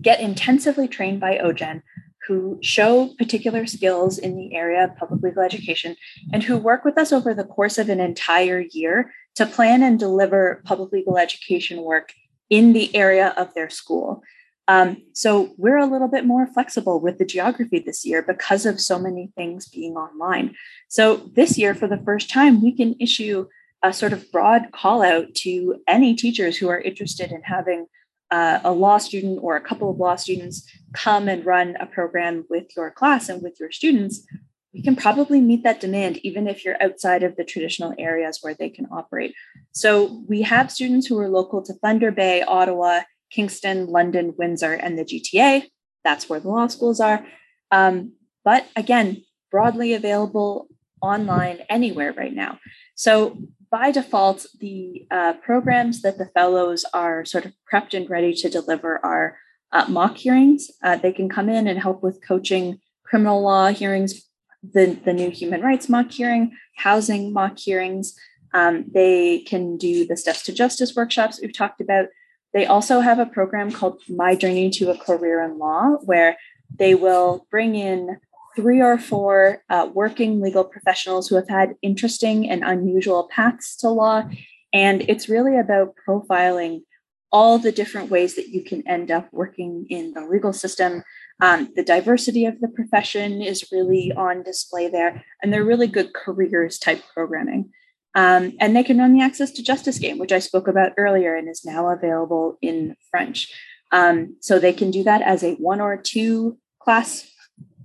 get 0.02 0.18
intensively 0.18 0.88
trained 0.88 1.20
by 1.20 1.38
OJEN 1.38 1.82
who 2.26 2.58
show 2.62 3.10
particular 3.18 3.66
skills 3.66 4.18
in 4.18 4.36
the 4.36 4.54
area 4.54 4.84
of 4.84 4.96
public 4.96 5.22
legal 5.22 5.42
education 5.42 5.96
and 6.32 6.42
who 6.42 6.56
work 6.56 6.84
with 6.84 6.98
us 6.98 7.12
over 7.12 7.34
the 7.34 7.44
course 7.44 7.78
of 7.78 7.88
an 7.88 8.00
entire 8.00 8.64
year 8.72 9.12
to 9.34 9.46
plan 9.46 9.82
and 9.82 9.98
deliver 9.98 10.62
public 10.64 10.92
legal 10.92 11.18
education 11.18 11.82
work 11.82 12.12
in 12.50 12.72
the 12.72 12.94
area 12.94 13.34
of 13.36 13.52
their 13.54 13.68
school. 13.68 14.22
Um, 14.66 15.02
so 15.12 15.54
we're 15.58 15.78
a 15.78 15.86
little 15.86 16.08
bit 16.08 16.24
more 16.24 16.46
flexible 16.46 17.00
with 17.00 17.18
the 17.18 17.26
geography 17.26 17.80
this 17.80 18.04
year 18.04 18.22
because 18.22 18.64
of 18.64 18.80
so 18.80 18.98
many 18.98 19.30
things 19.36 19.68
being 19.68 19.94
online. 19.94 20.54
So 20.88 21.30
this 21.34 21.58
year, 21.58 21.74
for 21.74 21.86
the 21.86 22.02
first 22.04 22.30
time, 22.30 22.62
we 22.62 22.72
can 22.72 22.94
issue 22.98 23.46
a 23.82 23.92
sort 23.92 24.14
of 24.14 24.30
broad 24.32 24.72
call 24.72 25.02
out 25.02 25.34
to 25.34 25.82
any 25.86 26.14
teachers 26.14 26.56
who 26.56 26.68
are 26.68 26.80
interested 26.80 27.30
in 27.30 27.42
having 27.42 27.86
uh, 28.34 28.58
a 28.64 28.72
law 28.72 28.98
student 28.98 29.38
or 29.42 29.54
a 29.54 29.60
couple 29.60 29.88
of 29.88 29.98
law 29.98 30.16
students 30.16 30.68
come 30.92 31.28
and 31.28 31.46
run 31.46 31.76
a 31.78 31.86
program 31.86 32.44
with 32.50 32.66
your 32.76 32.90
class 32.90 33.28
and 33.28 33.40
with 33.40 33.60
your 33.60 33.70
students, 33.70 34.26
we 34.72 34.82
can 34.82 34.96
probably 34.96 35.40
meet 35.40 35.62
that 35.62 35.80
demand 35.80 36.16
even 36.24 36.48
if 36.48 36.64
you're 36.64 36.82
outside 36.82 37.22
of 37.22 37.36
the 37.36 37.44
traditional 37.44 37.94
areas 37.96 38.40
where 38.42 38.54
they 38.54 38.68
can 38.68 38.88
operate. 38.90 39.32
So 39.70 40.24
we 40.28 40.42
have 40.42 40.72
students 40.72 41.06
who 41.06 41.16
are 41.20 41.28
local 41.28 41.62
to 41.62 41.74
Thunder 41.74 42.10
Bay, 42.10 42.42
Ottawa, 42.42 43.02
Kingston, 43.30 43.86
London, 43.86 44.34
Windsor, 44.36 44.72
and 44.72 44.98
the 44.98 45.04
GTA. 45.04 45.66
That's 46.02 46.28
where 46.28 46.40
the 46.40 46.48
law 46.48 46.66
schools 46.66 46.98
are. 46.98 47.24
Um, 47.70 48.14
but 48.44 48.66
again, 48.74 49.22
broadly 49.52 49.94
available 49.94 50.66
online 51.00 51.60
anywhere 51.68 52.12
right 52.12 52.34
now. 52.34 52.58
So 52.96 53.38
by 53.74 53.90
default, 53.90 54.46
the 54.60 55.04
uh, 55.10 55.32
programs 55.32 56.00
that 56.02 56.16
the 56.16 56.26
fellows 56.26 56.84
are 56.94 57.24
sort 57.24 57.44
of 57.44 57.52
prepped 57.68 57.92
and 57.92 58.08
ready 58.08 58.32
to 58.32 58.48
deliver 58.48 59.04
are 59.04 59.36
uh, 59.72 59.84
mock 59.88 60.16
hearings. 60.16 60.70
Uh, 60.80 60.94
they 60.96 61.12
can 61.12 61.28
come 61.28 61.48
in 61.48 61.66
and 61.66 61.80
help 61.80 62.00
with 62.00 62.24
coaching 62.24 62.78
criminal 63.02 63.42
law 63.42 63.70
hearings, 63.70 64.30
the, 64.62 64.96
the 65.04 65.12
new 65.12 65.28
human 65.28 65.60
rights 65.60 65.88
mock 65.88 66.12
hearing, 66.12 66.52
housing 66.76 67.32
mock 67.32 67.58
hearings. 67.58 68.14
Um, 68.52 68.84
they 68.94 69.40
can 69.40 69.76
do 69.76 70.06
the 70.06 70.16
steps 70.16 70.44
to 70.44 70.52
justice 70.52 70.94
workshops 70.94 71.40
we've 71.42 71.52
talked 71.52 71.80
about. 71.80 72.06
They 72.52 72.66
also 72.66 73.00
have 73.00 73.18
a 73.18 73.26
program 73.26 73.72
called 73.72 74.00
My 74.08 74.36
Journey 74.36 74.70
to 74.70 74.92
a 74.92 74.96
Career 74.96 75.42
in 75.42 75.58
Law, 75.58 75.96
where 76.04 76.36
they 76.78 76.94
will 76.94 77.48
bring 77.50 77.74
in 77.74 78.20
three 78.56 78.80
or 78.80 78.98
four 78.98 79.62
uh, 79.68 79.88
working 79.92 80.40
legal 80.40 80.64
professionals 80.64 81.28
who 81.28 81.36
have 81.36 81.48
had 81.48 81.74
interesting 81.82 82.48
and 82.48 82.62
unusual 82.64 83.28
paths 83.30 83.76
to 83.76 83.88
law. 83.88 84.28
And 84.72 85.02
it's 85.08 85.28
really 85.28 85.58
about 85.58 85.94
profiling 86.06 86.82
all 87.30 87.58
the 87.58 87.72
different 87.72 88.10
ways 88.10 88.36
that 88.36 88.48
you 88.48 88.62
can 88.62 88.86
end 88.86 89.10
up 89.10 89.28
working 89.32 89.86
in 89.90 90.12
the 90.12 90.24
legal 90.24 90.52
system. 90.52 91.02
Um, 91.42 91.68
the 91.74 91.82
diversity 91.82 92.46
of 92.46 92.60
the 92.60 92.68
profession 92.68 93.42
is 93.42 93.72
really 93.72 94.12
on 94.12 94.44
display 94.44 94.88
there, 94.88 95.24
and 95.42 95.52
they're 95.52 95.64
really 95.64 95.88
good 95.88 96.14
careers 96.14 96.78
type 96.78 97.02
programming. 97.12 97.70
Um, 98.14 98.52
and 98.60 98.76
they 98.76 98.84
can 98.84 98.98
run 98.98 99.12
the 99.12 99.24
Access 99.24 99.50
to 99.52 99.64
Justice 99.64 99.98
game, 99.98 100.18
which 100.18 100.30
I 100.30 100.38
spoke 100.38 100.68
about 100.68 100.92
earlier 100.96 101.34
and 101.34 101.48
is 101.48 101.64
now 101.64 101.88
available 101.88 102.56
in 102.62 102.94
French. 103.10 103.52
Um, 103.90 104.36
so 104.40 104.58
they 104.58 104.72
can 104.72 104.92
do 104.92 105.02
that 105.02 105.22
as 105.22 105.42
a 105.42 105.54
one 105.54 105.80
or 105.80 105.96
two 105.96 106.58
class 106.80 107.28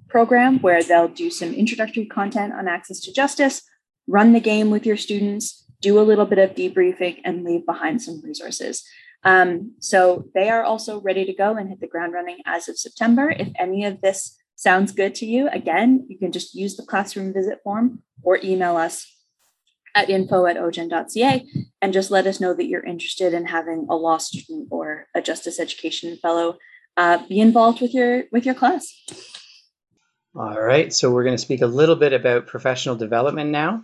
program 0.09 0.59
where 0.59 0.83
they'll 0.83 1.07
do 1.07 1.29
some 1.29 1.53
introductory 1.53 2.05
content 2.05 2.53
on 2.53 2.67
access 2.67 2.99
to 3.01 3.13
justice, 3.13 3.61
run 4.07 4.33
the 4.33 4.39
game 4.39 4.69
with 4.69 4.85
your 4.85 4.97
students, 4.97 5.65
do 5.81 5.99
a 5.99 6.03
little 6.03 6.25
bit 6.25 6.39
of 6.39 6.55
debriefing, 6.55 7.21
and 7.23 7.43
leave 7.43 7.65
behind 7.65 8.01
some 8.01 8.21
resources. 8.23 8.83
Um, 9.23 9.73
so 9.79 10.25
they 10.33 10.49
are 10.49 10.63
also 10.63 11.01
ready 11.01 11.25
to 11.25 11.33
go 11.33 11.55
and 11.55 11.69
hit 11.69 11.79
the 11.79 11.87
ground 11.87 12.13
running 12.13 12.37
as 12.45 12.69
of 12.69 12.77
September. 12.77 13.29
If 13.29 13.49
any 13.57 13.85
of 13.85 14.01
this 14.01 14.37
sounds 14.55 14.91
good 14.91 15.15
to 15.15 15.25
you, 15.25 15.49
again, 15.49 16.05
you 16.09 16.17
can 16.17 16.31
just 16.31 16.53
use 16.53 16.75
the 16.75 16.85
classroom 16.85 17.33
visit 17.33 17.59
form 17.63 18.03
or 18.23 18.39
email 18.43 18.77
us 18.77 19.15
at 19.95 20.09
info 20.09 20.45
at 20.45 20.57
ojen.ca 20.57 21.45
and 21.81 21.93
just 21.93 22.11
let 22.11 22.27
us 22.27 22.39
know 22.39 22.53
that 22.53 22.67
you're 22.67 22.83
interested 22.83 23.33
in 23.33 23.45
having 23.45 23.87
a 23.89 23.95
law 23.95 24.17
student 24.17 24.67
or 24.71 25.07
a 25.15 25.21
justice 25.21 25.59
education 25.59 26.17
fellow 26.17 26.57
uh, 26.97 27.25
be 27.27 27.39
involved 27.39 27.81
with 27.81 27.93
your 27.93 28.23
with 28.31 28.45
your 28.45 28.55
class. 28.55 28.93
All 30.35 30.61
right, 30.61 30.93
so 30.93 31.09
we're 31.09 31.23
going 31.23 31.35
to 31.35 31.41
speak 31.41 31.61
a 31.61 31.67
little 31.67 31.95
bit 31.95 32.13
about 32.13 32.45
professional 32.45 32.95
development 32.95 33.49
now. 33.49 33.83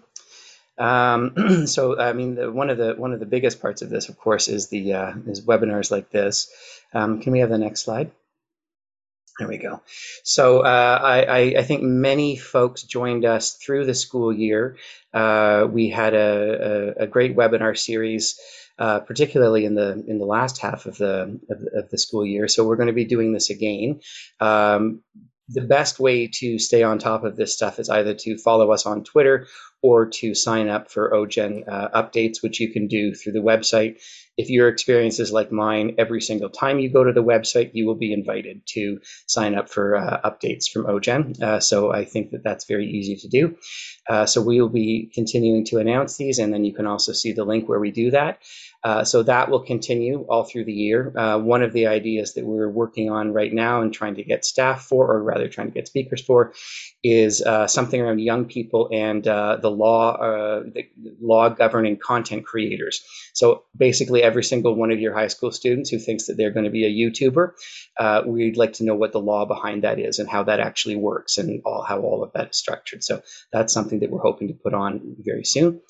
Um, 0.78 1.66
so, 1.68 2.00
I 2.00 2.14
mean, 2.14 2.36
the, 2.36 2.52
one 2.52 2.70
of 2.70 2.78
the 2.78 2.94
one 2.94 3.14
of 3.14 3.20
the 3.20 3.26
biggest 3.26 3.62
parts 3.62 3.82
of 3.82 3.90
this, 3.90 4.10
of 4.10 4.18
course, 4.18 4.48
is 4.48 4.68
the 4.68 4.94
uh, 4.94 5.14
is 5.26 5.44
webinars 5.44 5.90
like 5.90 6.12
this. 6.12 6.48
Um, 6.94 7.22
can 7.22 7.34
we 7.34 7.40
have 7.40 7.50
the 7.50 7.58
next 7.58 7.82
slide? 7.82 8.12
There 9.40 9.48
we 9.48 9.58
go. 9.58 9.82
So 10.24 10.60
uh, 10.60 11.00
I, 11.04 11.56
I, 11.58 11.64
think 11.64 11.84
many 11.84 12.38
folks 12.38 12.84
joined 12.84 13.26
us 13.26 13.56
through 13.56 13.86
the 13.86 13.94
school 13.94 14.32
year. 14.32 14.78
Uh, 15.14 15.68
we 15.70 15.90
had 15.90 16.14
a, 16.14 16.94
a, 17.00 17.04
a, 17.04 17.08
great 17.08 17.36
webinar 17.36 17.78
series, 17.78 18.40
uh, 18.80 19.02
particularly 19.02 19.66
in 19.66 19.76
the 19.76 20.02
in 20.08 20.20
the 20.20 20.26
last 20.26 20.60
half 20.60 20.86
of 20.86 20.98
the 20.98 21.38
of, 21.50 21.84
of, 21.84 21.90
the 21.90 21.98
school 21.98 22.26
year. 22.26 22.48
So 22.48 22.66
we're 22.66 22.78
going 22.78 22.88
to 22.88 22.94
be 22.94 23.04
doing 23.04 23.34
this 23.34 23.50
again. 23.50 24.00
Um, 24.40 25.02
the 25.48 25.62
best 25.62 26.00
way 26.00 26.28
to 26.40 26.58
stay 26.58 26.84
on 26.84 26.98
top 26.98 27.24
of 27.24 27.36
this 27.36 27.54
stuff 27.54 27.80
is 27.80 27.90
either 27.90 28.14
to 28.14 28.38
follow 28.38 28.72
us 28.72 28.86
on 28.86 29.04
Twitter 29.04 29.48
or 29.82 30.08
to 30.08 30.34
sign 30.34 30.68
up 30.68 30.90
for 30.90 31.12
OJEN 31.12 31.68
uh, 31.68 31.90
updates, 32.02 32.42
which 32.42 32.60
you 32.60 32.72
can 32.72 32.88
do 32.88 33.14
through 33.14 33.34
the 33.34 33.40
website. 33.40 34.02
If 34.38 34.50
your 34.50 34.68
experience 34.68 35.20
is 35.20 35.32
like 35.32 35.52
mine, 35.52 35.96
every 35.98 36.22
single 36.22 36.50
time 36.50 36.80
you 36.80 36.90
go 36.90 37.04
to 37.04 37.14
the 37.14 37.24
website, 37.24 37.72
you 37.74 37.86
will 37.86 37.96
be 37.96 38.12
invited 38.12 38.62
to 38.68 39.00
sign 39.28 39.56
up 39.56 39.70
for 39.70 39.96
uh, 39.96 40.20
updates 40.30 40.70
from 40.70 40.86
OJEN. 40.86 41.42
Uh, 41.42 41.60
so 41.60 41.94
I 41.94 42.04
think 42.04 42.32
that 42.32 42.44
that's 42.44 42.66
very 42.66 42.88
easy 42.90 43.16
to 43.18 43.28
do. 43.30 43.58
Uh, 44.08 44.26
so 44.26 44.42
we 44.42 44.60
will 44.62 44.70
be 44.70 45.10
continuing 45.14 45.66
to 45.66 45.78
announce 45.78 46.18
these, 46.18 46.40
and 46.40 46.54
then 46.54 46.66
you 46.66 46.74
can 46.74 46.86
also 46.86 47.14
see 47.14 47.32
the 47.32 47.46
link 47.46 47.70
where 47.70 47.80
we 47.80 47.92
do 47.92 48.12
that. 48.12 48.40
Uh, 48.84 49.04
so 49.04 49.24
that 49.24 49.50
will 49.50 49.62
continue 49.62 50.26
all 50.30 50.44
through 50.44 50.64
the 50.64 50.74
year. 50.74 51.12
Uh, 51.18 51.40
one 51.40 51.64
of 51.64 51.74
the 51.74 51.88
ideas 51.88 52.36
that 52.36 52.46
we're 52.46 52.70
working 52.70 53.10
on 53.10 53.34
right 53.34 53.52
now 53.52 53.82
and 53.82 53.92
trying 53.92 54.14
to 54.16 54.24
get 54.24 54.46
staff 54.46 54.84
for, 54.84 55.12
or 55.12 55.24
rather 55.24 55.48
trying 55.48 55.68
to 55.68 55.74
get 55.74 55.88
speakers 55.88 56.22
for, 56.22 56.54
is 57.04 57.42
uh, 57.42 57.66
something 57.66 58.00
around 58.00 58.20
young 58.20 58.46
people 58.46 58.90
and 58.92 59.24
the 59.24 59.72
law, 59.72 60.18
the 60.62 60.84
law 61.20 61.50
governing 61.50 61.98
content 61.98 62.46
creators. 62.46 63.04
So 63.34 63.64
basically, 63.76 64.25
every 64.26 64.44
single 64.44 64.76
one 64.76 64.92
of 64.92 65.00
your 65.00 65.14
high 65.14 65.28
school 65.28 65.52
students 65.52 65.90
who 65.90 66.00
thinks 66.00 66.28
that 66.28 66.36
they're 66.36 66.52
going 66.52 66.66
to 66.66 66.72
be 66.72 66.86
a 66.86 66.90
YouTuber, 66.90 67.52
uh, 67.98 68.24
we'd 68.26 68.58
like 68.58 68.74
to 68.74 68.84
know 68.84 68.96
what 68.96 69.12
the 69.12 69.22
law 69.22 69.46
behind 69.46 69.84
that 69.84 70.00
is 70.00 70.20
and 70.20 70.30
how 70.30 70.44
that 70.44 70.60
actually 70.60 70.96
works 70.96 71.38
and 71.38 71.62
all, 71.66 71.84
how 71.84 72.02
all 72.02 72.24
of 72.24 72.34
that 72.34 72.50
is 72.50 72.58
structured. 72.58 73.04
So 73.04 73.22
that's 73.54 73.74
something 73.74 74.00
that 74.00 74.10
we're 74.10 74.22
hoping 74.22 74.50
to 74.50 74.54
put 74.54 74.74
on 74.74 75.16
very 75.20 75.46
soon. 75.46 75.82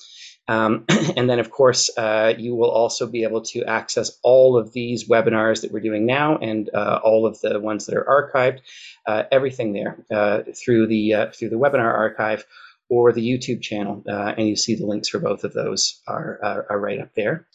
Um, 0.48 0.84
and 1.16 1.28
then, 1.28 1.38
of 1.38 1.50
course, 1.50 1.90
uh, 1.96 2.34
you 2.36 2.54
will 2.54 2.70
also 2.70 3.06
be 3.06 3.24
able 3.24 3.42
to 3.42 3.64
access 3.64 4.18
all 4.22 4.56
of 4.56 4.72
these 4.72 5.08
webinars 5.08 5.62
that 5.62 5.72
we're 5.72 5.80
doing 5.80 6.06
now 6.06 6.38
and 6.38 6.70
uh, 6.72 7.00
all 7.02 7.26
of 7.26 7.40
the 7.40 7.58
ones 7.58 7.86
that 7.86 7.96
are 7.96 8.30
archived, 8.32 8.60
uh, 9.06 9.24
everything 9.32 9.72
there 9.72 10.04
uh, 10.12 10.42
through 10.54 10.86
the 10.86 11.14
uh, 11.14 11.26
through 11.32 11.48
the 11.48 11.56
webinar 11.56 11.92
archive 11.92 12.44
or 12.88 13.12
the 13.12 13.26
YouTube 13.26 13.62
channel. 13.62 14.04
Uh, 14.08 14.34
and 14.36 14.48
you 14.48 14.56
see 14.56 14.76
the 14.76 14.86
links 14.86 15.08
for 15.08 15.18
both 15.18 15.44
of 15.44 15.52
those 15.52 16.00
are, 16.06 16.38
are, 16.42 16.66
are 16.70 16.80
right 16.80 17.00
up 17.00 17.14
there. 17.14 17.46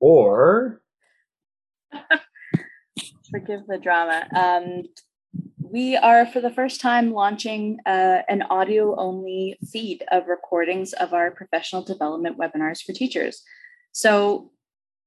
Or 0.00 0.80
forgive 3.30 3.66
the 3.66 3.78
drama. 3.78 4.26
Um, 4.34 4.82
we 5.58 5.96
are 5.96 6.26
for 6.26 6.40
the 6.40 6.50
first 6.50 6.80
time 6.80 7.12
launching 7.12 7.78
uh, 7.86 8.22
an 8.28 8.42
audio 8.50 8.94
only 8.96 9.58
feed 9.72 10.04
of 10.12 10.28
recordings 10.28 10.92
of 10.92 11.12
our 11.12 11.30
professional 11.30 11.82
development 11.82 12.38
webinars 12.38 12.82
for 12.82 12.92
teachers. 12.92 13.42
So, 13.92 14.52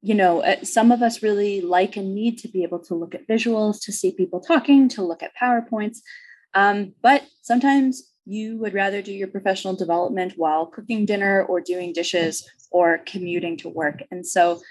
you 0.02 0.16
know, 0.16 0.42
uh, 0.44 0.64
some 0.64 0.92
of 0.92 1.02
us 1.02 1.24
really 1.24 1.62
like 1.62 1.96
and 1.96 2.14
need 2.14 2.38
to 2.40 2.48
be 2.48 2.64
able 2.64 2.80
to 2.86 2.96
look 2.96 3.16
at 3.16 3.28
visuals, 3.28 3.78
to 3.84 3.92
see 3.92 4.12
people 4.12 4.40
talking, 4.42 4.90
to 4.90 5.02
look 5.02 5.24
at 5.24 5.36
PowerPoints. 5.42 6.00
Um, 6.54 6.94
but 7.02 7.24
sometimes 7.42 8.04
you 8.30 8.60
would 8.60 8.76
rather 8.76 9.02
do 9.02 9.12
your 9.12 9.28
professional 9.28 9.76
development 9.76 10.34
while 10.38 10.68
cooking 10.68 11.04
dinner 11.04 11.44
or 11.44 11.60
doing 11.60 11.92
dishes 11.92 12.48
or 12.72 13.00
commuting 13.08 13.58
to 13.58 13.68
work. 13.68 14.04
And 14.12 14.26
so 14.26 14.62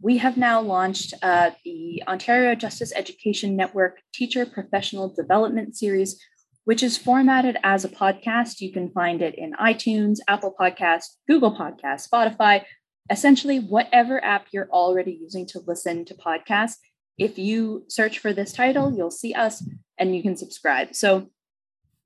we 0.00 0.16
have 0.16 0.38
now 0.38 0.62
launched 0.62 1.12
uh, 1.22 1.50
the 1.62 2.02
Ontario 2.08 2.54
Justice 2.54 2.90
Education 2.96 3.54
Network 3.54 3.98
Teacher 4.14 4.46
Professional 4.46 5.12
Development 5.14 5.76
Series, 5.76 6.18
which 6.64 6.82
is 6.82 6.96
formatted 6.96 7.58
as 7.62 7.84
a 7.84 7.90
podcast. 7.90 8.60
You 8.62 8.72
can 8.72 8.90
find 8.90 9.20
it 9.20 9.34
in 9.36 9.52
iTunes, 9.60 10.18
Apple 10.26 10.54
Podcasts, 10.58 11.08
Google 11.28 11.54
Podcasts, 11.54 12.08
Spotify, 12.08 12.64
essentially 13.10 13.58
whatever 13.58 14.24
app 14.24 14.46
you're 14.52 14.70
already 14.70 15.18
using 15.20 15.46
to 15.48 15.60
listen 15.66 16.06
to 16.06 16.14
podcasts. 16.14 16.76
If 17.18 17.38
you 17.38 17.84
search 17.88 18.20
for 18.20 18.32
this 18.32 18.54
title, 18.54 18.94
you'll 18.96 19.10
see 19.10 19.34
us 19.34 19.62
and 19.98 20.16
you 20.16 20.22
can 20.22 20.36
subscribe. 20.36 20.94
So 20.94 21.30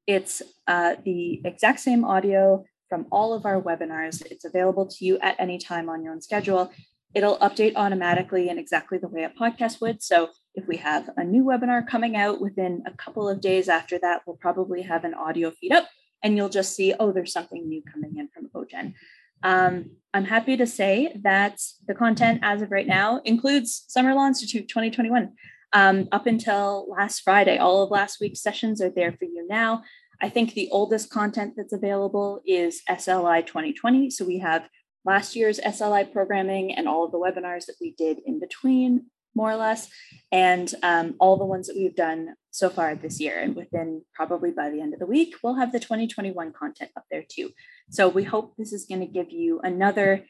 it's 0.07 0.43
uh, 0.67 0.97
the 1.05 1.41
exact 1.45 1.81
same 1.81 2.05
audio 2.05 2.65
from 2.89 3.07
all 3.11 3.35
of 3.35 3.45
our 3.45 3.61
webinars. 3.61 4.25
It's 4.31 4.45
available 4.45 4.87
to 4.87 5.05
you 5.05 5.19
at 5.19 5.37
any 5.39 5.59
time 5.59 5.89
on 5.89 6.03
your 6.03 6.13
own 6.13 6.21
schedule. 6.21 6.73
It'll 7.15 7.39
update 7.39 7.73
automatically 7.77 8.49
in 8.49 8.59
exactly 8.59 8.99
the 8.99 9.09
way 9.09 9.25
a 9.25 9.31
podcast 9.31 9.81
would. 9.81 10.03
So 10.03 10.31
if 10.55 10.67
we 10.69 10.77
have 10.77 11.11
a 11.17 11.25
new 11.25 11.45
webinar 11.45 11.87
coming 11.87 12.17
out 12.17 12.41
within 12.41 12.83
a 12.87 12.93
couple 12.93 13.29
of 13.29 13.41
days 13.41 13.69
after 13.69 13.99
that, 14.01 14.23
we'll 14.27 14.37
probably 14.37 14.83
have 14.83 15.05
an 15.05 15.15
audio 15.15 15.51
feed 15.51 15.73
up 15.73 15.89
and 16.23 16.37
you'll 16.37 16.49
just 16.49 16.75
see, 16.75 16.95
oh, 16.99 17.13
there's 17.13 17.33
something 17.33 17.69
new 17.69 17.83
coming 17.83 18.19
in 18.19 18.29
from 18.29 18.51
OJEN. 18.55 18.95
Um, 19.43 19.91
I'm 20.15 20.25
happy 20.25 20.57
to 20.57 20.67
say 20.67 21.17
that 21.23 21.61
the 21.87 21.95
content 21.95 22.41
as 22.43 22.63
of 22.63 22.71
right 22.71 22.87
now 22.87 23.21
includes 23.25 23.85
Summer 23.89 24.15
Law 24.15 24.27
Institute 24.27 24.69
2021. 24.69 25.33
Um, 25.77 26.09
up 26.11 26.27
until 26.27 26.87
last 26.89 27.21
Friday, 27.21 27.59
all 27.59 27.83
of 27.83 27.91
last 27.91 28.19
week's 28.19 28.41
sessions 28.41 28.81
are 28.81 28.89
there 28.89 29.13
for 29.13 29.27
you 29.27 29.47
now. 29.47 29.83
I 30.23 30.31
think 30.31 30.55
the 30.55 30.71
oldest 30.73 31.11
content 31.11 31.53
that's 31.55 31.75
available 31.75 32.41
is 32.47 32.81
SLI 32.89 33.47
2020. 33.47 34.09
So 34.09 34.25
we 34.25 34.39
have 34.39 34.67
last 35.05 35.37
year's 35.37 35.61
SLI 35.61 36.11
programming 36.11 36.75
and 36.75 36.89
all 36.89 37.05
of 37.05 37.13
the 37.13 37.19
webinars 37.19 37.67
that 37.67 37.77
we 37.79 37.93
did 37.93 38.21
in 38.25 38.41
between, 38.41 39.09
more 39.35 39.51
or 39.51 39.57
less, 39.57 39.91
and 40.33 40.73
um, 40.83 41.15
all 41.21 41.37
the 41.37 41.45
ones 41.45 41.67
that 41.67 41.77
we've 41.77 41.95
done 41.95 42.37
so 42.53 42.71
far 42.71 42.95
this 42.95 43.21
year. 43.21 43.39
And 43.39 43.55
within 43.55 44.01
probably 44.15 44.53
by 44.53 44.71
the 44.71 44.81
end 44.81 44.95
of 44.95 45.01
the 45.01 45.05
week, 45.05 45.35
we'll 45.43 45.57
have 45.57 45.73
the 45.73 45.79
2021 45.79 46.55
content 46.55 46.91
up 46.97 47.05
there 47.11 47.25
too. 47.29 47.51
So 47.91 48.09
we 48.09 48.25
hope 48.25 48.55
this 48.57 48.73
is 48.73 48.87
going 48.87 49.03
to 49.03 49.07
give 49.07 49.31
you 49.31 49.61
another 49.61 50.25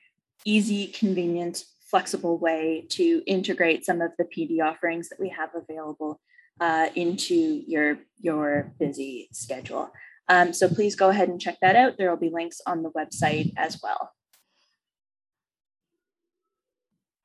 easy, 0.44 0.88
convenient, 0.88 1.62
flexible 1.90 2.38
way 2.38 2.86
to 2.90 3.22
integrate 3.26 3.84
some 3.84 4.00
of 4.00 4.12
the 4.18 4.24
PD 4.24 4.60
offerings 4.62 5.08
that 5.08 5.20
we 5.20 5.28
have 5.30 5.50
available 5.54 6.20
uh, 6.60 6.88
into 6.94 7.34
your, 7.66 7.98
your 8.18 8.72
busy 8.78 9.28
schedule. 9.32 9.90
Um, 10.28 10.52
so 10.52 10.68
please 10.68 10.96
go 10.96 11.10
ahead 11.10 11.28
and 11.28 11.40
check 11.40 11.58
that 11.62 11.76
out. 11.76 11.94
There 11.98 12.10
will 12.10 12.16
be 12.16 12.30
links 12.30 12.60
on 12.66 12.82
the 12.82 12.90
website 12.90 13.52
as 13.56 13.80
well. 13.82 14.12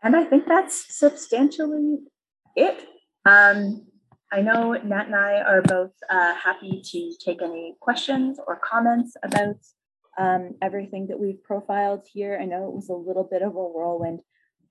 And 0.04 0.16
I 0.16 0.24
think 0.24 0.48
that's 0.48 0.96
substantially 0.96 2.00
it. 2.56 2.88
Um, 3.26 3.88
I 4.32 4.42
know 4.42 4.74
Nat 4.74 5.08
and 5.08 5.16
I 5.16 5.42
are 5.42 5.62
both 5.62 5.92
uh, 6.10 6.34
happy 6.36 6.82
to 6.84 7.14
take 7.24 7.42
any 7.42 7.76
questions 7.80 8.40
or 8.48 8.60
comments 8.64 9.16
about 9.24 9.58
um, 10.18 10.56
everything 10.62 11.08
that 11.08 11.20
we've 11.20 11.44
profiled 11.44 12.08
here. 12.12 12.40
I 12.42 12.46
know 12.46 12.68
it 12.68 12.74
was 12.74 12.90
a 12.90 12.94
little 12.94 13.28
bit 13.30 13.42
of 13.42 13.56
a 13.56 13.64
whirlwind 13.64 14.22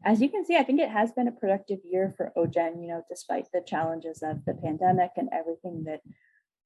as 0.05 0.21
you 0.21 0.29
can 0.29 0.45
see, 0.45 0.57
I 0.57 0.63
think 0.63 0.81
it 0.81 0.91
has 0.91 1.13
been 1.13 1.29
a 1.29 1.33
productive 1.33 1.81
year 1.85 2.15
for 2.17 2.33
OJEN, 2.37 2.83
you 2.83 2.89
know, 2.89 3.03
despite 3.09 3.47
the 3.53 3.61
challenges 3.61 4.23
of 4.23 4.45
the 4.45 4.55
pandemic 4.55 5.11
and 5.17 5.29
everything 5.33 5.85
that 5.85 6.01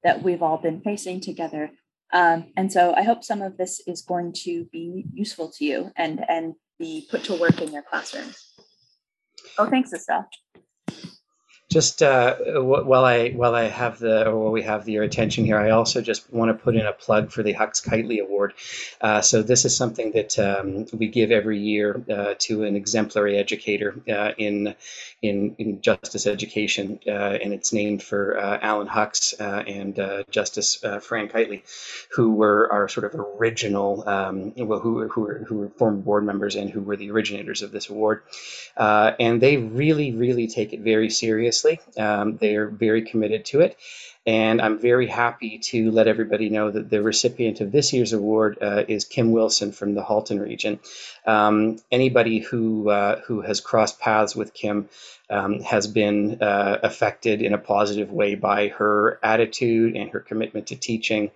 that 0.03 0.21
we've 0.21 0.43
all 0.43 0.57
been 0.57 0.81
facing 0.81 1.19
together. 1.19 1.71
Um, 2.13 2.51
and 2.55 2.71
so 2.71 2.93
I 2.95 3.01
hope 3.01 3.23
some 3.23 3.41
of 3.41 3.57
this 3.57 3.81
is 3.87 4.03
going 4.03 4.33
to 4.43 4.65
be 4.71 5.05
useful 5.11 5.51
to 5.57 5.65
you 5.65 5.91
and, 5.97 6.23
and 6.29 6.53
be 6.77 7.07
put 7.09 7.23
to 7.23 7.33
work 7.33 7.59
in 7.59 7.73
your 7.73 7.81
classrooms. 7.81 8.37
Oh, 9.57 9.67
thanks, 9.67 9.91
Estelle 9.91 10.29
just 11.75 12.01
uh, 12.01 12.37
while 12.61 13.03
I 13.03 13.31
while 13.31 13.53
I 13.53 13.63
have 13.63 13.99
the 13.99 14.29
or 14.29 14.39
while 14.39 14.51
we 14.53 14.61
have 14.61 14.87
your 14.87 15.03
attention 15.03 15.43
here, 15.43 15.59
I 15.59 15.71
also 15.71 15.99
just 15.99 16.31
want 16.31 16.47
to 16.47 16.63
put 16.63 16.73
in 16.77 16.85
a 16.85 16.93
plug 16.93 17.33
for 17.33 17.43
the 17.43 17.51
Hucks 17.51 17.81
Keightley 17.81 18.21
Award. 18.21 18.53
Uh, 19.01 19.19
so 19.19 19.41
this 19.41 19.65
is 19.65 19.75
something 19.75 20.13
that 20.13 20.39
um, 20.39 20.85
we 20.93 21.09
give 21.09 21.31
every 21.31 21.59
year 21.59 22.01
uh, 22.09 22.35
to 22.39 22.63
an 22.63 22.77
exemplary 22.77 23.35
educator 23.37 23.93
uh, 24.09 24.31
in 24.37 24.73
in 25.21 25.55
in 25.57 25.81
justice 25.81 26.25
education, 26.27 27.01
uh, 27.09 27.43
and 27.43 27.51
it's 27.51 27.73
named 27.73 28.01
for 28.01 28.37
uh, 28.37 28.57
Alan 28.61 28.87
Hucks 28.87 29.33
and 29.33 29.95
Justice 30.31 30.77
Fran 31.01 31.27
Keightley, 31.27 31.63
who 32.15 32.35
were 32.35 32.71
our 32.71 32.87
sort 32.87 33.05
of 33.05 33.19
original, 33.19 34.07
um, 34.07 34.53
well, 34.55 34.79
who 34.79 35.09
who 35.09 35.21
were, 35.21 35.39
who 35.45 35.55
were 35.57 35.69
former 35.71 35.97
board 35.97 36.23
members 36.23 36.55
and 36.55 36.69
who 36.69 36.81
were 36.81 36.95
the 36.95 37.11
originators 37.11 37.63
of 37.63 37.73
this 37.73 37.89
award, 37.89 38.21
and 38.77 39.41
they 39.41 39.57
really 39.57 40.13
really 40.13 40.47
take 40.47 40.71
it 40.71 40.79
very 40.79 41.09
seriously 41.09 41.64
um, 41.97 42.37
they 42.37 42.55
are 42.55 42.69
very 42.69 43.03
committed 43.03 43.45
to 43.45 43.61
it. 43.61 43.77
And 44.25 44.61
I'm 44.61 44.79
very 44.79 45.07
happy 45.07 45.59
to 45.59 45.91
let 45.91 46.07
everybody 46.07 46.49
know 46.49 46.71
that 46.71 46.89
the 46.89 47.03
recipient 47.03 47.61
of 47.61 47.71
this 47.71 47.93
year's 47.93 48.13
award 48.13 48.57
uh, 48.61 48.83
is 48.87 49.05
Kim 49.05 49.31
Wilson 49.31 49.71
from 49.71 49.93
the 49.93 50.03
Halton 50.03 50.39
region. 50.39 50.79
Um, 51.27 51.77
anybody 51.91 52.39
who 52.39 52.89
uh, 52.89 53.21
who 53.21 53.41
has 53.41 53.61
crossed 53.61 53.99
paths 53.99 54.35
with 54.35 54.53
Kim 54.53 54.89
um, 55.29 55.61
has 55.61 55.87
been 55.87 56.41
uh, 56.41 56.77
affected 56.83 57.41
in 57.41 57.53
a 57.53 57.57
positive 57.57 58.11
way 58.11 58.35
by 58.35 58.69
her 58.69 59.19
attitude 59.23 59.95
and 59.95 60.11
her 60.11 60.19
commitment 60.19 60.67
to 60.67 60.75
teaching. 60.75 61.31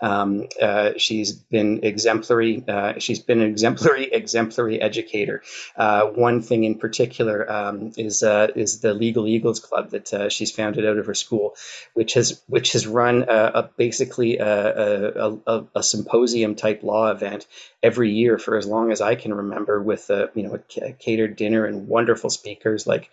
Um, 0.00 0.48
uh, 0.60 0.92
she's 0.96 1.32
been 1.32 1.84
exemplary. 1.84 2.62
Uh, 2.66 2.94
she's 2.98 3.20
been 3.20 3.40
an 3.40 3.50
exemplary, 3.50 4.04
exemplary 4.12 4.80
educator. 4.80 5.42
Uh, 5.76 6.06
one 6.06 6.42
thing 6.42 6.64
in 6.64 6.78
particular 6.78 7.50
um, 7.50 7.92
is 7.96 8.22
uh, 8.22 8.48
is 8.54 8.80
the 8.80 8.94
Legal 8.94 9.26
Eagles 9.26 9.60
Club 9.60 9.90
that 9.90 10.12
uh, 10.12 10.28
she's 10.28 10.50
founded 10.50 10.86
out 10.86 10.98
of 10.98 11.06
her 11.06 11.14
school, 11.14 11.54
which 11.94 12.14
has 12.14 12.31
which 12.46 12.72
has 12.72 12.86
run 12.86 13.24
a, 13.28 13.50
a 13.54 13.70
basically 13.76 14.38
a, 14.38 15.38
a, 15.46 15.64
a, 15.74 15.82
symposium 15.82 16.54
type 16.54 16.82
law 16.82 17.10
event 17.10 17.46
every 17.82 18.10
year 18.10 18.38
for 18.38 18.56
as 18.56 18.66
long 18.66 18.92
as 18.92 19.00
I 19.00 19.14
can 19.14 19.34
remember, 19.34 19.82
with 19.82 20.10
a, 20.10 20.30
you 20.34 20.42
know 20.42 20.58
a 20.82 20.92
catered 20.92 21.36
dinner 21.36 21.64
and 21.64 21.88
wonderful 21.88 22.30
speakers. 22.30 22.86
Like 22.86 23.10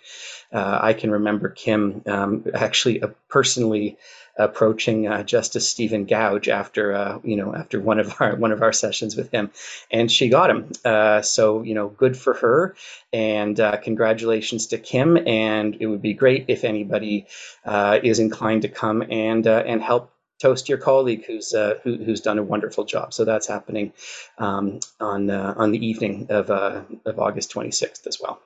uh, 0.52 0.80
I 0.82 0.94
can 0.94 1.12
remember 1.12 1.50
Kim 1.50 2.02
um, 2.06 2.46
actually 2.54 3.02
uh, 3.02 3.10
personally 3.28 3.98
approaching 4.40 5.08
uh, 5.08 5.24
Justice 5.24 5.70
Stephen 5.70 6.06
Goudge 6.06 6.50
after 6.50 6.94
uh, 6.94 7.20
you 7.24 7.36
know 7.36 7.54
after 7.56 7.80
one 7.80 8.00
of 8.00 8.16
our 8.22 8.36
one 8.36 8.52
of 8.52 8.64
our 8.64 8.74
sessions 8.74 9.16
with 9.16 9.32
him, 9.32 9.52
and 9.92 10.12
she 10.12 10.30
got 10.30 10.50
him. 10.50 10.72
Uh, 10.84 11.22
so 11.22 11.62
you 11.62 11.76
know, 11.76 11.90
good 11.90 12.18
for 12.18 12.34
her, 12.36 12.76
and 13.14 13.60
uh, 13.60 13.78
congratulations 13.78 14.68
to 14.68 14.80
Kim. 14.80 15.18
And 15.28 15.78
it 15.80 15.88
would 15.88 16.02
be 16.02 16.14
great 16.14 16.46
if 16.48 16.64
anybody 16.64 17.28
uh, 17.66 18.00
is 18.02 18.20
inclined 18.20 18.64
to 18.64 18.70
come 18.70 19.04
and 19.10 19.46
uh, 19.46 19.64
and 19.66 19.82
help 19.82 20.12
toast 20.40 20.70
your 20.70 20.78
colleague 20.78 21.26
who's 21.26 21.54
uh, 21.54 21.76
who, 21.84 21.98
who's 21.98 22.22
done 22.22 22.40
a 22.40 22.44
wonderful 22.44 22.86
job. 22.86 23.14
So 23.14 23.26
that's 23.26 23.48
happening 23.48 23.94
um, 24.38 24.80
on 25.00 25.30
uh, 25.30 25.54
on 25.58 25.72
the 25.72 25.86
evening 25.86 26.28
of 26.30 26.50
uh, 26.50 26.84
of 27.06 27.20
August 27.20 27.54
26th 27.54 28.08
as 28.08 28.20
well. 28.22 28.42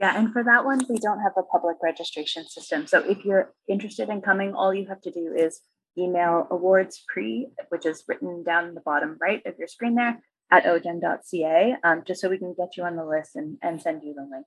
Yeah, 0.00 0.16
and 0.16 0.32
for 0.32 0.42
that 0.42 0.64
one, 0.64 0.80
we 0.88 0.96
don't 0.96 1.20
have 1.20 1.34
a 1.36 1.42
public 1.42 1.76
registration 1.82 2.48
system. 2.48 2.86
So 2.86 3.00
if 3.00 3.22
you're 3.22 3.52
interested 3.68 4.08
in 4.08 4.22
coming, 4.22 4.54
all 4.54 4.72
you 4.72 4.88
have 4.88 5.02
to 5.02 5.10
do 5.10 5.34
is 5.36 5.60
email 5.98 6.46
awards 6.50 7.04
pre, 7.06 7.48
which 7.68 7.84
is 7.84 8.04
written 8.08 8.42
down 8.42 8.74
the 8.74 8.80
bottom 8.80 9.18
right 9.20 9.44
of 9.44 9.58
your 9.58 9.68
screen 9.68 9.96
there, 9.96 10.22
at 10.50 10.64
ojen.ca, 10.64 11.76
um, 11.84 12.02
just 12.06 12.22
so 12.22 12.30
we 12.30 12.38
can 12.38 12.54
get 12.56 12.78
you 12.78 12.84
on 12.84 12.96
the 12.96 13.04
list 13.04 13.36
and, 13.36 13.58
and 13.62 13.80
send 13.80 14.02
you 14.02 14.14
the 14.14 14.22
link. 14.22 14.46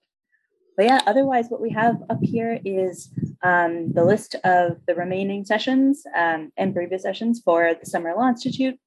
But 0.75 0.87
yeah, 0.87 1.01
otherwise, 1.05 1.45
what 1.49 1.61
we 1.61 1.69
have 1.69 1.97
up 2.09 2.19
here 2.23 2.59
is 2.65 3.11
um, 3.43 3.93
the 3.93 4.03
list 4.03 4.35
of 4.43 4.77
the 4.87 4.95
remaining 4.95 5.45
sessions 5.45 6.03
um, 6.17 6.51
and 6.57 6.73
previous 6.73 7.03
sessions 7.03 7.41
for 7.45 7.75
the 7.79 7.85
Summer 7.85 8.13
Law 8.15 8.27
Institute. 8.27 8.79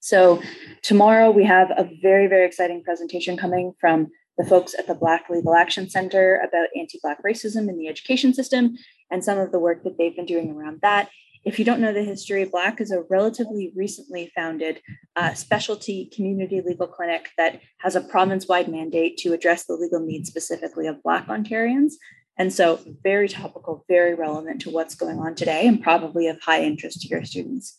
So 0.00 0.42
tomorrow 0.82 1.30
we 1.30 1.44
have 1.44 1.70
a 1.76 1.86
very, 2.00 2.26
very 2.26 2.46
exciting 2.46 2.82
presentation 2.82 3.36
coming 3.36 3.74
from 3.78 4.08
the 4.40 4.48
folks 4.48 4.74
at 4.78 4.86
the 4.86 4.94
Black 4.94 5.28
Legal 5.28 5.54
Action 5.54 5.90
Center 5.90 6.36
about 6.36 6.68
anti 6.74 6.98
Black 7.02 7.22
racism 7.22 7.68
in 7.68 7.76
the 7.76 7.88
education 7.88 8.32
system 8.32 8.74
and 9.10 9.22
some 9.22 9.38
of 9.38 9.52
the 9.52 9.58
work 9.58 9.84
that 9.84 9.98
they've 9.98 10.16
been 10.16 10.26
doing 10.26 10.50
around 10.50 10.80
that. 10.82 11.10
If 11.44 11.58
you 11.58 11.64
don't 11.64 11.80
know 11.80 11.92
the 11.92 12.02
history, 12.02 12.44
BLAC 12.44 12.80
is 12.80 12.90
a 12.90 13.02
relatively 13.08 13.72
recently 13.74 14.30
founded 14.34 14.80
uh, 15.16 15.34
specialty 15.34 16.10
community 16.14 16.62
legal 16.64 16.86
clinic 16.86 17.30
that 17.36 17.60
has 17.78 17.96
a 17.96 18.00
province 18.00 18.46
wide 18.46 18.68
mandate 18.68 19.16
to 19.18 19.32
address 19.32 19.64
the 19.64 19.74
legal 19.74 20.00
needs 20.00 20.28
specifically 20.28 20.86
of 20.86 21.02
Black 21.02 21.26
Ontarians. 21.28 21.92
And 22.38 22.52
so, 22.52 22.80
very 23.02 23.28
topical, 23.28 23.84
very 23.88 24.14
relevant 24.14 24.62
to 24.62 24.70
what's 24.70 24.94
going 24.94 25.18
on 25.18 25.34
today, 25.34 25.66
and 25.66 25.82
probably 25.82 26.28
of 26.28 26.40
high 26.40 26.62
interest 26.62 27.02
to 27.02 27.08
your 27.08 27.24
students. 27.24 27.76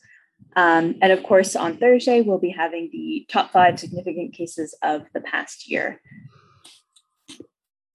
Um, 0.55 0.95
and 1.01 1.11
of 1.11 1.23
course, 1.23 1.55
on 1.55 1.77
Thursday, 1.77 2.21
we'll 2.21 2.39
be 2.39 2.49
having 2.49 2.89
the 2.91 3.25
top 3.29 3.51
five 3.51 3.79
significant 3.79 4.33
cases 4.33 4.77
of 4.83 5.03
the 5.13 5.21
past 5.21 5.69
year. 5.69 5.99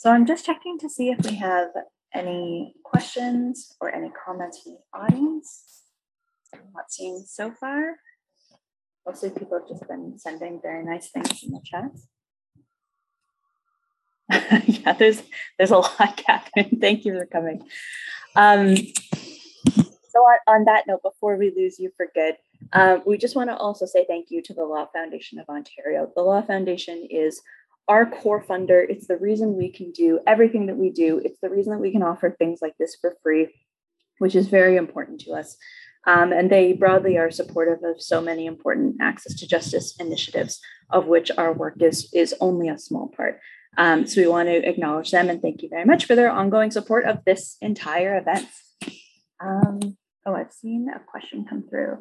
So 0.07 0.13
I'm 0.13 0.25
just 0.25 0.47
checking 0.47 0.79
to 0.79 0.89
see 0.89 1.09
if 1.09 1.19
we 1.27 1.35
have 1.35 1.71
any 2.15 2.77
questions 2.85 3.75
or 3.81 3.93
any 3.93 4.09
comments 4.11 4.63
from 4.63 4.75
the 4.75 4.97
audience. 4.97 5.83
I'm 6.55 6.61
not 6.77 6.93
seeing 6.93 7.25
so 7.27 7.51
far. 7.51 7.97
Mostly 9.05 9.31
people 9.31 9.59
have 9.59 9.69
just 9.69 9.89
been 9.89 10.17
sending 10.17 10.61
very 10.63 10.85
nice 10.85 11.09
things 11.11 11.43
in 11.43 11.51
the 11.51 11.61
chat. 11.65 11.91
yeah, 14.69 14.93
there's 14.93 15.25
there's 15.59 15.73
a 15.73 15.79
lot, 15.79 16.17
Catherine. 16.25 16.79
Thank 16.81 17.05
you 17.05 17.19
for 17.19 17.27
coming. 17.27 17.67
Um, 18.37 18.77
so 18.77 20.21
on, 20.21 20.39
on 20.47 20.65
that 20.67 20.85
note, 20.87 21.03
before 21.03 21.37
we 21.37 21.53
lose 21.57 21.81
you 21.81 21.91
for 21.97 22.07
good, 22.15 22.37
um, 22.73 23.03
we 23.07 23.19
just 23.19 23.35
want 23.35 23.51
to 23.51 23.57
also 23.57 23.87
say 23.87 24.05
thank 24.09 24.31
you 24.31 24.41
to 24.43 24.55
the 24.55 24.65
Law 24.65 24.87
Foundation 24.87 25.41
of 25.41 25.49
Ontario. 25.49 26.13
The 26.15 26.23
Law 26.23 26.43
Foundation 26.43 27.09
is 27.11 27.43
our 27.89 28.07
core 28.07 28.43
funder. 28.43 28.85
It's 28.89 29.07
the 29.07 29.17
reason 29.17 29.57
we 29.57 29.71
can 29.71 29.93
do 29.93 30.21
everything 30.27 30.67
that 30.67 30.77
we 30.77 30.91
do. 30.91 31.21
It's 31.25 31.41
the 31.41 31.51
reason 31.51 31.73
that 31.73 31.81
we 31.81 31.93
can 31.93 32.03
offer 32.03 32.31
things 32.31 32.61
like 32.61 32.75
this 32.79 32.97
for 33.01 33.17
free, 33.23 33.49
which 34.19 34.35
is 34.35 34.49
very 34.49 34.77
important 34.77 35.21
to 35.23 35.33
us. 35.33 35.57
Um, 36.07 36.33
and 36.33 36.51
they 36.51 36.73
broadly 36.73 37.19
are 37.19 37.31
supportive 37.31 37.83
of 37.83 38.01
so 38.01 38.21
many 38.21 38.47
important 38.47 38.97
access 39.01 39.35
to 39.35 39.47
justice 39.47 39.97
initiatives, 39.99 40.61
of 40.91 41.07
which 41.07 41.31
our 41.37 41.53
work 41.53 41.75
is, 41.81 42.09
is 42.13 42.35
only 42.41 42.69
a 42.69 42.79
small 42.79 43.09
part. 43.09 43.41
Um, 43.77 44.07
so 44.07 44.21
we 44.21 44.29
want 44.29 44.49
to 44.49 44.69
acknowledge 44.69 45.11
them 45.11 45.29
and 45.29 45.43
thank 45.43 45.63
you 45.63 45.69
very 45.69 45.85
much 45.85 46.07
for 46.07 46.15
their 46.15 46.31
ongoing 46.31 46.71
support 46.71 47.05
of 47.05 47.25
this 47.25 47.57
entire 47.61 48.17
event. 48.17 48.49
Um, 49.41 49.81
oh, 50.25 50.35
I've 50.35 50.53
seen 50.53 50.89
a 50.95 51.01
question 51.01 51.45
come 51.49 51.65
through. 51.69 51.99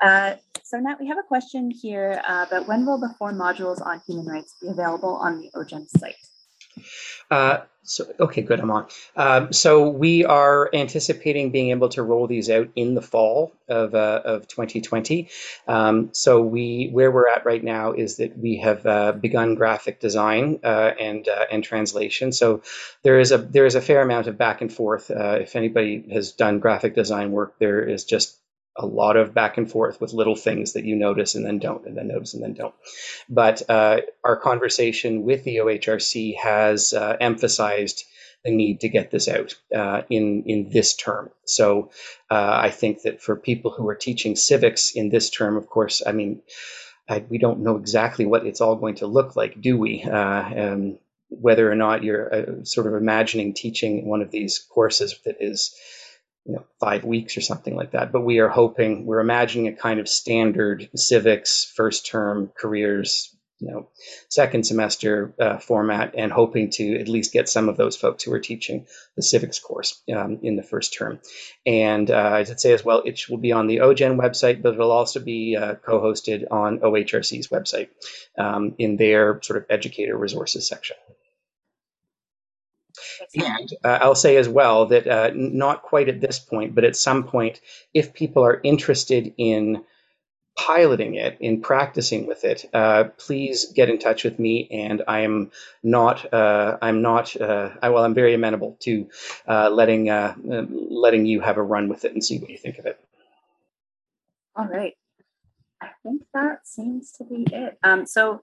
Uh, 0.00 0.34
so 0.62 0.78
now 0.78 0.96
we 1.00 1.08
have 1.08 1.18
a 1.18 1.22
question 1.22 1.70
here 1.70 2.22
uh, 2.28 2.44
about 2.46 2.68
when 2.68 2.84
will 2.84 2.98
the 2.98 3.14
four 3.18 3.32
modules 3.32 3.84
on 3.84 4.00
human 4.06 4.26
rights 4.26 4.54
be 4.60 4.68
available 4.68 5.16
on 5.16 5.40
the 5.40 5.50
OJEN 5.54 5.88
site? 5.88 6.16
Uh, 7.30 7.58
so 7.82 8.04
okay, 8.20 8.42
good. 8.42 8.60
I'm 8.60 8.70
on. 8.70 8.86
Um, 9.16 9.52
so 9.52 9.88
we 9.88 10.24
are 10.24 10.68
anticipating 10.74 11.50
being 11.50 11.70
able 11.70 11.88
to 11.90 12.02
roll 12.02 12.26
these 12.26 12.50
out 12.50 12.68
in 12.76 12.94
the 12.94 13.00
fall 13.00 13.54
of 13.66 13.94
uh, 13.94 14.20
of 14.24 14.46
2020. 14.46 15.28
Um, 15.66 16.10
so 16.12 16.42
we 16.42 16.90
where 16.92 17.10
we're 17.10 17.28
at 17.28 17.46
right 17.46 17.64
now 17.64 17.92
is 17.92 18.18
that 18.18 18.38
we 18.38 18.58
have 18.58 18.84
uh, 18.84 19.12
begun 19.12 19.54
graphic 19.54 20.00
design 20.00 20.60
uh, 20.62 20.92
and 21.00 21.26
uh, 21.28 21.46
and 21.50 21.64
translation. 21.64 22.30
So 22.32 22.62
there 23.02 23.18
is 23.18 23.32
a 23.32 23.38
there 23.38 23.64
is 23.64 23.74
a 23.74 23.80
fair 23.80 24.02
amount 24.02 24.26
of 24.26 24.36
back 24.36 24.60
and 24.60 24.72
forth. 24.72 25.10
If 25.10 25.56
anybody 25.56 26.04
has 26.12 26.32
done 26.32 26.58
graphic 26.58 26.94
design 26.94 27.32
work, 27.32 27.58
there 27.58 27.82
is 27.82 28.04
just 28.04 28.36
a 28.78 28.86
lot 28.86 29.16
of 29.16 29.34
back 29.34 29.58
and 29.58 29.70
forth 29.70 30.00
with 30.00 30.12
little 30.12 30.36
things 30.36 30.72
that 30.72 30.84
you 30.84 30.96
notice 30.96 31.34
and 31.34 31.44
then 31.44 31.58
don't, 31.58 31.86
and 31.86 31.96
then 31.96 32.08
notice 32.08 32.34
and 32.34 32.42
then 32.42 32.54
don't. 32.54 32.74
But 33.28 33.68
uh, 33.68 34.00
our 34.24 34.36
conversation 34.36 35.22
with 35.24 35.44
the 35.44 35.56
OHRC 35.56 36.36
has 36.38 36.92
uh, 36.92 37.16
emphasized 37.20 38.04
the 38.44 38.50
need 38.54 38.80
to 38.80 38.88
get 38.88 39.10
this 39.10 39.28
out 39.28 39.54
uh, 39.74 40.02
in 40.08 40.44
in 40.46 40.70
this 40.70 40.94
term. 40.94 41.30
So 41.44 41.90
uh, 42.30 42.60
I 42.62 42.70
think 42.70 43.02
that 43.02 43.20
for 43.20 43.36
people 43.36 43.72
who 43.72 43.88
are 43.88 43.96
teaching 43.96 44.36
civics 44.36 44.92
in 44.94 45.08
this 45.10 45.28
term, 45.30 45.56
of 45.56 45.68
course, 45.68 46.02
I 46.06 46.12
mean, 46.12 46.42
I, 47.08 47.24
we 47.28 47.38
don't 47.38 47.60
know 47.60 47.76
exactly 47.76 48.26
what 48.26 48.46
it's 48.46 48.60
all 48.60 48.76
going 48.76 48.96
to 48.96 49.06
look 49.06 49.34
like, 49.34 49.60
do 49.60 49.76
we? 49.76 50.04
Uh, 50.04 50.92
whether 51.30 51.70
or 51.70 51.74
not 51.74 52.02
you're 52.02 52.34
uh, 52.34 52.64
sort 52.64 52.86
of 52.86 52.94
imagining 52.94 53.54
teaching 53.54 54.06
one 54.06 54.22
of 54.22 54.30
these 54.30 54.58
courses 54.58 55.18
that 55.24 55.36
is 55.40 55.74
you 56.48 56.54
know, 56.54 56.64
five 56.80 57.04
weeks 57.04 57.36
or 57.36 57.42
something 57.42 57.76
like 57.76 57.92
that. 57.92 58.10
But 58.10 58.22
we 58.22 58.38
are 58.38 58.48
hoping, 58.48 59.04
we're 59.04 59.20
imagining 59.20 59.68
a 59.68 59.76
kind 59.76 60.00
of 60.00 60.08
standard 60.08 60.88
civics 60.96 61.70
first 61.76 62.06
term 62.06 62.50
careers 62.58 63.34
you 63.60 63.68
know, 63.68 63.88
second 64.28 64.64
semester 64.64 65.34
uh, 65.40 65.58
format 65.58 66.14
and 66.16 66.30
hoping 66.30 66.70
to 66.70 67.00
at 67.00 67.08
least 67.08 67.32
get 67.32 67.48
some 67.48 67.68
of 67.68 67.76
those 67.76 67.96
folks 67.96 68.22
who 68.22 68.32
are 68.32 68.38
teaching 68.38 68.86
the 69.16 69.22
civics 69.22 69.58
course 69.58 70.00
um, 70.14 70.38
in 70.42 70.54
the 70.54 70.62
first 70.62 70.94
term. 70.94 71.18
And 71.66 72.08
uh, 72.08 72.30
I 72.34 72.44
should 72.44 72.60
say 72.60 72.72
as 72.72 72.84
well, 72.84 73.02
it 73.04 73.20
will 73.28 73.38
be 73.38 73.50
on 73.50 73.66
the 73.66 73.78
OJEN 73.78 74.16
website, 74.16 74.62
but 74.62 74.74
it'll 74.74 74.92
also 74.92 75.18
be 75.18 75.56
uh, 75.56 75.74
co-hosted 75.74 76.44
on 76.52 76.78
OHRC's 76.78 77.48
website 77.48 77.88
um, 78.38 78.76
in 78.78 78.96
their 78.96 79.42
sort 79.42 79.56
of 79.56 79.66
educator 79.68 80.16
resources 80.16 80.68
section. 80.68 80.96
And 83.34 83.72
uh, 83.84 83.98
I'll 84.02 84.14
say 84.14 84.36
as 84.36 84.48
well 84.48 84.86
that 84.86 85.06
uh, 85.06 85.30
not 85.34 85.82
quite 85.82 86.08
at 86.08 86.20
this 86.20 86.38
point, 86.38 86.74
but 86.74 86.84
at 86.84 86.96
some 86.96 87.24
point, 87.24 87.60
if 87.94 88.12
people 88.12 88.44
are 88.44 88.60
interested 88.62 89.34
in 89.36 89.84
piloting 90.56 91.14
it, 91.14 91.36
in 91.40 91.60
practicing 91.60 92.26
with 92.26 92.44
it, 92.44 92.68
uh, 92.74 93.04
please 93.16 93.72
get 93.72 93.88
in 93.88 93.98
touch 93.98 94.24
with 94.24 94.38
me. 94.38 94.68
And 94.70 95.02
I 95.06 95.20
am 95.20 95.52
not, 95.82 96.32
uh, 96.32 96.78
I'm 96.82 97.00
not, 97.00 97.40
uh, 97.40 97.70
I, 97.80 97.90
well, 97.90 98.04
I'm 98.04 98.14
very 98.14 98.34
amenable 98.34 98.76
to 98.80 99.08
uh, 99.46 99.70
letting 99.70 100.06
letting 100.06 101.26
you 101.26 101.40
have 101.40 101.58
a 101.58 101.62
run 101.62 101.88
with 101.88 102.04
it 102.04 102.12
and 102.12 102.24
see 102.24 102.38
what 102.38 102.50
you 102.50 102.58
think 102.58 102.78
of 102.78 102.86
it. 102.86 102.98
All 104.56 104.66
right. 104.66 104.96
I 105.80 105.90
think 106.02 106.22
that 106.34 106.66
seems 106.66 107.12
to 107.12 107.24
be 107.24 107.46
it. 107.52 107.78
Um, 107.84 108.06
so 108.06 108.42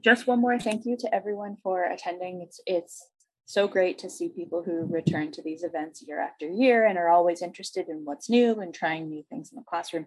just 0.00 0.28
one 0.28 0.40
more 0.40 0.58
thank 0.58 0.86
you 0.86 0.96
to 0.98 1.12
everyone 1.12 1.56
for 1.56 1.84
attending. 1.84 2.42
It's 2.42 2.60
it's 2.66 3.08
so 3.46 3.68
great 3.68 3.96
to 3.98 4.10
see 4.10 4.28
people 4.28 4.64
who 4.64 4.86
return 4.86 5.30
to 5.30 5.40
these 5.40 5.62
events 5.62 6.02
year 6.06 6.20
after 6.20 6.48
year 6.48 6.84
and 6.84 6.98
are 6.98 7.08
always 7.08 7.42
interested 7.42 7.88
in 7.88 8.04
what's 8.04 8.28
new 8.28 8.60
and 8.60 8.74
trying 8.74 9.08
new 9.08 9.22
things 9.30 9.50
in 9.52 9.56
the 9.56 9.62
classroom. 9.62 10.06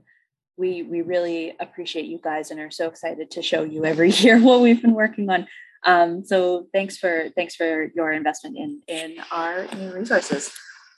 We, 0.57 0.83
we 0.83 1.01
really 1.01 1.55
appreciate 1.57 2.05
you 2.05 2.19
guys 2.21 2.51
and 2.51 2.59
are 2.59 2.69
so 2.69 2.89
excited 2.89 3.31
to 3.31 3.41
show 3.41 3.63
you 3.63 3.85
every 3.85 4.11
year 4.11 4.39
what 4.41 4.59
we've 4.59 4.81
been 4.81 4.93
working 4.93 5.29
on. 5.29 5.47
Um, 5.85 6.25
so 6.25 6.67
thanks 6.73 6.97
for 6.97 7.29
thanks 7.37 7.55
for 7.55 7.89
your 7.95 8.11
investment 8.11 8.57
in 8.57 8.81
in 8.89 9.15
our 9.31 9.65
new 9.77 9.93
resources. 9.93 10.51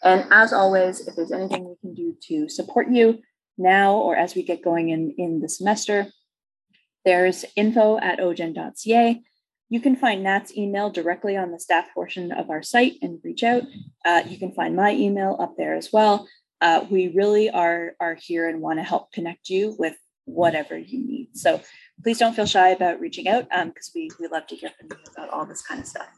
And 0.03 0.25
as 0.31 0.51
always, 0.51 1.07
if 1.07 1.15
there's 1.15 1.31
anything 1.31 1.63
we 1.65 1.75
can 1.79 1.93
do 1.93 2.17
to 2.29 2.49
support 2.49 2.89
you 2.89 3.19
now 3.59 3.93
or 3.93 4.15
as 4.15 4.33
we 4.33 4.41
get 4.41 4.63
going 4.63 4.89
in 4.89 5.13
in 5.19 5.39
the 5.41 5.47
semester, 5.47 6.07
there's 7.05 7.45
info 7.55 7.99
at 7.99 8.17
ojen.ca 8.17 9.21
you 9.72 9.80
can 9.80 9.95
find 9.95 10.22
Nat's 10.22 10.55
email 10.57 10.89
directly 10.89 11.38
on 11.38 11.51
the 11.51 11.59
staff 11.59 11.86
portion 11.93 12.34
of 12.34 12.49
our 12.49 12.61
site 12.61 12.95
and 13.01 13.19
reach 13.24 13.41
out. 13.41 13.63
Uh, 14.03 14.22
you 14.28 14.38
can 14.38 14.51
find 14.51 14.76
my 14.76 14.91
email 14.91 15.38
up 15.39 15.55
there 15.57 15.76
as 15.76 15.93
well. 15.93 16.28
Uh, 16.59 16.86
we 16.89 17.07
really 17.15 17.49
are, 17.49 17.93
are 18.01 18.15
here 18.15 18.49
and 18.49 18.61
want 18.61 18.80
to 18.80 18.84
help 18.84 19.13
connect 19.13 19.47
you 19.47 19.74
with 19.80 19.95
whatever 20.26 20.78
you 20.78 20.99
need. 20.99 21.30
So 21.36 21.61
please 22.03 22.19
don't 22.19 22.36
feel 22.36 22.45
shy 22.45 22.69
about 22.72 22.99
reaching 22.99 23.30
out 23.30 23.45
because 23.45 23.88
um, 23.88 23.93
we, 23.95 24.11
we 24.19 24.28
love 24.28 24.45
to 24.47 24.55
hear 24.57 24.72
from 24.78 24.89
you 24.91 24.97
about 25.15 25.30
all 25.30 25.45
this 25.45 25.61
kind 25.61 25.80
of 25.80 25.88
stuff. 25.88 26.09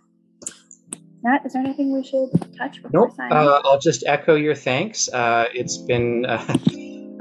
Nat, 1.24 1.46
is 1.46 1.54
there 1.54 1.62
anything 1.62 1.94
we 1.94 2.04
should 2.04 2.32
touch 2.58 2.82
before 2.82 3.08
nope. 3.08 3.16
Uh, 3.20 3.62
I'll 3.64 3.80
just 3.80 4.04
echo 4.08 4.34
your 4.34 4.56
thanks. 4.56 5.10
Uh, 5.10 5.46
it's 5.54 5.78
been 5.78 6.26
uh, 6.26 6.58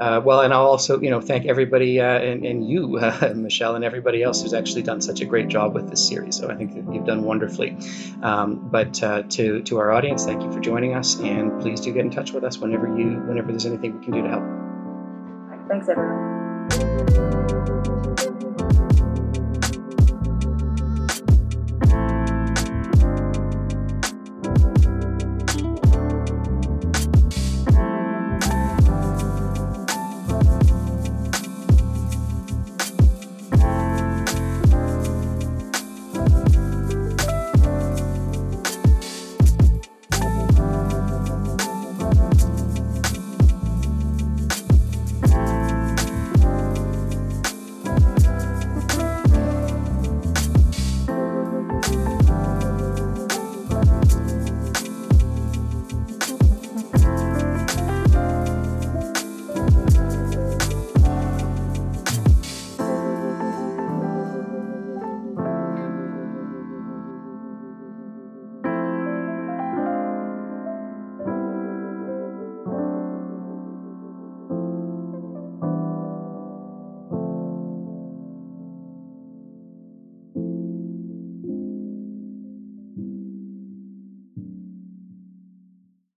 Uh, 0.03 0.19
well, 0.19 0.41
and 0.41 0.53
I'll 0.53 0.65
also, 0.65 0.99
you 0.99 1.09
know, 1.09 1.21
thank 1.21 1.45
everybody 1.45 2.01
uh, 2.01 2.19
and, 2.19 2.45
and, 2.45 2.67
you, 2.67 2.97
uh, 2.97 3.31
Michelle, 3.35 3.75
and 3.75 3.85
everybody 3.85 4.21
else 4.21 4.41
who's 4.41 4.53
actually 4.53 4.81
done 4.81 4.99
such 4.99 5.21
a 5.21 5.25
great 5.25 5.47
job 5.47 5.73
with 5.73 5.89
this 5.89 6.05
series. 6.05 6.35
So 6.35 6.51
I 6.51 6.55
think 6.55 6.75
you've 6.75 7.05
done 7.05 7.23
wonderfully. 7.23 7.77
Um, 8.21 8.67
but 8.69 9.01
uh, 9.01 9.21
to 9.21 9.61
to 9.61 9.79
our 9.79 9.93
audience, 9.93 10.25
thank 10.25 10.43
you 10.43 10.51
for 10.51 10.59
joining 10.59 10.93
us, 10.93 11.17
and 11.21 11.61
please 11.61 11.79
do 11.79 11.93
get 11.93 12.03
in 12.03 12.11
touch 12.11 12.33
with 12.33 12.43
us 12.43 12.57
whenever 12.57 12.87
you 12.87 13.11
whenever 13.27 13.47
there's 13.47 13.65
anything 13.65 13.97
we 13.97 14.03
can 14.03 14.13
do 14.13 14.23
to 14.23 14.29
help. 14.29 14.43
Thanks, 15.69 15.87
everyone. 15.87 17.83